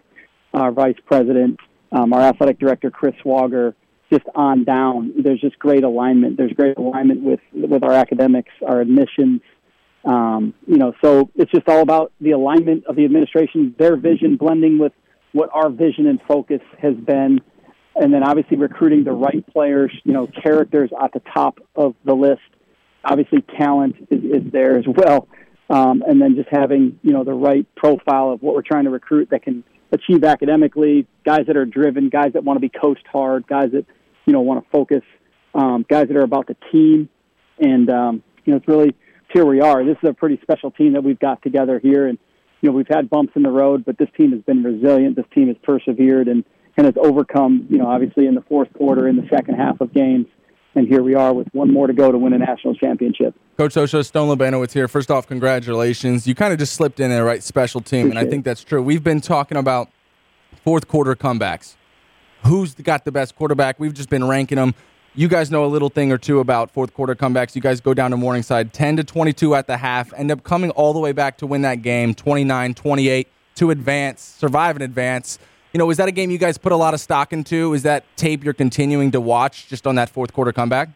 our 0.53 0.71
vice 0.71 0.97
president, 1.05 1.59
um, 1.91 2.11
our 2.11 2.21
athletic 2.21 2.59
director, 2.59 2.91
Chris 2.91 3.15
Wager, 3.23 3.75
just 4.15 4.27
on 4.35 4.63
down. 4.63 5.13
There's 5.17 5.41
just 5.41 5.57
great 5.59 5.83
alignment. 5.83 6.37
There's 6.37 6.53
great 6.53 6.77
alignment 6.77 7.21
with, 7.21 7.39
with 7.53 7.83
our 7.83 7.93
academics, 7.93 8.51
our 8.65 8.81
admissions, 8.81 9.41
um, 10.05 10.53
you 10.67 10.77
know, 10.77 10.93
so 11.03 11.31
it's 11.35 11.51
just 11.51 11.67
all 11.67 11.81
about 11.81 12.11
the 12.21 12.31
alignment 12.31 12.85
of 12.85 12.95
the 12.95 13.05
administration, 13.05 13.75
their 13.77 13.97
vision 13.97 14.37
blending 14.37 14.77
with 14.77 14.93
what 15.31 15.49
our 15.51 15.69
vision 15.69 16.05
and 16.05 16.21
focus 16.27 16.61
has 16.79 16.95
been, 16.95 17.41
and 17.95 18.13
then 18.13 18.23
obviously 18.23 18.57
recruiting 18.57 19.03
the 19.03 19.11
right 19.11 19.45
players, 19.51 19.91
you 20.03 20.13
know, 20.13 20.27
characters 20.27 20.91
at 21.01 21.11
the 21.11 21.21
top 21.33 21.59
of 21.75 21.95
the 22.05 22.13
list. 22.13 22.41
Obviously, 23.03 23.43
talent 23.57 23.95
is, 24.11 24.23
is 24.23 24.51
there 24.51 24.77
as 24.77 24.85
well, 24.87 25.27
um, 25.71 26.03
and 26.07 26.21
then 26.21 26.35
just 26.35 26.49
having 26.51 26.99
you 27.01 27.11
know 27.11 27.23
the 27.23 27.33
right 27.33 27.67
profile 27.75 28.31
of 28.31 28.41
what 28.43 28.53
we're 28.53 28.61
trying 28.61 28.85
to 28.85 28.91
recruit 28.91 29.29
that 29.31 29.43
can 29.43 29.63
achieve 29.91 30.23
academically, 30.23 31.07
guys 31.25 31.47
that 31.47 31.57
are 31.57 31.65
driven, 31.65 32.09
guys 32.09 32.33
that 32.33 32.43
want 32.43 32.57
to 32.57 32.61
be 32.61 32.69
coached 32.69 33.05
hard, 33.11 33.47
guys 33.47 33.71
that 33.71 33.85
you 34.25 34.33
know 34.33 34.41
want 34.41 34.63
to 34.63 34.69
focus, 34.69 35.03
um, 35.53 35.85
guys 35.89 36.07
that 36.07 36.17
are 36.17 36.23
about 36.23 36.47
the 36.47 36.55
team, 36.71 37.09
and 37.59 37.89
um, 37.89 38.23
you 38.43 38.51
know 38.51 38.57
it's 38.57 38.67
really 38.67 38.95
here 39.33 39.45
we 39.45 39.61
are. 39.61 39.83
This 39.83 39.97
is 40.01 40.09
a 40.09 40.13
pretty 40.13 40.39
special 40.41 40.71
team 40.71 40.93
that 40.93 41.03
we've 41.03 41.19
got 41.19 41.41
together 41.41 41.79
here, 41.79 42.07
and 42.07 42.17
you 42.61 42.69
know 42.69 42.75
we've 42.75 42.87
had 42.87 43.09
bumps 43.09 43.33
in 43.35 43.43
the 43.43 43.51
road, 43.51 43.85
but 43.85 43.97
this 43.97 44.09
team 44.17 44.31
has 44.31 44.41
been 44.41 44.63
resilient. 44.63 45.15
This 45.15 45.25
team 45.33 45.47
has 45.47 45.57
persevered 45.63 46.27
and 46.27 46.43
and 46.77 46.85
has 46.85 46.95
overcome. 46.97 47.67
You 47.69 47.77
know, 47.77 47.87
obviously 47.87 48.27
in 48.27 48.35
the 48.35 48.41
fourth 48.41 48.71
quarter, 48.73 49.07
in 49.07 49.15
the 49.17 49.27
second 49.29 49.55
half 49.55 49.81
of 49.81 49.93
games, 49.93 50.27
and 50.75 50.87
here 50.87 51.03
we 51.03 51.15
are 51.15 51.33
with 51.33 51.47
one 51.53 51.71
more 51.71 51.87
to 51.87 51.93
go 51.93 52.11
to 52.11 52.17
win 52.17 52.33
a 52.33 52.37
national 52.37 52.75
championship. 52.75 53.35
Coach 53.57 53.73
Socha, 53.73 54.05
Stone 54.05 54.35
Labanowitz 54.35 54.73
here. 54.73 54.87
First 54.87 55.09
off, 55.09 55.27
congratulations. 55.27 56.27
You 56.27 56.35
kind 56.35 56.51
of 56.51 56.59
just 56.59 56.73
slipped 56.73 56.99
in 56.99 57.09
there, 57.09 57.23
right? 57.23 57.41
Special 57.41 57.81
team, 57.81 58.07
Appreciate 58.07 58.19
and 58.19 58.27
I 58.27 58.29
think 58.29 58.45
that's 58.45 58.63
true. 58.63 58.81
We've 58.81 59.03
been 59.03 59.21
talking 59.21 59.57
about 59.57 59.89
fourth 60.63 60.87
quarter 60.87 61.15
comebacks. 61.15 61.75
Who's 62.47 62.75
got 62.75 63.05
the 63.05 63.11
best 63.11 63.35
quarterback? 63.35 63.79
We've 63.79 63.93
just 63.93 64.09
been 64.09 64.27
ranking 64.27 64.57
them 64.57 64.75
you 65.17 65.29
guys 65.29 65.49
know 65.49 65.63
a 65.63 65.67
little 65.67 65.89
thing 65.89 66.11
or 66.11 66.17
two 66.17 66.39
about 66.39 66.69
fourth 66.71 66.93
quarter 66.93 67.15
comebacks. 67.15 67.55
You 67.55 67.61
guys 67.61 67.79
go 67.79 67.93
down 67.93 68.11
to 68.11 68.17
Morningside 68.17 68.73
10 68.73 68.97
to 68.97 69.03
22 69.03 69.55
at 69.55 69.65
the 69.65 69.77
half, 69.77 70.13
end 70.13 70.29
up 70.29 70.43
coming 70.43 70.71
all 70.71 70.93
the 70.93 70.99
way 70.99 71.13
back 71.13 71.37
to 71.37 71.47
win 71.47 71.61
that 71.61 71.81
game 71.81 72.13
29 72.13 72.73
28 72.73 73.27
to 73.55 73.71
advance, 73.71 74.21
survive 74.21 74.75
and 74.75 74.83
advance. 74.83 75.39
You 75.73 75.77
know, 75.77 75.89
is 75.89 75.97
that 75.97 76.07
a 76.07 76.11
game 76.11 76.31
you 76.31 76.37
guys 76.37 76.57
put 76.57 76.71
a 76.71 76.75
lot 76.75 76.93
of 76.93 76.99
stock 76.99 77.31
into? 77.33 77.73
Is 77.73 77.83
that 77.83 78.03
tape 78.17 78.43
you're 78.43 78.53
continuing 78.53 79.11
to 79.11 79.21
watch 79.21 79.67
just 79.67 79.87
on 79.87 79.95
that 79.95 80.09
fourth 80.09 80.33
quarter 80.33 80.51
comeback? 80.51 80.89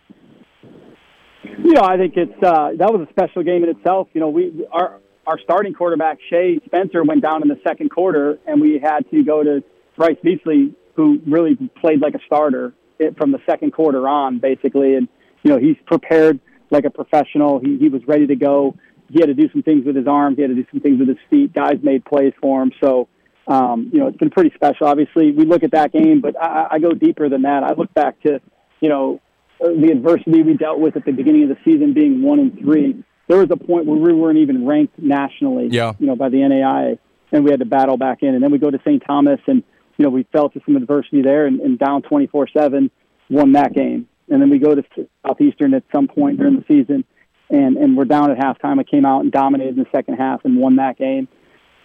You 1.43 1.73
know, 1.73 1.83
I 1.83 1.97
think 1.97 2.15
it's 2.17 2.43
uh, 2.43 2.71
that 2.77 2.91
was 2.91 3.07
a 3.07 3.11
special 3.11 3.43
game 3.43 3.63
in 3.63 3.69
itself. 3.69 4.07
You 4.13 4.21
know, 4.21 4.29
we 4.29 4.65
our 4.71 4.99
our 5.25 5.39
starting 5.39 5.73
quarterback 5.73 6.17
Shea 6.29 6.59
Spencer 6.65 7.03
went 7.03 7.21
down 7.21 7.41
in 7.41 7.47
the 7.47 7.59
second 7.65 7.89
quarter, 7.89 8.37
and 8.45 8.59
we 8.59 8.79
had 8.83 9.09
to 9.11 9.23
go 9.23 9.43
to 9.43 9.63
Bryce 9.95 10.17
Beasley, 10.23 10.73
who 10.99 11.21
really 11.25 11.55
played 11.79 12.01
like 12.01 12.13
a 12.13 12.19
starter 12.25 12.73
from 13.17 13.31
the 13.31 13.39
second 13.45 13.71
quarter 13.71 14.05
on, 14.05 14.39
basically. 14.39 14.95
And 14.95 15.07
you 15.43 15.51
know, 15.51 15.57
he's 15.57 15.77
prepared 15.85 16.41
like 16.71 16.83
a 16.83 16.89
professional. 16.89 17.59
He 17.59 17.77
he 17.77 17.87
was 17.87 18.01
ready 18.05 18.27
to 18.27 18.35
go. 18.35 18.75
He 19.09 19.21
had 19.21 19.27
to 19.27 19.33
do 19.33 19.49
some 19.53 19.63
things 19.63 19.85
with 19.85 19.95
his 19.95 20.07
arms. 20.07 20.35
He 20.35 20.41
had 20.41 20.49
to 20.49 20.55
do 20.55 20.65
some 20.69 20.81
things 20.81 20.99
with 20.99 21.07
his 21.07 21.17
feet. 21.29 21.53
Guys 21.53 21.77
made 21.81 22.03
plays 22.03 22.33
for 22.41 22.61
him. 22.61 22.73
So, 22.83 23.07
um, 23.47 23.89
you 23.93 23.99
know, 23.99 24.07
it's 24.07 24.17
been 24.17 24.29
pretty 24.29 24.51
special. 24.53 24.87
Obviously, 24.87 25.31
we 25.31 25.45
look 25.45 25.63
at 25.63 25.71
that 25.71 25.93
game, 25.93 26.19
but 26.21 26.35
I, 26.39 26.67
I 26.71 26.79
go 26.79 26.91
deeper 26.91 27.29
than 27.29 27.43
that. 27.43 27.63
I 27.63 27.73
look 27.73 27.91
back 27.93 28.21
to, 28.23 28.39
you 28.81 28.89
know, 28.89 29.21
the 29.59 29.89
adversity 29.91 30.43
we 30.43 30.55
dealt 30.55 30.79
with 30.79 30.95
at 30.95 31.05
the 31.05 31.11
beginning 31.11 31.43
of 31.43 31.49
the 31.49 31.57
season, 31.65 31.93
being 31.93 32.21
one 32.21 32.39
and 32.39 32.59
three. 32.59 33.03
There 33.27 33.37
was 33.37 33.49
a 33.49 33.57
point 33.57 33.85
where 33.85 33.97
we 33.97 34.13
weren't 34.13 34.39
even 34.39 34.67
ranked 34.67 34.99
nationally, 34.99 35.69
yeah. 35.71 35.93
you 35.97 36.05
know, 36.05 36.15
by 36.15 36.29
the 36.29 36.37
NAIA, 36.37 36.99
and 37.31 37.43
we 37.43 37.51
had 37.51 37.61
to 37.61 37.65
battle 37.65 37.97
back 37.97 38.21
in. 38.21 38.35
And 38.35 38.43
then 38.43 38.51
we 38.51 38.59
go 38.59 38.69
to 38.69 38.79
St. 38.85 39.01
Thomas, 39.07 39.39
and 39.47 39.63
you 39.99 40.05
know, 40.05 40.09
we 40.09 40.23
fell 40.31 40.49
to 40.49 40.61
some 40.65 40.77
adversity 40.77 41.21
there 41.21 41.45
and, 41.45 41.59
and 41.59 41.77
down 41.77 42.01
24 42.01 42.47
7, 42.57 42.89
won 43.29 43.51
that 43.51 43.73
game. 43.73 44.07
And 44.29 44.41
then 44.41 44.49
we 44.49 44.57
go 44.57 44.73
to 44.73 44.83
Southeastern 45.27 45.73
at 45.73 45.83
some 45.93 46.07
point 46.07 46.37
during 46.37 46.55
the 46.55 46.63
season, 46.67 47.03
and, 47.49 47.75
and 47.75 47.97
we're 47.97 48.05
down 48.05 48.31
at 48.31 48.37
halftime. 48.37 48.79
I 48.79 48.83
came 48.83 49.05
out 49.05 49.21
and 49.21 49.31
dominated 49.31 49.77
in 49.77 49.83
the 49.83 49.89
second 49.91 50.15
half 50.15 50.45
and 50.45 50.57
won 50.57 50.77
that 50.77 50.97
game. 50.97 51.27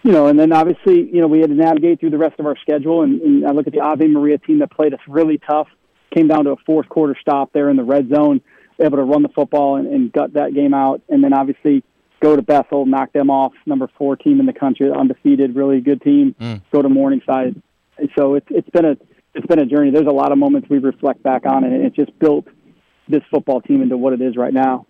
You 0.05 0.13
know, 0.13 0.29
and 0.29 0.39
then 0.39 0.53
obviously, 0.53 1.11
you 1.11 1.21
know, 1.21 1.27
we 1.27 1.41
had 1.41 1.49
to 1.49 1.57
navigate 1.57 1.99
through 1.99 2.11
the 2.11 2.19
rest 2.19 2.39
of 2.39 2.47
our 2.47 2.57
schedule. 2.59 3.03
And, 3.03 3.21
and 3.21 3.47
I 3.47 3.51
look 3.51 3.67
at 3.67 3.73
the 3.73 3.81
Ave 3.81 4.07
Maria 4.07 4.39
team 4.39 4.61
that 4.61 4.71
played 4.71 4.95
us 4.95 5.01
really 5.09 5.39
tough, 5.39 5.67
came 6.15 6.29
down 6.29 6.45
to 6.45 6.51
a 6.51 6.57
fourth 6.65 6.89
quarter 6.89 7.17
stop 7.21 7.53
there 7.53 7.69
in 7.69 7.77
the 7.77 7.83
red 7.83 8.11
zone, 8.15 8.43
able 8.79 8.99
to 8.99 9.03
run 9.03 9.23
the 9.23 9.31
football 9.31 9.77
and, 9.77 9.89
and 9.89 10.13
gut 10.13 10.35
that 10.35 10.55
game 10.55 10.75
out. 10.75 11.01
And 11.09 11.25
then 11.25 11.33
obviously, 11.33 11.83
go 12.23 12.37
to 12.37 12.43
Bethel, 12.43 12.87
knock 12.87 13.13
them 13.13 13.31
off, 13.31 13.55
number 13.67 13.91
four 13.99 14.15
team 14.15 14.39
in 14.39 14.47
the 14.47 14.53
country, 14.53 14.91
undefeated, 14.93 15.57
really 15.57 15.81
good 15.81 16.03
team. 16.03 16.37
Mm. 16.41 16.63
Go 16.71 16.83
to 16.83 16.89
Morningside, 16.89 17.61
so 18.17 18.35
it's 18.35 18.47
it's 18.51 18.69
been 18.71 18.85
a 18.85 18.97
it's 19.35 19.47
been 19.47 19.59
a 19.59 19.67
journey. 19.67 19.91
There's 19.91 20.07
a 20.07 20.13
lot 20.13 20.33
of 20.33 20.39
moments 20.39 20.69
we 20.69 20.79
reflect 20.79 21.23
back 21.23 21.47
on, 21.47 21.65
and 21.65 21.75
it 21.85 21.95
just 21.95 22.17
built 22.19 22.47
this 23.09 23.23
football 23.31 23.61
team 23.61 23.83
into 23.83 23.97
what 23.97 24.13
it 24.13 24.21
is 24.21 24.37
right 24.37 24.53
now. 24.55 24.87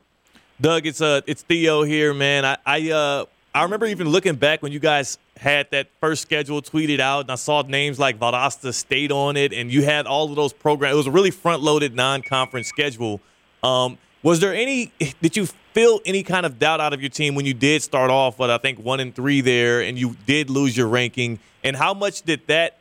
Doug, 0.60 0.86
it's 0.86 1.00
uh 1.00 1.20
it's 1.26 1.42
Theo 1.42 1.82
here, 1.82 2.14
man. 2.14 2.44
I 2.44 2.56
I 2.64 2.90
uh 2.90 3.24
I 3.54 3.62
remember 3.62 3.86
even 3.86 4.08
looking 4.08 4.34
back 4.34 4.62
when 4.62 4.72
you 4.72 4.80
guys 4.80 5.18
had 5.36 5.70
that 5.70 5.88
first 6.00 6.22
schedule 6.22 6.60
tweeted 6.60 7.00
out, 7.00 7.20
and 7.20 7.30
I 7.30 7.36
saw 7.36 7.62
names 7.62 7.98
like 7.98 8.18
Valdosta 8.18 8.74
State 8.74 9.12
on 9.12 9.36
it, 9.36 9.52
and 9.52 9.72
you 9.72 9.84
had 9.84 10.06
all 10.06 10.28
of 10.28 10.36
those 10.36 10.52
programs. 10.52 10.94
It 10.94 10.96
was 10.96 11.06
a 11.06 11.12
really 11.12 11.30
front-loaded 11.30 11.94
non-conference 11.94 12.66
schedule. 12.66 13.20
Um, 13.62 13.98
was 14.24 14.40
there 14.40 14.54
any? 14.54 14.92
Did 15.20 15.36
you 15.36 15.46
feel 15.72 16.00
any 16.04 16.22
kind 16.22 16.46
of 16.46 16.58
doubt 16.58 16.80
out 16.80 16.92
of 16.92 17.00
your 17.00 17.10
team 17.10 17.34
when 17.34 17.46
you 17.46 17.54
did 17.54 17.82
start 17.82 18.10
off 18.10 18.38
with 18.38 18.50
I 18.50 18.58
think 18.58 18.78
one 18.78 18.98
and 18.98 19.14
three 19.14 19.40
there, 19.40 19.80
and 19.80 19.98
you 19.98 20.16
did 20.26 20.50
lose 20.50 20.76
your 20.76 20.88
ranking? 20.88 21.38
And 21.62 21.76
how 21.76 21.94
much 21.94 22.22
did 22.22 22.46
that 22.48 22.78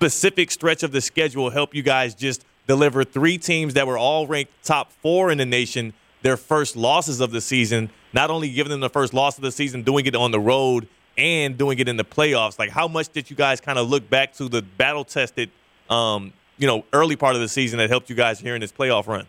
specific 0.00 0.50
stretch 0.50 0.82
of 0.82 0.92
the 0.92 1.00
schedule 1.02 1.50
help 1.50 1.74
you 1.74 1.82
guys 1.82 2.14
just 2.14 2.42
deliver 2.66 3.04
three 3.04 3.36
teams 3.36 3.74
that 3.74 3.86
were 3.86 3.98
all 3.98 4.26
ranked 4.26 4.50
top 4.64 4.90
four 4.90 5.30
in 5.30 5.36
the 5.36 5.44
nation 5.44 5.92
their 6.22 6.38
first 6.38 6.74
losses 6.74 7.20
of 7.20 7.32
the 7.32 7.40
season, 7.42 7.90
not 8.14 8.30
only 8.30 8.50
giving 8.50 8.70
them 8.70 8.80
the 8.80 8.88
first 8.88 9.12
loss 9.12 9.36
of 9.36 9.42
the 9.42 9.52
season, 9.52 9.82
doing 9.82 10.06
it 10.06 10.16
on 10.16 10.30
the 10.30 10.40
road 10.40 10.88
and 11.18 11.58
doing 11.58 11.78
it 11.78 11.86
in 11.86 11.98
the 11.98 12.04
playoffs. 12.04 12.58
Like, 12.58 12.70
how 12.70 12.88
much 12.88 13.10
did 13.10 13.28
you 13.28 13.36
guys 13.36 13.60
kind 13.60 13.78
of 13.78 13.90
look 13.90 14.08
back 14.08 14.32
to 14.34 14.48
the 14.48 14.62
battle 14.62 15.04
tested, 15.04 15.50
um, 15.90 16.32
you 16.56 16.66
know, 16.66 16.82
early 16.94 17.16
part 17.16 17.34
of 17.34 17.42
the 17.42 17.48
season 17.48 17.78
that 17.78 17.90
helped 17.90 18.08
you 18.08 18.16
guys 18.16 18.40
here 18.40 18.54
in 18.54 18.62
this 18.62 18.72
playoff 18.72 19.06
run? 19.06 19.26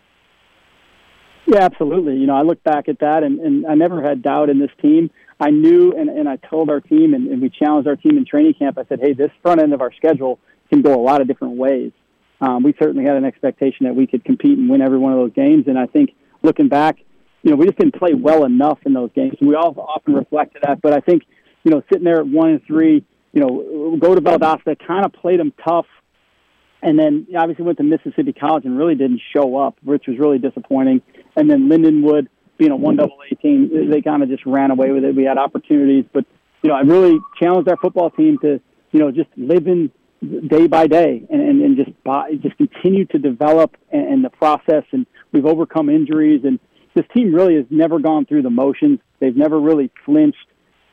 Yeah, 1.48 1.64
absolutely. 1.64 2.16
You 2.16 2.28
know, 2.28 2.36
I 2.36 2.44
look 2.44 2.64
back 2.64 2.88
at 2.88 3.00
that 3.00 3.24
and, 3.24 3.42
and 3.42 3.68
I 3.68 3.76
never 3.76 4.02
had 4.02 4.22
doubt 4.22 4.50
in 4.50 4.60
this 4.60 4.72
team. 4.82 5.10
I 5.38 5.50
knew 5.50 5.92
and, 5.92 6.10
and 6.10 6.30
I 6.30 6.38
told 6.38 6.70
our 6.70 6.80
team 6.80 7.14
and, 7.14 7.28
and 7.28 7.42
we 7.42 7.50
challenged 7.50 7.90
our 7.90 7.98
team 7.98 8.18
in 8.18 8.26
training 8.26 8.54
camp. 8.54 8.78
I 8.78 8.86
said, 8.86 9.02
hey, 9.02 9.12
this 9.12 9.32
front 9.42 9.62
end 9.62 9.74
of 9.74 9.82
our 9.82 9.92
schedule– 9.92 10.40
can 10.72 10.82
go 10.82 10.94
a 10.94 11.04
lot 11.04 11.22
of 11.22 11.28
different 11.28 11.58
ways. 11.58 11.92
Um, 12.40 12.64
we 12.64 12.74
certainly 12.80 13.06
had 13.06 13.16
an 13.16 13.26
expectation 13.26 13.86
that 13.86 13.96
we 13.96 14.08
could 14.08 14.24
compete 14.26 14.58
and 14.58 14.70
win 14.70 14.82
every 14.82 14.98
one 14.98 15.14
of 15.14 15.20
those 15.20 15.34
games. 15.34 15.66
And 15.68 15.78
I 15.78 15.86
think 15.86 16.12
looking 16.42 16.70
back, 16.70 16.98
you 17.44 17.52
know, 17.52 17.58
we 17.58 17.66
just 17.66 17.78
didn't 17.78 17.96
play 17.96 18.14
well 18.14 18.46
enough 18.46 18.80
in 18.86 18.94
those 18.94 19.12
games. 19.14 19.36
We 19.42 19.56
all 19.56 19.76
often 19.78 20.14
reflect 20.14 20.54
to 20.56 20.60
that. 20.64 20.82
But 20.82 20.94
I 20.94 21.02
think, 21.02 21.24
you 21.64 21.72
know, 21.72 21.84
sitting 21.92 22.04
there 22.04 22.20
at 22.20 22.28
one 22.28 22.50
and 22.50 22.66
three, 22.66 23.06
you 23.34 23.42
know, 23.42 23.98
go 24.00 24.16
to 24.16 24.22
Valdosta, 24.22 24.76
kind 24.86 25.06
of 25.06 25.14
played 25.14 25.40
them 25.40 25.54
tough. 25.64 25.86
And 26.82 26.98
then 26.98 27.28
obviously 27.38 27.64
went 27.64 27.78
to 27.78 27.84
Mississippi 27.84 28.34
College 28.34 28.66
and 28.66 28.76
really 28.76 28.96
didn't 28.96 29.22
show 29.36 29.58
up, 29.58 29.78
which 29.84 30.08
was 30.08 30.18
really 30.18 30.40
disappointing. 30.40 31.02
And 31.36 31.50
then 31.50 31.70
Lindenwood, 31.70 32.28
being 32.58 32.72
a 32.72 32.76
one 32.76 32.96
double 32.96 33.18
A 33.30 33.36
team, 33.36 33.90
they 33.92 34.02
kind 34.02 34.24
of 34.24 34.30
just 34.30 34.46
ran 34.48 34.72
away 34.72 34.92
with 34.92 35.04
it. 35.04 35.16
We 35.16 35.26
had 35.26 35.38
opportunities, 35.38 36.06
but 36.12 36.26
you 36.64 36.70
know, 36.70 36.76
I 36.76 36.82
really 36.82 37.20
challenged 37.40 37.70
our 37.70 37.78
football 37.78 38.10
team 38.10 38.38
to, 38.40 38.60
you 38.92 39.00
know, 39.00 39.12
just 39.12 39.30
live 39.36 39.68
in 39.68 39.92
day 40.22 40.68
by 40.68 40.88
day 40.88 41.26
and, 41.30 41.42
and, 41.42 41.62
and 41.62 41.78
just 41.78 42.04
by, 42.04 42.34
just 42.36 42.58
continue 42.58 43.06
to 43.06 43.18
develop 43.18 43.76
and, 43.92 44.08
and 44.08 44.24
the 44.24 44.30
process. 44.30 44.84
And 44.92 45.06
we've 45.32 45.46
overcome 45.46 45.90
injuries. 45.90 46.42
And 46.44 46.60
this 46.94 47.06
team 47.14 47.34
really 47.34 47.56
has 47.56 47.66
never 47.70 48.00
gone 48.00 48.26
through 48.26 48.44
the 48.44 48.50
motions. 48.50 49.00
They've 49.20 49.36
never 49.36 49.60
really 49.60 49.92
flinched. 50.06 50.48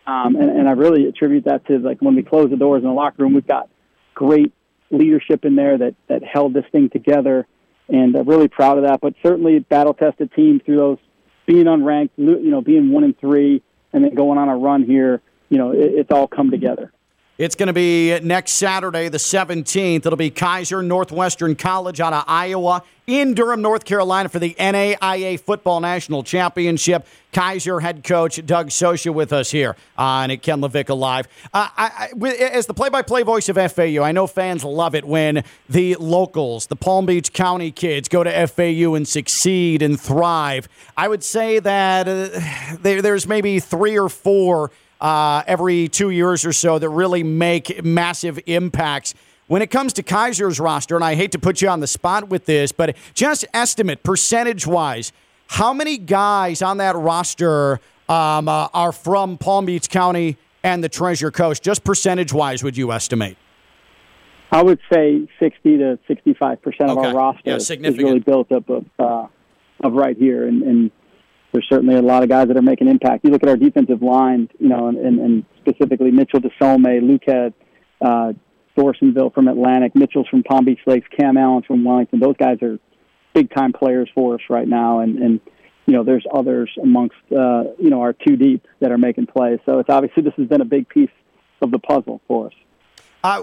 Um, 0.07 0.37
and, 0.37 0.51
and 0.51 0.69
I 0.69 0.73
really 0.73 1.07
attribute 1.07 1.45
that 1.45 1.67
to 1.67 1.79
like 1.79 2.01
when 2.01 2.15
we 2.15 2.23
close 2.23 2.49
the 2.51 2.57
doors 2.57 2.83
in 2.83 2.89
the 2.89 2.95
locker 2.95 3.23
room, 3.23 3.35
we've 3.35 3.47
got 3.47 3.69
great 4.15 4.53
leadership 4.91 5.45
in 5.45 5.55
there 5.55 5.77
that, 5.77 5.95
that 6.09 6.25
held 6.25 6.55
this 6.55 6.65
thing 6.73 6.89
together. 6.89 7.47
And 7.89 8.17
I'm 8.17 8.27
really 8.27 8.49
proud 8.49 8.79
of 8.79 8.85
that. 8.85 9.01
But 9.01 9.15
certainly 9.23 9.59
battle 9.59 9.93
tested 9.93 10.33
team 10.33 10.61
through 10.65 10.77
those 10.77 10.99
being 11.47 11.65
unranked, 11.65 12.11
you 12.17 12.51
know, 12.51 12.63
being 12.63 12.91
one 12.91 13.05
and 13.05 13.19
three 13.19 13.63
and 13.93 14.05
then 14.05 14.15
going 14.15 14.39
on 14.39 14.49
a 14.49 14.57
run 14.57 14.85
here, 14.85 15.21
you 15.49 15.59
know, 15.59 15.73
it, 15.73 15.93
it's 15.95 16.13
all 16.13 16.27
come 16.27 16.51
together. 16.51 16.93
It's 17.39 17.55
going 17.55 17.69
to 17.69 17.73
be 17.73 18.19
next 18.19 18.55
Saturday, 18.55 19.09
the 19.09 19.19
17th. 19.19 20.05
It'll 20.05 20.17
be 20.17 20.29
Keiser 20.29 20.85
Northwestern 20.85 21.55
College 21.55 22.01
out 22.01 22.13
of 22.13 22.25
Iowa 22.27 22.83
in 23.07 23.35
Durham, 23.35 23.63
North 23.63 23.85
Carolina 23.85 24.29
for 24.29 24.41
the 24.41 24.55
NAIA 24.59 25.39
Football 25.39 25.79
National 25.79 26.25
Championship. 26.25 27.07
Keiser 27.33 27.81
head 27.81 28.03
coach 28.03 28.45
Doug 28.45 28.71
Socha 28.71 29.15
with 29.15 29.33
us 29.33 29.53
here 29.53 29.77
on 29.97 30.37
Ken 30.39 30.61
LaVicka 30.61 30.99
Live. 30.99 31.29
Uh, 31.55 31.69
I, 31.77 32.09
I, 32.13 32.29
as 32.29 32.67
the 32.67 32.75
play-by-play 32.75 33.23
voice 33.23 33.49
of 33.49 33.55
FAU, 33.73 34.03
I 34.03 34.11
know 34.11 34.27
fans 34.27 34.65
love 34.65 34.97
it 34.97 35.05
when 35.05 35.45
the 35.69 35.95
locals, 35.95 36.67
the 36.67 36.75
Palm 36.75 37.07
Beach 37.07 37.33
County 37.33 37.71
kids, 37.71 38.09
go 38.09 38.25
to 38.25 38.47
FAU 38.49 38.95
and 38.95 39.07
succeed 39.07 39.81
and 39.81 40.01
thrive. 40.01 40.69
I 40.97 41.07
would 41.07 41.23
say 41.23 41.61
that 41.61 42.09
uh, 42.09 42.77
there, 42.83 43.01
there's 43.01 43.29
maybe 43.29 43.61
three 43.61 43.97
or 43.97 44.09
four– 44.09 44.73
uh, 45.01 45.43
every 45.47 45.89
two 45.89 46.11
years 46.11 46.45
or 46.45 46.53
so 46.53 46.79
that 46.79 46.89
really 46.89 47.23
make 47.23 47.85
massive 47.85 48.39
impacts. 48.47 49.15
When 49.47 49.63
it 49.63 49.71
comes 49.71 49.93
to 49.95 50.03
Keiser's 50.03 50.61
roster, 50.61 50.95
and 50.95 51.05
I 51.05 51.15
hate 51.15 51.33
to 51.33 51.39
put 51.39 51.63
you 51.63 51.69
on 51.69 51.81
the 51.81 51.87
spot 51.87 52.29
with 52.29 52.45
this, 52.45 52.71
but 52.73 52.97
just 53.15 53.47
estimate 53.55 54.03
percentage 54.03 54.67
wise, 54.67 55.13
how 55.47 55.73
many 55.73 55.97
guys 55.97 56.61
on 56.61 56.77
that 56.79 56.97
roster 56.97 57.81
um, 58.09 58.49
uh, 58.49 58.69
are 58.75 58.93
from 58.93 59.39
Palm 59.39 59.65
Beach 59.65 59.89
County 59.89 60.37
and 60.63 60.85
the 60.85 60.89
Treasure 60.91 61.31
Coast? 61.31 61.63
Just 61.63 61.83
percentage 61.85 62.33
wise, 62.33 62.63
would 62.63 62.77
you 62.77 62.93
estimate? 62.93 63.39
I 64.51 64.63
would 64.63 64.81
say 64.93 65.29
60 65.39 65.79
to 65.79 65.99
65 66.09 66.63
percent 66.63 66.91
of 66.91 66.99
Okay. 66.99 67.09
our 67.09 67.15
roster 67.15 67.43
Yeah, 67.45 67.57
is 67.57 67.71
really 67.99 68.19
built 68.19 68.51
up 68.53 68.69
of 68.69 68.85
uh, 68.99 69.27
of 69.81 69.93
right 69.93 70.17
here, 70.17 70.47
and, 70.47 70.63
and 70.63 70.91
there's 71.53 71.67
certainly 71.69 71.95
a 71.97 72.03
lot 72.03 72.23
of 72.23 72.29
guys 72.29 72.49
that 72.49 72.57
are 72.57 72.63
making 72.63 72.89
impact. 72.89 73.25
You 73.25 73.31
look 73.31 73.43
at 73.43 73.49
our 73.49 73.57
defensive 73.57 74.03
line, 74.03 74.49
you 74.59 74.69
know, 74.69 74.89
and, 74.89 74.99
and, 74.99 75.19
and 75.19 75.45
specifically 75.61 76.11
Mitchell 76.11 76.41
DeSolme, 76.41 77.01
Luquette, 77.03 77.55
uh, 78.01 78.33
Dorsonville 78.77 79.35
from 79.35 79.49
Atlantic, 79.49 79.95
Mitchell's 79.95 80.29
from 80.29 80.43
Palm 80.43 80.65
Beach 80.65 80.81
Lakes, 80.87 81.09
Cam 81.19 81.37
Allen 81.37 81.63
from 81.67 81.85
Wellington. 81.85 82.21
Those 82.21 82.37
guys 82.37 82.59
are 82.63 82.79
big 83.35 83.53
time 83.53 83.73
players 83.73 84.09
for 84.15 84.35
us 84.35 84.41
right 84.49 84.69
now, 84.69 85.01
and 85.01 85.19
and 85.19 85.41
you 85.87 85.95
know 85.95 86.05
there's 86.05 86.25
others 86.33 86.71
amongst 86.81 87.17
uh, 87.33 87.65
you 87.79 87.91
know 87.91 88.03
our 88.03 88.13
two 88.13 88.37
deep 88.37 88.67
that 88.81 88.93
are 88.93 88.99
making 88.99 89.27
plays. 89.27 89.59
So 89.67 89.81
it's 89.81 89.91
obviously 89.91 90.23
this 90.23 90.35
has 90.37 90.47
been 90.47 90.61
a 90.61 90.67
big 90.67 90.89
piece 90.89 91.11
of 91.61 91.71
the 91.71 91.79
puzzle 91.79 92.21
for 92.29 92.47
us. 92.47 92.53
Uh, 93.25 93.43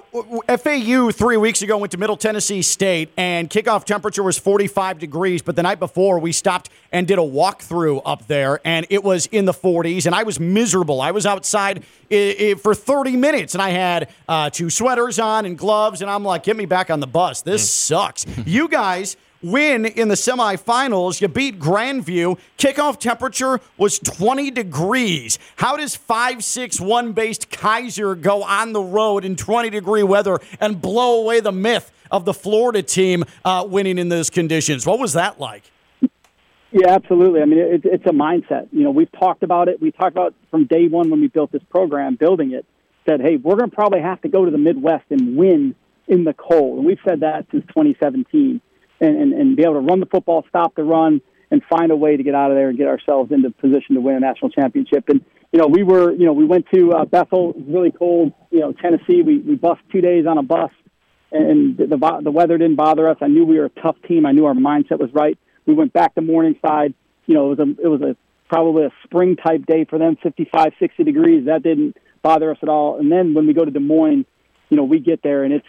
FAU 0.57 1.11
three 1.11 1.35
weeks 1.35 1.61
ago 1.61 1.77
went 1.77 1.91
to 1.91 1.97
Middle 1.97 2.15
Tennessee 2.15 2.61
State, 2.61 3.09
and 3.17 3.49
kickoff 3.49 3.83
temperature 3.83 4.23
was 4.23 4.37
45 4.37 4.99
degrees. 4.99 5.41
But 5.41 5.57
the 5.57 5.63
night 5.63 5.79
before, 5.79 6.19
we 6.19 6.31
stopped 6.31 6.69
and 6.93 7.05
did 7.05 7.19
a 7.19 7.21
walkthrough 7.21 8.01
up 8.05 8.25
there, 8.27 8.61
and 8.63 8.85
it 8.89 9.03
was 9.03 9.25
in 9.27 9.43
the 9.43 9.53
40s, 9.53 10.05
and 10.05 10.15
I 10.15 10.23
was 10.23 10.39
miserable. 10.39 11.01
I 11.01 11.11
was 11.11 11.25
outside 11.25 11.83
for 11.83 12.73
30 12.73 13.17
minutes, 13.17 13.53
and 13.53 13.61
I 13.61 13.71
had 13.71 14.09
uh, 14.29 14.49
two 14.49 14.69
sweaters 14.69 15.19
on 15.19 15.45
and 15.45 15.57
gloves, 15.57 16.01
and 16.01 16.09
I'm 16.09 16.23
like, 16.23 16.43
get 16.43 16.55
me 16.55 16.65
back 16.65 16.89
on 16.89 17.01
the 17.01 17.07
bus. 17.07 17.41
This 17.41 17.69
sucks. 17.69 18.25
you 18.45 18.69
guys 18.69 19.17
win 19.41 19.85
in 19.85 20.07
the 20.07 20.15
semifinals. 20.15 21.21
You 21.21 21.27
beat 21.27 21.59
Grandview. 21.59 22.37
Kickoff 22.57 22.99
temperature 22.99 23.59
was 23.77 23.99
20 23.99 24.51
degrees. 24.51 25.39
How 25.57 25.77
does 25.77 25.95
561 25.95 27.13
based 27.13 27.49
Keiser 27.49 28.19
go 28.19 28.43
on 28.43 28.73
the 28.73 28.81
road 28.81 29.25
in 29.25 29.35
20 29.35 29.69
degree 29.69 30.03
weather 30.03 30.39
and 30.59 30.81
blow 30.81 31.21
away 31.21 31.39
the 31.39 31.51
myth 31.51 31.91
of 32.11 32.25
the 32.25 32.33
Florida 32.33 32.81
team 32.81 33.23
uh, 33.43 33.65
winning 33.67 33.97
in 33.97 34.09
those 34.09 34.29
conditions? 34.29 34.85
What 34.85 34.99
was 34.99 35.13
that 35.13 35.39
like? 35.39 35.63
Yeah, 36.71 36.89
absolutely. 36.89 37.41
I 37.41 37.45
mean, 37.45 37.59
it, 37.59 37.81
it's 37.85 38.05
a 38.05 38.11
mindset. 38.11 38.67
You 38.73 38.83
know, 38.83 38.91
we've 38.91 39.11
talked 39.11 39.43
about 39.43 39.69
it. 39.69 39.81
We 39.81 39.91
talked 39.91 40.11
about 40.11 40.33
from 40.51 40.65
day 40.65 40.87
one 40.87 41.09
when 41.09 41.21
we 41.21 41.27
built 41.27 41.51
this 41.51 41.63
program, 41.69 42.15
building 42.15 42.51
it, 42.51 42.65
said, 43.07 43.21
hey, 43.21 43.37
we're 43.37 43.55
going 43.55 43.69
to 43.69 43.75
probably 43.75 44.01
have 44.01 44.21
to 44.23 44.27
go 44.27 44.43
to 44.43 44.51
the 44.51 44.57
Midwest 44.57 45.05
and 45.09 45.37
win 45.37 45.75
in 46.07 46.23
the 46.23 46.33
cold. 46.33 46.79
And 46.79 46.85
we've 46.85 46.99
said 47.07 47.21
that 47.21 47.45
since 47.51 47.65
2017 47.67 48.59
and, 48.99 49.21
and, 49.21 49.33
and 49.33 49.55
be 49.55 49.63
able 49.63 49.73
to 49.73 49.79
run 49.79 49.99
the 49.99 50.05
football, 50.05 50.45
stop 50.49 50.75
the 50.75 50.83
run, 50.83 51.21
and 51.51 51.61
find 51.69 51.91
a 51.91 51.95
way 51.95 52.17
to 52.17 52.23
get 52.23 52.35
out 52.35 52.51
of 52.51 52.57
there 52.57 52.69
and 52.69 52.77
get 52.77 52.87
ourselves 52.87 53.31
into 53.31 53.51
position 53.51 53.95
to 53.95 54.01
win 54.01 54.15
a 54.15 54.19
national 54.19 54.49
championship. 54.49 55.05
And, 55.09 55.23
you 55.51 55.59
know, 55.59 55.67
we 55.67 55.83
were, 55.83 56.11
you 56.11 56.25
know, 56.25 56.33
we 56.33 56.45
went 56.45 56.65
to 56.73 56.91
uh, 56.91 57.05
Bethel, 57.05 57.53
really 57.67 57.91
cold, 57.91 58.33
you 58.51 58.59
know, 58.59 58.73
Tennessee. 58.73 59.21
We, 59.21 59.39
we 59.39 59.55
bussed 59.55 59.81
two 59.91 60.01
days 60.01 60.25
on 60.27 60.37
a 60.37 60.43
bus 60.43 60.71
and 61.35 61.77
the, 61.77 61.87
the 61.87 62.21
the 62.23 62.31
weather 62.31 62.57
didn't 62.57 62.75
bother 62.75 63.09
us. 63.09 63.17
I 63.21 63.27
knew 63.27 63.45
we 63.45 63.59
were 63.59 63.65
a 63.65 63.81
tough 63.81 63.97
team. 64.07 64.25
I 64.25 64.31
knew 64.31 64.45
our 64.45 64.53
mindset 64.53 64.99
was 64.99 65.09
right. 65.13 65.37
We 65.65 65.73
went 65.73 65.93
back 65.93 66.15
to 66.15 66.21
Morningside. 66.21 66.93
You 67.25 67.33
know, 67.33 67.51
it 67.51 67.57
was 67.57 67.59
a 67.59 67.83
it 67.83 67.87
was 67.87 68.01
a 68.01 68.15
probably 68.47 68.85
a 68.85 68.91
spring 69.03 69.35
type 69.35 69.65
day 69.65 69.85
for 69.85 69.97
them, 69.97 70.17
55, 70.21 70.73
60 70.79 71.03
degrees. 71.03 71.45
That 71.47 71.63
didn't 71.63 71.97
bother 72.21 72.51
us 72.51 72.57
at 72.61 72.69
all. 72.69 72.99
And 72.99 73.11
then 73.11 73.33
when 73.33 73.47
we 73.47 73.53
go 73.53 73.65
to 73.65 73.71
Des 73.71 73.79
Moines, 73.79 74.25
you 74.69 74.77
know, 74.77 74.83
we 74.83 74.99
get 74.99 75.23
there 75.23 75.43
and 75.43 75.51
it's 75.51 75.65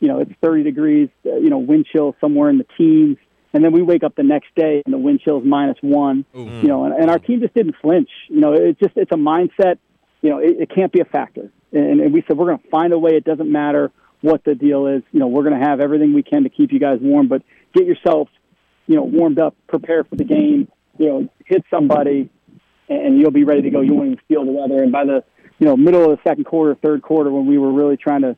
you 0.00 0.08
know 0.08 0.20
it's 0.20 0.32
30 0.42 0.64
degrees. 0.64 1.08
Uh, 1.24 1.36
you 1.36 1.50
know, 1.50 1.58
wind 1.58 1.86
chill 1.92 2.16
somewhere 2.20 2.50
in 2.50 2.58
the 2.58 2.66
teens. 2.76 3.18
And 3.52 3.64
then 3.64 3.72
we 3.72 3.82
wake 3.82 4.04
up 4.04 4.14
the 4.14 4.22
next 4.22 4.54
day 4.54 4.82
and 4.84 4.94
the 4.94 4.98
wind 4.98 5.20
chill's 5.20 5.44
minus 5.44 5.76
one. 5.80 6.24
You 6.62 6.68
know, 6.68 6.84
and, 6.84 6.94
and 6.94 7.10
our 7.10 7.18
team 7.18 7.40
just 7.40 7.54
didn't 7.54 7.76
flinch. 7.82 8.08
You 8.28 8.40
know, 8.40 8.52
it's 8.52 8.78
just 8.78 8.96
it's 8.96 9.10
a 9.12 9.16
mindset. 9.16 9.78
You 10.22 10.30
know, 10.30 10.38
it, 10.38 10.56
it 10.60 10.70
can't 10.74 10.92
be 10.92 11.00
a 11.00 11.04
factor. 11.04 11.50
And, 11.72 12.00
and 12.00 12.12
we 12.12 12.22
said 12.26 12.36
we're 12.36 12.46
going 12.46 12.58
to 12.58 12.68
find 12.68 12.92
a 12.92 12.98
way. 12.98 13.12
It 13.12 13.24
doesn't 13.24 13.50
matter 13.50 13.90
what 14.20 14.44
the 14.44 14.54
deal 14.54 14.86
is. 14.86 15.02
You 15.12 15.20
know, 15.20 15.28
we're 15.28 15.42
going 15.42 15.58
to 15.58 15.66
have 15.66 15.80
everything 15.80 16.12
we 16.14 16.22
can 16.22 16.44
to 16.44 16.48
keep 16.48 16.72
you 16.72 16.78
guys 16.78 16.98
warm, 17.00 17.28
but 17.28 17.42
get 17.74 17.86
yourself, 17.86 18.28
you 18.86 18.96
know, 18.96 19.02
warmed 19.02 19.38
up, 19.38 19.56
prepare 19.66 20.04
for 20.04 20.16
the 20.16 20.24
game. 20.24 20.68
You 20.98 21.08
know, 21.08 21.28
hit 21.46 21.64
somebody, 21.70 22.28
and 22.88 23.18
you'll 23.18 23.30
be 23.30 23.44
ready 23.44 23.62
to 23.62 23.70
go. 23.70 23.80
You 23.80 23.94
won't 23.94 24.06
even 24.08 24.20
feel 24.28 24.44
the 24.44 24.52
weather. 24.52 24.82
And 24.82 24.92
by 24.92 25.04
the 25.04 25.24
you 25.58 25.66
know 25.66 25.76
middle 25.76 26.04
of 26.04 26.10
the 26.10 26.28
second 26.28 26.44
quarter, 26.44 26.74
third 26.74 27.02
quarter, 27.02 27.30
when 27.30 27.46
we 27.46 27.58
were 27.58 27.72
really 27.72 27.96
trying 27.96 28.22
to 28.22 28.36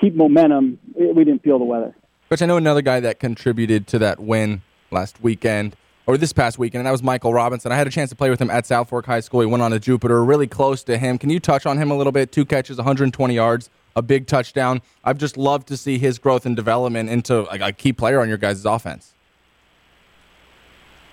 keep 0.00 0.14
momentum, 0.14 0.78
we 0.94 1.24
didn't 1.24 1.42
feel 1.42 1.58
the 1.58 1.64
weather. 1.64 1.94
Coach, 2.28 2.42
I 2.42 2.46
know 2.46 2.56
another 2.56 2.82
guy 2.82 3.00
that 3.00 3.20
contributed 3.20 3.86
to 3.88 3.98
that 4.00 4.18
win 4.18 4.62
last 4.90 5.22
weekend 5.22 5.76
or 6.06 6.16
this 6.16 6.32
past 6.32 6.58
weekend, 6.58 6.80
and 6.80 6.86
that 6.86 6.92
was 6.92 7.02
Michael 7.02 7.32
Robinson. 7.32 7.72
I 7.72 7.76
had 7.76 7.86
a 7.86 7.90
chance 7.90 8.10
to 8.10 8.16
play 8.16 8.30
with 8.30 8.40
him 8.40 8.50
at 8.50 8.66
South 8.66 8.88
Fork 8.88 9.06
High 9.06 9.20
School. 9.20 9.40
He 9.40 9.46
went 9.46 9.62
on 9.62 9.72
to 9.72 9.80
Jupiter, 9.80 10.24
really 10.24 10.46
close 10.46 10.84
to 10.84 10.98
him. 10.98 11.18
Can 11.18 11.30
you 11.30 11.40
touch 11.40 11.66
on 11.66 11.78
him 11.78 11.90
a 11.90 11.96
little 11.96 12.12
bit? 12.12 12.32
Two 12.32 12.44
catches, 12.44 12.76
120 12.76 13.34
yards, 13.34 13.70
a 13.96 14.02
big 14.02 14.26
touchdown. 14.26 14.82
I've 15.04 15.18
just 15.18 15.36
loved 15.36 15.68
to 15.68 15.76
see 15.76 15.98
his 15.98 16.18
growth 16.18 16.46
and 16.46 16.54
development 16.54 17.10
into 17.10 17.48
a, 17.50 17.68
a 17.68 17.72
key 17.72 17.92
player 17.92 18.20
on 18.20 18.28
your 18.28 18.38
guys' 18.38 18.64
offense. 18.64 19.14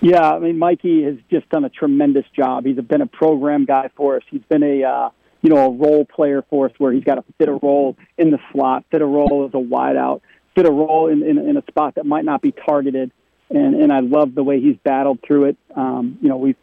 Yeah, 0.00 0.32
I 0.32 0.38
mean, 0.38 0.58
Mikey 0.58 1.02
has 1.04 1.16
just 1.30 1.48
done 1.48 1.64
a 1.64 1.70
tremendous 1.70 2.26
job. 2.36 2.66
He's 2.66 2.76
been 2.76 3.00
a 3.00 3.06
program 3.06 3.64
guy 3.64 3.90
for 3.96 4.16
us. 4.16 4.22
He's 4.30 4.42
been 4.48 4.62
a 4.62 4.84
uh, 4.84 5.10
you 5.44 5.50
know 5.50 5.66
a 5.66 5.70
role 5.70 6.04
player 6.06 6.42
for 6.48 6.66
us, 6.66 6.72
where 6.78 6.90
he's 6.92 7.04
got 7.04 7.16
to 7.16 7.24
fit 7.38 7.48
a 7.48 7.52
role 7.52 7.96
in 8.16 8.30
the 8.30 8.38
slot, 8.50 8.84
fit 8.90 9.02
a 9.02 9.06
role 9.06 9.44
as 9.46 9.52
a 9.52 9.62
wideout, 9.62 10.22
fit 10.56 10.66
a 10.66 10.70
role 10.72 11.08
in, 11.08 11.22
in, 11.22 11.36
in 11.38 11.56
a 11.58 11.62
spot 11.68 11.96
that 11.96 12.06
might 12.06 12.24
not 12.24 12.40
be 12.40 12.50
targeted. 12.52 13.12
And 13.50 13.74
and 13.74 13.92
I 13.92 14.00
love 14.00 14.34
the 14.34 14.42
way 14.42 14.60
he's 14.60 14.76
battled 14.82 15.18
through 15.24 15.44
it. 15.50 15.56
Um, 15.76 16.18
you 16.22 16.30
know, 16.30 16.38
we've 16.38 16.56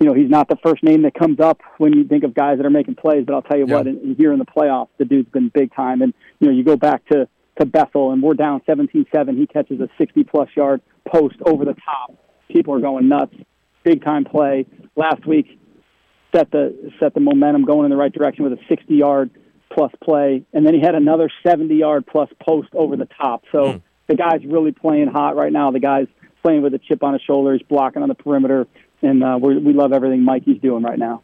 you 0.00 0.08
know 0.08 0.12
he's 0.14 0.28
not 0.28 0.48
the 0.48 0.56
first 0.56 0.82
name 0.82 1.02
that 1.02 1.14
comes 1.14 1.38
up 1.38 1.60
when 1.78 1.92
you 1.96 2.02
think 2.04 2.24
of 2.24 2.34
guys 2.34 2.56
that 2.58 2.66
are 2.66 2.70
making 2.70 2.96
plays, 2.96 3.24
but 3.24 3.34
I'll 3.34 3.42
tell 3.42 3.58
you 3.58 3.66
Yeah. 3.68 3.74
what, 3.76 3.86
in, 3.86 3.98
in 4.00 4.16
here 4.16 4.32
in 4.32 4.40
the 4.40 4.44
playoffs, 4.44 4.88
the 4.98 5.04
dude's 5.04 5.30
been 5.30 5.48
big 5.48 5.72
time. 5.72 6.02
And 6.02 6.12
you 6.40 6.48
know, 6.48 6.52
you 6.52 6.64
go 6.64 6.76
back 6.76 7.06
to 7.06 7.28
to 7.60 7.66
Bethel, 7.66 8.10
and 8.12 8.22
we're 8.22 8.34
down 8.34 8.60
17-7. 8.66 9.36
He 9.36 9.46
catches 9.46 9.80
a 9.80 9.88
60-plus 10.02 10.48
yard 10.56 10.80
post 11.06 11.36
over 11.44 11.64
the 11.64 11.74
top. 11.74 12.14
People 12.48 12.74
are 12.74 12.80
going 12.80 13.08
nuts. 13.08 13.34
Big 13.84 14.02
time 14.02 14.24
play 14.24 14.66
last 14.96 15.26
week. 15.26 15.59
Set 16.34 16.50
the 16.50 16.92
set 17.00 17.14
the 17.14 17.20
momentum 17.20 17.64
going 17.64 17.84
in 17.84 17.90
the 17.90 17.96
right 17.96 18.12
direction 18.12 18.44
with 18.44 18.52
a 18.52 18.62
60 18.68 18.94
yard 18.94 19.30
plus 19.72 19.92
play, 20.02 20.44
and 20.52 20.66
then 20.66 20.74
he 20.74 20.80
had 20.80 20.94
another 20.94 21.30
70 21.46 21.74
yard 21.74 22.06
plus 22.06 22.28
post 22.40 22.68
over 22.74 22.96
the 22.96 23.08
top. 23.20 23.44
So 23.52 23.82
the 24.08 24.16
guy's 24.16 24.44
really 24.44 24.72
playing 24.72 25.08
hot 25.08 25.36
right 25.36 25.52
now. 25.52 25.70
The 25.70 25.80
guy's 25.80 26.08
playing 26.42 26.62
with 26.62 26.74
a 26.74 26.78
chip 26.78 27.02
on 27.02 27.12
his 27.14 27.22
shoulder. 27.22 27.52
He's 27.52 27.62
blocking 27.62 28.02
on 28.02 28.08
the 28.08 28.14
perimeter, 28.14 28.66
and 29.02 29.22
uh, 29.22 29.38
we 29.40 29.58
we 29.58 29.72
love 29.72 29.92
everything 29.92 30.22
Mikey's 30.22 30.60
doing 30.60 30.82
right 30.82 30.98
now. 30.98 31.22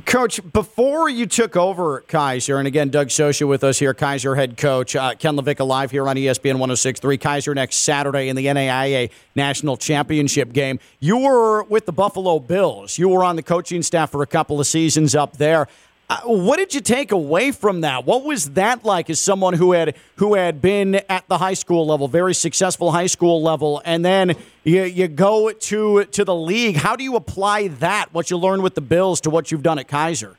Coach, 0.00 0.40
before 0.54 1.10
you 1.10 1.26
took 1.26 1.54
over 1.54 2.02
Keiser, 2.08 2.58
and 2.58 2.66
again, 2.66 2.88
Doug 2.88 3.08
Socha 3.08 3.46
with 3.46 3.62
us 3.62 3.78
here, 3.78 3.92
Keiser 3.92 4.34
head 4.34 4.56
coach, 4.56 4.96
uh, 4.96 5.14
Ken 5.14 5.36
LaVicka 5.36 5.66
live 5.66 5.90
here 5.90 6.08
on 6.08 6.16
ESPN 6.16 6.54
1063. 6.54 7.18
Keiser 7.18 7.54
next 7.54 7.76
Saturday 7.76 8.30
in 8.30 8.36
the 8.36 8.46
NAIA 8.46 9.10
National 9.34 9.76
Championship 9.76 10.54
game. 10.54 10.80
You 10.98 11.18
were 11.18 11.64
with 11.64 11.84
the 11.84 11.92
Buffalo 11.92 12.38
Bills. 12.38 12.96
You 12.96 13.10
were 13.10 13.22
on 13.22 13.36
the 13.36 13.42
coaching 13.42 13.82
staff 13.82 14.10
for 14.10 14.22
a 14.22 14.26
couple 14.26 14.58
of 14.58 14.66
seasons 14.66 15.14
up 15.14 15.36
there. 15.36 15.68
Uh, 16.12 16.20
what 16.24 16.58
did 16.58 16.74
you 16.74 16.80
take 16.82 17.10
away 17.10 17.50
from 17.50 17.80
that? 17.80 18.04
What 18.04 18.22
was 18.22 18.50
that 18.50 18.84
like 18.84 19.08
as 19.08 19.18
someone 19.18 19.54
who 19.54 19.72
had 19.72 19.96
who 20.16 20.34
had 20.34 20.60
been 20.60 20.96
at 21.08 21.26
the 21.26 21.38
high 21.38 21.54
school 21.54 21.86
level, 21.86 22.06
very 22.06 22.34
successful 22.34 22.92
high 22.92 23.06
school 23.06 23.42
level, 23.42 23.80
and 23.86 24.04
then 24.04 24.36
you, 24.62 24.82
you 24.82 25.08
go 25.08 25.52
to 25.52 26.04
to 26.04 26.22
the 26.22 26.34
league? 26.34 26.76
How 26.76 26.96
do 26.96 27.02
you 27.02 27.16
apply 27.16 27.68
that 27.68 28.12
what 28.12 28.30
you 28.30 28.36
learned 28.36 28.62
with 28.62 28.74
the 28.74 28.82
Bills 28.82 29.22
to 29.22 29.30
what 29.30 29.50
you've 29.50 29.62
done 29.62 29.78
at 29.78 29.88
Keiser? 29.88 30.36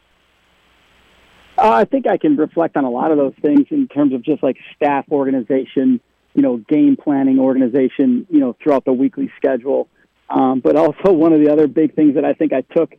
Uh, 1.57 1.71
I 1.71 1.85
think 1.85 2.05
I 2.05 2.17
can 2.17 2.35
reflect 2.35 2.77
on 2.77 2.83
a 2.83 2.91
lot 2.91 3.09
of 3.09 3.17
those 3.17 3.33
things 3.41 3.65
in 3.71 3.87
terms 3.87 4.13
of 4.13 4.21
just 4.21 4.43
like 4.43 4.57
staff 4.75 5.05
organization, 5.11 5.99
you 6.35 6.43
know, 6.43 6.57
game 6.57 6.97
planning 7.03 7.39
organization, 7.39 8.27
you 8.29 8.39
know, 8.39 8.55
throughout 8.61 8.85
the 8.85 8.93
weekly 8.93 9.31
schedule. 9.37 9.87
Um, 10.29 10.59
but 10.59 10.75
also 10.75 11.11
one 11.11 11.33
of 11.33 11.39
the 11.39 11.51
other 11.51 11.67
big 11.67 11.95
things 11.95 12.13
that 12.13 12.25
I 12.25 12.33
think 12.33 12.53
I 12.53 12.61
took 12.61 12.93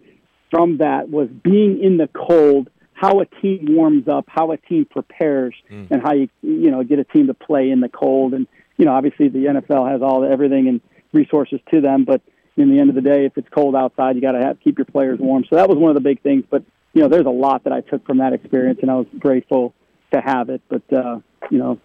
from 0.54 0.78
that 0.78 1.08
was 1.10 1.28
being 1.42 1.82
in 1.82 1.96
the 1.96 2.08
cold 2.08 2.70
how 2.92 3.20
a 3.20 3.26
team 3.26 3.66
warms 3.70 4.06
up, 4.06 4.24
how 4.28 4.52
a 4.52 4.56
team 4.56 4.84
prepares, 4.84 5.52
Mm. 5.68 5.88
and 5.90 6.00
how 6.00 6.12
you 6.14 6.28
you 6.42 6.70
know 6.70 6.84
get 6.84 7.00
a 7.00 7.04
team 7.04 7.26
to 7.26 7.34
play 7.34 7.70
in 7.70 7.80
the 7.80 7.88
cold. 7.88 8.34
And 8.34 8.46
you 8.76 8.84
know, 8.84 8.92
obviously 8.92 9.28
the 9.28 9.46
NFL 9.46 9.90
has 9.90 10.00
all 10.00 10.20
the, 10.20 10.28
everything 10.30 10.68
and 10.68 10.80
resources 11.12 11.58
to 11.72 11.80
them, 11.80 12.04
but 12.04 12.20
in 12.56 12.70
the 12.70 12.78
end 12.78 12.88
of 12.90 12.94
the 12.94 13.00
day, 13.02 13.24
if 13.26 13.36
it's 13.36 13.48
cold 13.48 13.74
outside, 13.74 14.14
you 14.14 14.22
got 14.22 14.32
to 14.32 14.40
have 14.40 14.60
keep 14.60 14.78
your 14.78 14.84
players 14.84 15.18
warm. 15.18 15.44
So 15.50 15.56
that 15.56 15.68
was 15.68 15.76
one 15.76 15.90
of 15.90 15.96
the 15.96 16.00
big 16.08 16.22
things. 16.22 16.44
But 16.48 16.62
you 16.92 17.02
know, 17.02 17.08
there's 17.08 17.26
a 17.26 17.30
lot 17.30 17.64
that 17.64 17.72
I 17.72 17.80
took 17.80 18.06
from 18.06 18.18
that 18.18 18.32
experience, 18.32 18.78
and 18.80 18.90
I 18.90 18.94
was 18.94 19.06
grateful 19.18 19.74
to 20.12 20.20
have 20.20 20.48
it. 20.48 20.62
But 20.68 20.82
uh, 20.92 21.18
you 21.50 21.58
know, 21.58 21.80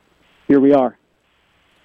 here 0.48 0.60
we 0.60 0.74
are. 0.74 0.96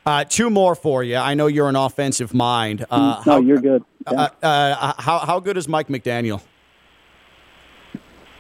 Uh, 0.05 0.22
two 0.24 0.51
more 0.51 0.74
for 0.74 1.03
you. 1.03 1.16
I 1.16 1.32
know 1.32 1.47
you're 1.47 1.70
an 1.70 1.76
offensive 1.76 2.35
mind. 2.35 2.85
Uh, 2.91 3.22
no, 3.24 3.32
how, 3.32 3.41
you're 3.41 3.57
good. 3.57 3.82
uh, 4.07 4.28
uh, 4.43 4.93
how 4.99 5.20
how 5.20 5.41
good 5.41 5.57
is 5.57 5.66
Mike 5.66 5.89
McDaniel? 5.89 6.43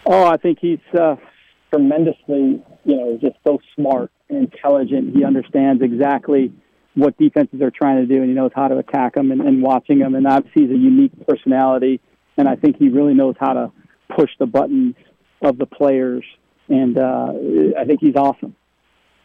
Oh, 0.06 0.24
I 0.24 0.36
think 0.36 0.58
he's 0.60 0.78
uh, 0.98 1.16
tremendously, 1.72 2.62
you 2.84 2.96
know, 2.96 3.18
just 3.20 3.36
so 3.46 3.58
smart 3.74 4.10
and 4.28 4.52
intelligent. 4.52 5.16
He 5.16 5.24
understands 5.24 5.82
exactly 5.82 6.52
what 6.94 7.16
defenses 7.18 7.60
are 7.62 7.70
trying 7.70 7.96
to 7.96 8.06
do, 8.06 8.20
and 8.20 8.28
he 8.28 8.34
knows 8.34 8.52
how 8.54 8.68
to 8.68 8.78
attack 8.78 9.14
them 9.14 9.32
and, 9.32 9.40
and 9.40 9.62
watching 9.62 9.98
them. 9.98 10.14
And 10.14 10.26
obviously, 10.26 10.62
he's 10.62 10.70
a 10.70 10.78
unique 10.78 11.12
personality, 11.26 12.00
and 12.36 12.48
I 12.48 12.56
think 12.56 12.76
he 12.76 12.88
really 12.88 13.14
knows 13.14 13.34
how 13.38 13.52
to 13.54 13.72
push 14.14 14.30
the 14.38 14.46
buttons 14.46 14.94
of 15.42 15.58
the 15.58 15.66
players. 15.66 16.24
And 16.68 16.96
uh, 16.96 17.32
I 17.78 17.84
think 17.84 18.00
he's 18.00 18.16
awesome. 18.16 18.54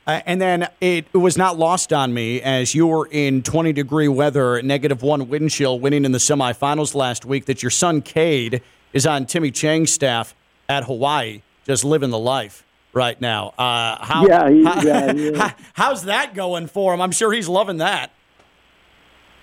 Uh, 0.07 0.21
and 0.25 0.41
then 0.41 0.67
it 0.82 1.13
was 1.13 1.38
not 1.38 1.57
lost 1.57 1.93
on 1.93 2.13
me 2.13 2.41
as 2.41 2.73
you 2.73 2.88
were 2.88 3.07
in 3.11 3.43
20 3.43 3.73
degree 3.73 4.07
weather, 4.07 4.61
negative 4.61 5.03
one 5.03 5.30
wind 5.30 5.51
chill, 5.51 5.80
winning 5.80 6.03
in 6.03 6.11
the 6.11 6.17
semifinals 6.17 6.95
last 6.95 7.25
week, 7.25 7.45
that 7.45 7.61
your 7.61 7.69
son 7.69 8.01
Cade 8.01 8.61
is 8.91 9.05
on 9.05 9.27
Timmy 9.27 9.51
Chang's 9.51 9.93
staff 9.93 10.34
at 10.70 10.84
Hawaii, 10.86 11.41
just 11.65 11.84
living 11.84 12.11
the 12.11 12.20
life 12.20 12.63
right 12.93 13.20
now. 13.20 13.49
Uh, 13.57 13.97
how, 14.05 14.26
Yeah, 14.28 14.49
he- 14.49 14.63
how- 14.63 14.82
yeah, 14.82 15.32
how- 15.38 15.55
how's 15.74 16.03
that 16.05 16.34
going 16.36 16.67
for 16.67 16.93
him? 16.93 17.01
I'm 17.01 17.11
sure 17.11 17.34
he's 17.34 17.49
loving 17.49 17.78
that. 17.78 18.11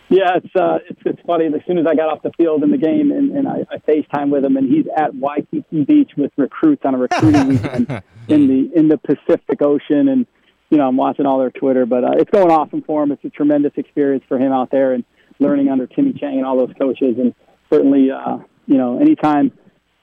Yeah, 0.09 0.37
it's 0.37 0.55
uh, 0.55 0.79
it's 0.89 1.01
it's 1.05 1.21
funny. 1.27 1.47
As 1.47 1.61
soon 1.67 1.79
as 1.79 1.87
I 1.87 1.97
got 1.97 2.09
off 2.09 2.23
the 2.23 2.31
field 2.37 2.63
in 2.63 2.71
the 2.71 2.79
game, 2.79 3.11
and, 3.11 3.33
and 3.37 3.49
I, 3.49 3.67
I 3.69 3.79
FaceTime 3.79 4.31
with 4.31 4.45
him, 4.45 4.57
and 4.57 4.73
he's 4.73 4.87
at 4.97 5.13
Waikiki 5.17 5.83
Beach 5.83 6.13
with 6.17 6.31
recruits 6.37 6.83
on 6.85 6.95
a 6.95 6.99
recruiting 6.99 7.49
weekend 7.49 8.03
in 8.29 8.47
the 8.47 8.71
in 8.79 8.87
the 8.87 8.99
Pacific 8.99 9.61
Ocean, 9.61 10.07
and 10.09 10.25
you 10.71 10.79
know 10.79 10.87
I'm 10.87 10.97
watching 10.97 11.27
all 11.27 11.41
their 11.41 11.51
Twitter. 11.51 11.87
But 11.87 12.05
uh, 12.05 12.11
it's 12.19 12.31
going 12.31 12.53
awesome 12.53 12.83
for 12.83 13.03
him. 13.03 13.11
It's 13.11 13.25
a 13.25 13.31
tremendous 13.31 13.73
experience 13.75 14.23
for 14.29 14.39
him 14.39 14.53
out 14.53 14.71
there 14.71 14.93
and 14.93 15.03
learning 15.41 15.71
under 15.71 15.89
Timmy 15.89 16.13
Chang 16.13 16.37
and 16.37 16.47
all 16.47 16.57
those 16.57 16.75
coaches. 16.81 17.17
And 17.19 17.35
certainly, 17.69 18.09
uh, 18.13 18.39
you 18.69 18.79
know, 18.79 19.01
anytime 19.01 19.51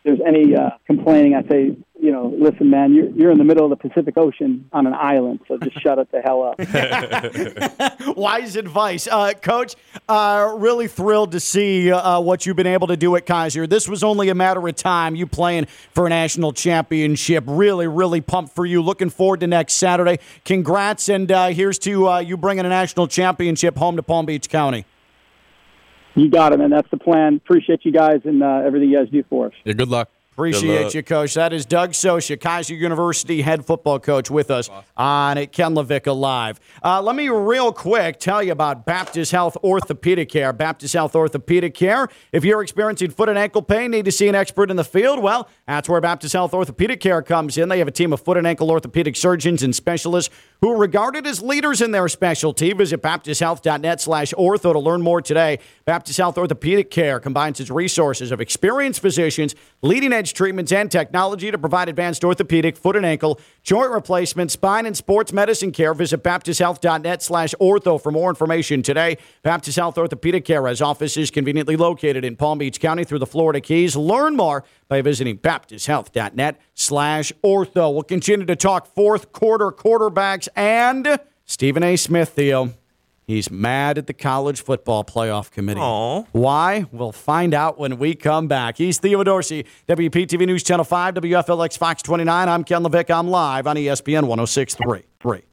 there's 0.03 0.19
any 0.25 0.55
uh, 0.55 0.71
complaining, 0.85 1.33
I 1.33 1.47
say, 1.49 1.77
you 2.03 2.11
know, 2.11 2.33
listen, 2.37 2.69
man, 2.69 2.93
you're 2.93 3.09
you're 3.11 3.31
in 3.31 3.37
the 3.37 3.45
middle 3.45 3.63
of 3.63 3.69
the 3.69 3.89
Pacific 3.89 4.17
Ocean 4.17 4.67
on 4.73 4.85
an 4.85 4.93
island, 4.93 5.39
so 5.47 5.57
just 5.57 5.81
shut 5.81 5.97
it 5.99 6.11
the 6.11 6.19
hell 6.19 6.43
up. 6.43 8.17
Wise 8.17 8.57
advice. 8.57 9.07
Uh, 9.07 9.31
Coach, 9.33 9.75
uh, 10.09 10.53
really 10.57 10.89
thrilled 10.89 11.31
to 11.31 11.39
see 11.39 11.89
uh, 11.89 12.19
what 12.19 12.45
you've 12.45 12.57
been 12.57 12.67
able 12.67 12.87
to 12.87 12.97
do 12.97 13.15
at 13.15 13.25
Keiser. 13.25 13.69
This 13.69 13.87
was 13.87 14.03
only 14.03 14.27
a 14.27 14.35
matter 14.35 14.67
of 14.67 14.75
time, 14.75 15.15
you 15.15 15.25
playing 15.25 15.67
for 15.93 16.05
a 16.05 16.09
national 16.09 16.51
championship. 16.51 17.45
Really, 17.47 17.87
really 17.87 18.19
pumped 18.19 18.53
for 18.53 18.65
you. 18.65 18.81
Looking 18.81 19.09
forward 19.09 19.39
to 19.39 19.47
next 19.47 19.75
Saturday. 19.75 20.19
Congrats, 20.43 21.07
and 21.07 21.31
uh, 21.31 21.47
here's 21.47 21.79
to 21.79 22.09
uh, 22.09 22.19
you 22.19 22.35
bringing 22.35 22.65
a 22.65 22.69
national 22.69 23.07
championship 23.07 23.77
home 23.77 23.95
to 23.95 24.03
Palm 24.03 24.25
Beach 24.25 24.49
County. 24.49 24.85
You 26.15 26.29
got 26.29 26.53
it, 26.53 26.59
man. 26.59 26.69
That's 26.69 26.89
the 26.91 26.97
plan. 26.97 27.35
Appreciate 27.35 27.83
you 27.83 27.91
guys 27.91 28.21
and 28.23 28.43
uh, 28.43 28.61
everything 28.65 28.89
you 28.89 28.99
guys 28.99 29.09
do 29.11 29.23
for 29.29 29.47
us. 29.47 29.53
Yeah, 29.65 29.73
good 29.73 29.89
luck. 29.89 30.09
Appreciate 30.33 30.85
luck. 30.85 30.93
you, 30.95 31.03
Coach. 31.03 31.35
That 31.35 31.53
is 31.53 31.63
Doug 31.63 31.91
Socha, 31.91 32.37
Keiser 32.37 32.75
University 32.75 33.43
head 33.43 33.67
football 33.67 33.99
coach, 33.99 34.31
with 34.31 34.49
us 34.49 34.67
on 34.97 35.35
Ken 35.47 35.75
LaVicka 35.75 36.15
Live. 36.15 36.59
Uh, 36.83 37.03
let 37.03 37.15
me 37.15 37.29
real 37.29 37.71
quick 37.71 38.19
tell 38.19 38.41
you 38.41 38.51
about 38.51 38.83
Baptist 38.83 39.31
Health 39.31 39.55
Orthopedic 39.63 40.29
Care. 40.29 40.51
Baptist 40.51 40.95
Health 40.95 41.15
Orthopedic 41.15 41.75
Care. 41.75 42.07
If 42.31 42.43
you're 42.43 42.63
experiencing 42.63 43.11
foot 43.11 43.29
and 43.29 43.37
ankle 43.37 43.61
pain, 43.61 43.91
need 43.91 44.05
to 44.05 44.11
see 44.11 44.27
an 44.27 44.33
expert 44.33 44.71
in 44.71 44.75
the 44.75 44.83
field, 44.83 45.21
well, 45.21 45.47
that's 45.67 45.87
where 45.87 46.01
Baptist 46.01 46.33
Health 46.33 46.55
Orthopedic 46.55 46.99
Care 46.99 47.21
comes 47.21 47.55
in. 47.55 47.69
They 47.69 47.77
have 47.77 47.87
a 47.87 47.91
team 47.91 48.11
of 48.11 48.19
foot 48.19 48.37
and 48.37 48.47
ankle 48.47 48.71
orthopedic 48.71 49.15
surgeons 49.15 49.61
and 49.61 49.75
specialists 49.75 50.33
who 50.63 50.71
are 50.71 50.77
regarded 50.77 51.27
as 51.27 51.41
leaders 51.41 51.81
in 51.81 51.91
their 51.91 52.07
specialty. 52.07 52.71
Visit 52.71 53.01
baptisthealth.net 53.01 53.99
slash 53.99 54.33
ortho 54.35 54.71
to 54.71 54.79
learn 54.79 55.01
more 55.01 55.21
today. 55.21 55.59
Baptist 55.83 56.17
Health 56.17 56.37
Orthopedic 56.37 56.89
Care 56.89 57.19
combines 57.19 57.59
its 57.59 57.69
resources 57.69 58.31
of 58.31 58.39
experienced 58.39 59.01
physicians, 59.01 59.55
leading 59.81 60.13
edge 60.13 60.33
treatments, 60.33 60.71
and 60.71 60.89
technology 60.89 61.51
to 61.51 61.57
provide 61.57 61.89
advanced 61.89 62.23
orthopedic, 62.23 62.77
foot 62.77 62.95
and 62.95 63.05
ankle, 63.05 63.41
joint 63.61 63.91
replacement, 63.91 64.51
spine, 64.51 64.85
and 64.85 64.95
sports 64.95 65.33
medicine 65.33 65.73
care. 65.73 65.93
Visit 65.93 66.23
baptisthealth.net 66.23 67.21
slash 67.21 67.53
ortho 67.59 68.01
for 68.01 68.13
more 68.13 68.29
information 68.29 68.81
today. 68.81 69.17
Baptist 69.41 69.75
Health 69.75 69.97
Orthopedic 69.97 70.45
Care 70.45 70.65
has 70.67 70.81
offices 70.81 71.29
conveniently 71.29 71.75
located 71.75 72.23
in 72.23 72.37
Palm 72.37 72.59
Beach 72.59 72.79
County 72.79 73.03
through 73.03 73.19
the 73.19 73.25
Florida 73.25 73.59
Keys. 73.59 73.97
Learn 73.97 74.37
more 74.37 74.63
by 74.93 75.01
visiting 75.01 75.39
baptisthealth.net 75.39 76.61
slash 76.75 77.33
ortho. 77.43 77.91
We'll 77.91 78.03
continue 78.03 78.45
to 78.45 78.55
talk 78.55 78.85
fourth 78.93 79.31
quarter 79.31 79.71
quarterbacks 79.71 80.47
and 80.55 81.17
Stephen 81.45 81.81
A. 81.81 81.95
Smith, 81.95 82.29
Theo. 82.29 82.73
He's 83.25 83.49
mad 83.49 83.97
at 83.97 84.05
the 84.05 84.13
college 84.13 84.61
football 84.61 85.03
playoff 85.03 85.49
committee. 85.49 85.79
Aw. 85.79 86.25
Why? 86.33 86.85
We'll 86.91 87.11
find 87.11 87.55
out 87.55 87.79
when 87.79 87.97
we 87.97 88.13
come 88.13 88.47
back. 88.47 88.77
He's 88.77 88.99
Theo 88.99 89.23
Dorsey, 89.23 89.65
WPTV 89.87 90.45
News 90.45 90.61
Channel 90.61 90.85
5, 90.85 91.15
WFLX 91.15 91.75
Fox 91.75 92.03
29. 92.03 92.47
I'm 92.47 92.63
Ken 92.63 92.83
LaVicka. 92.83 93.17
I'm 93.17 93.29
live 93.29 93.65
on 93.65 93.77
ESPN 93.77 94.27
1063. 94.27 95.43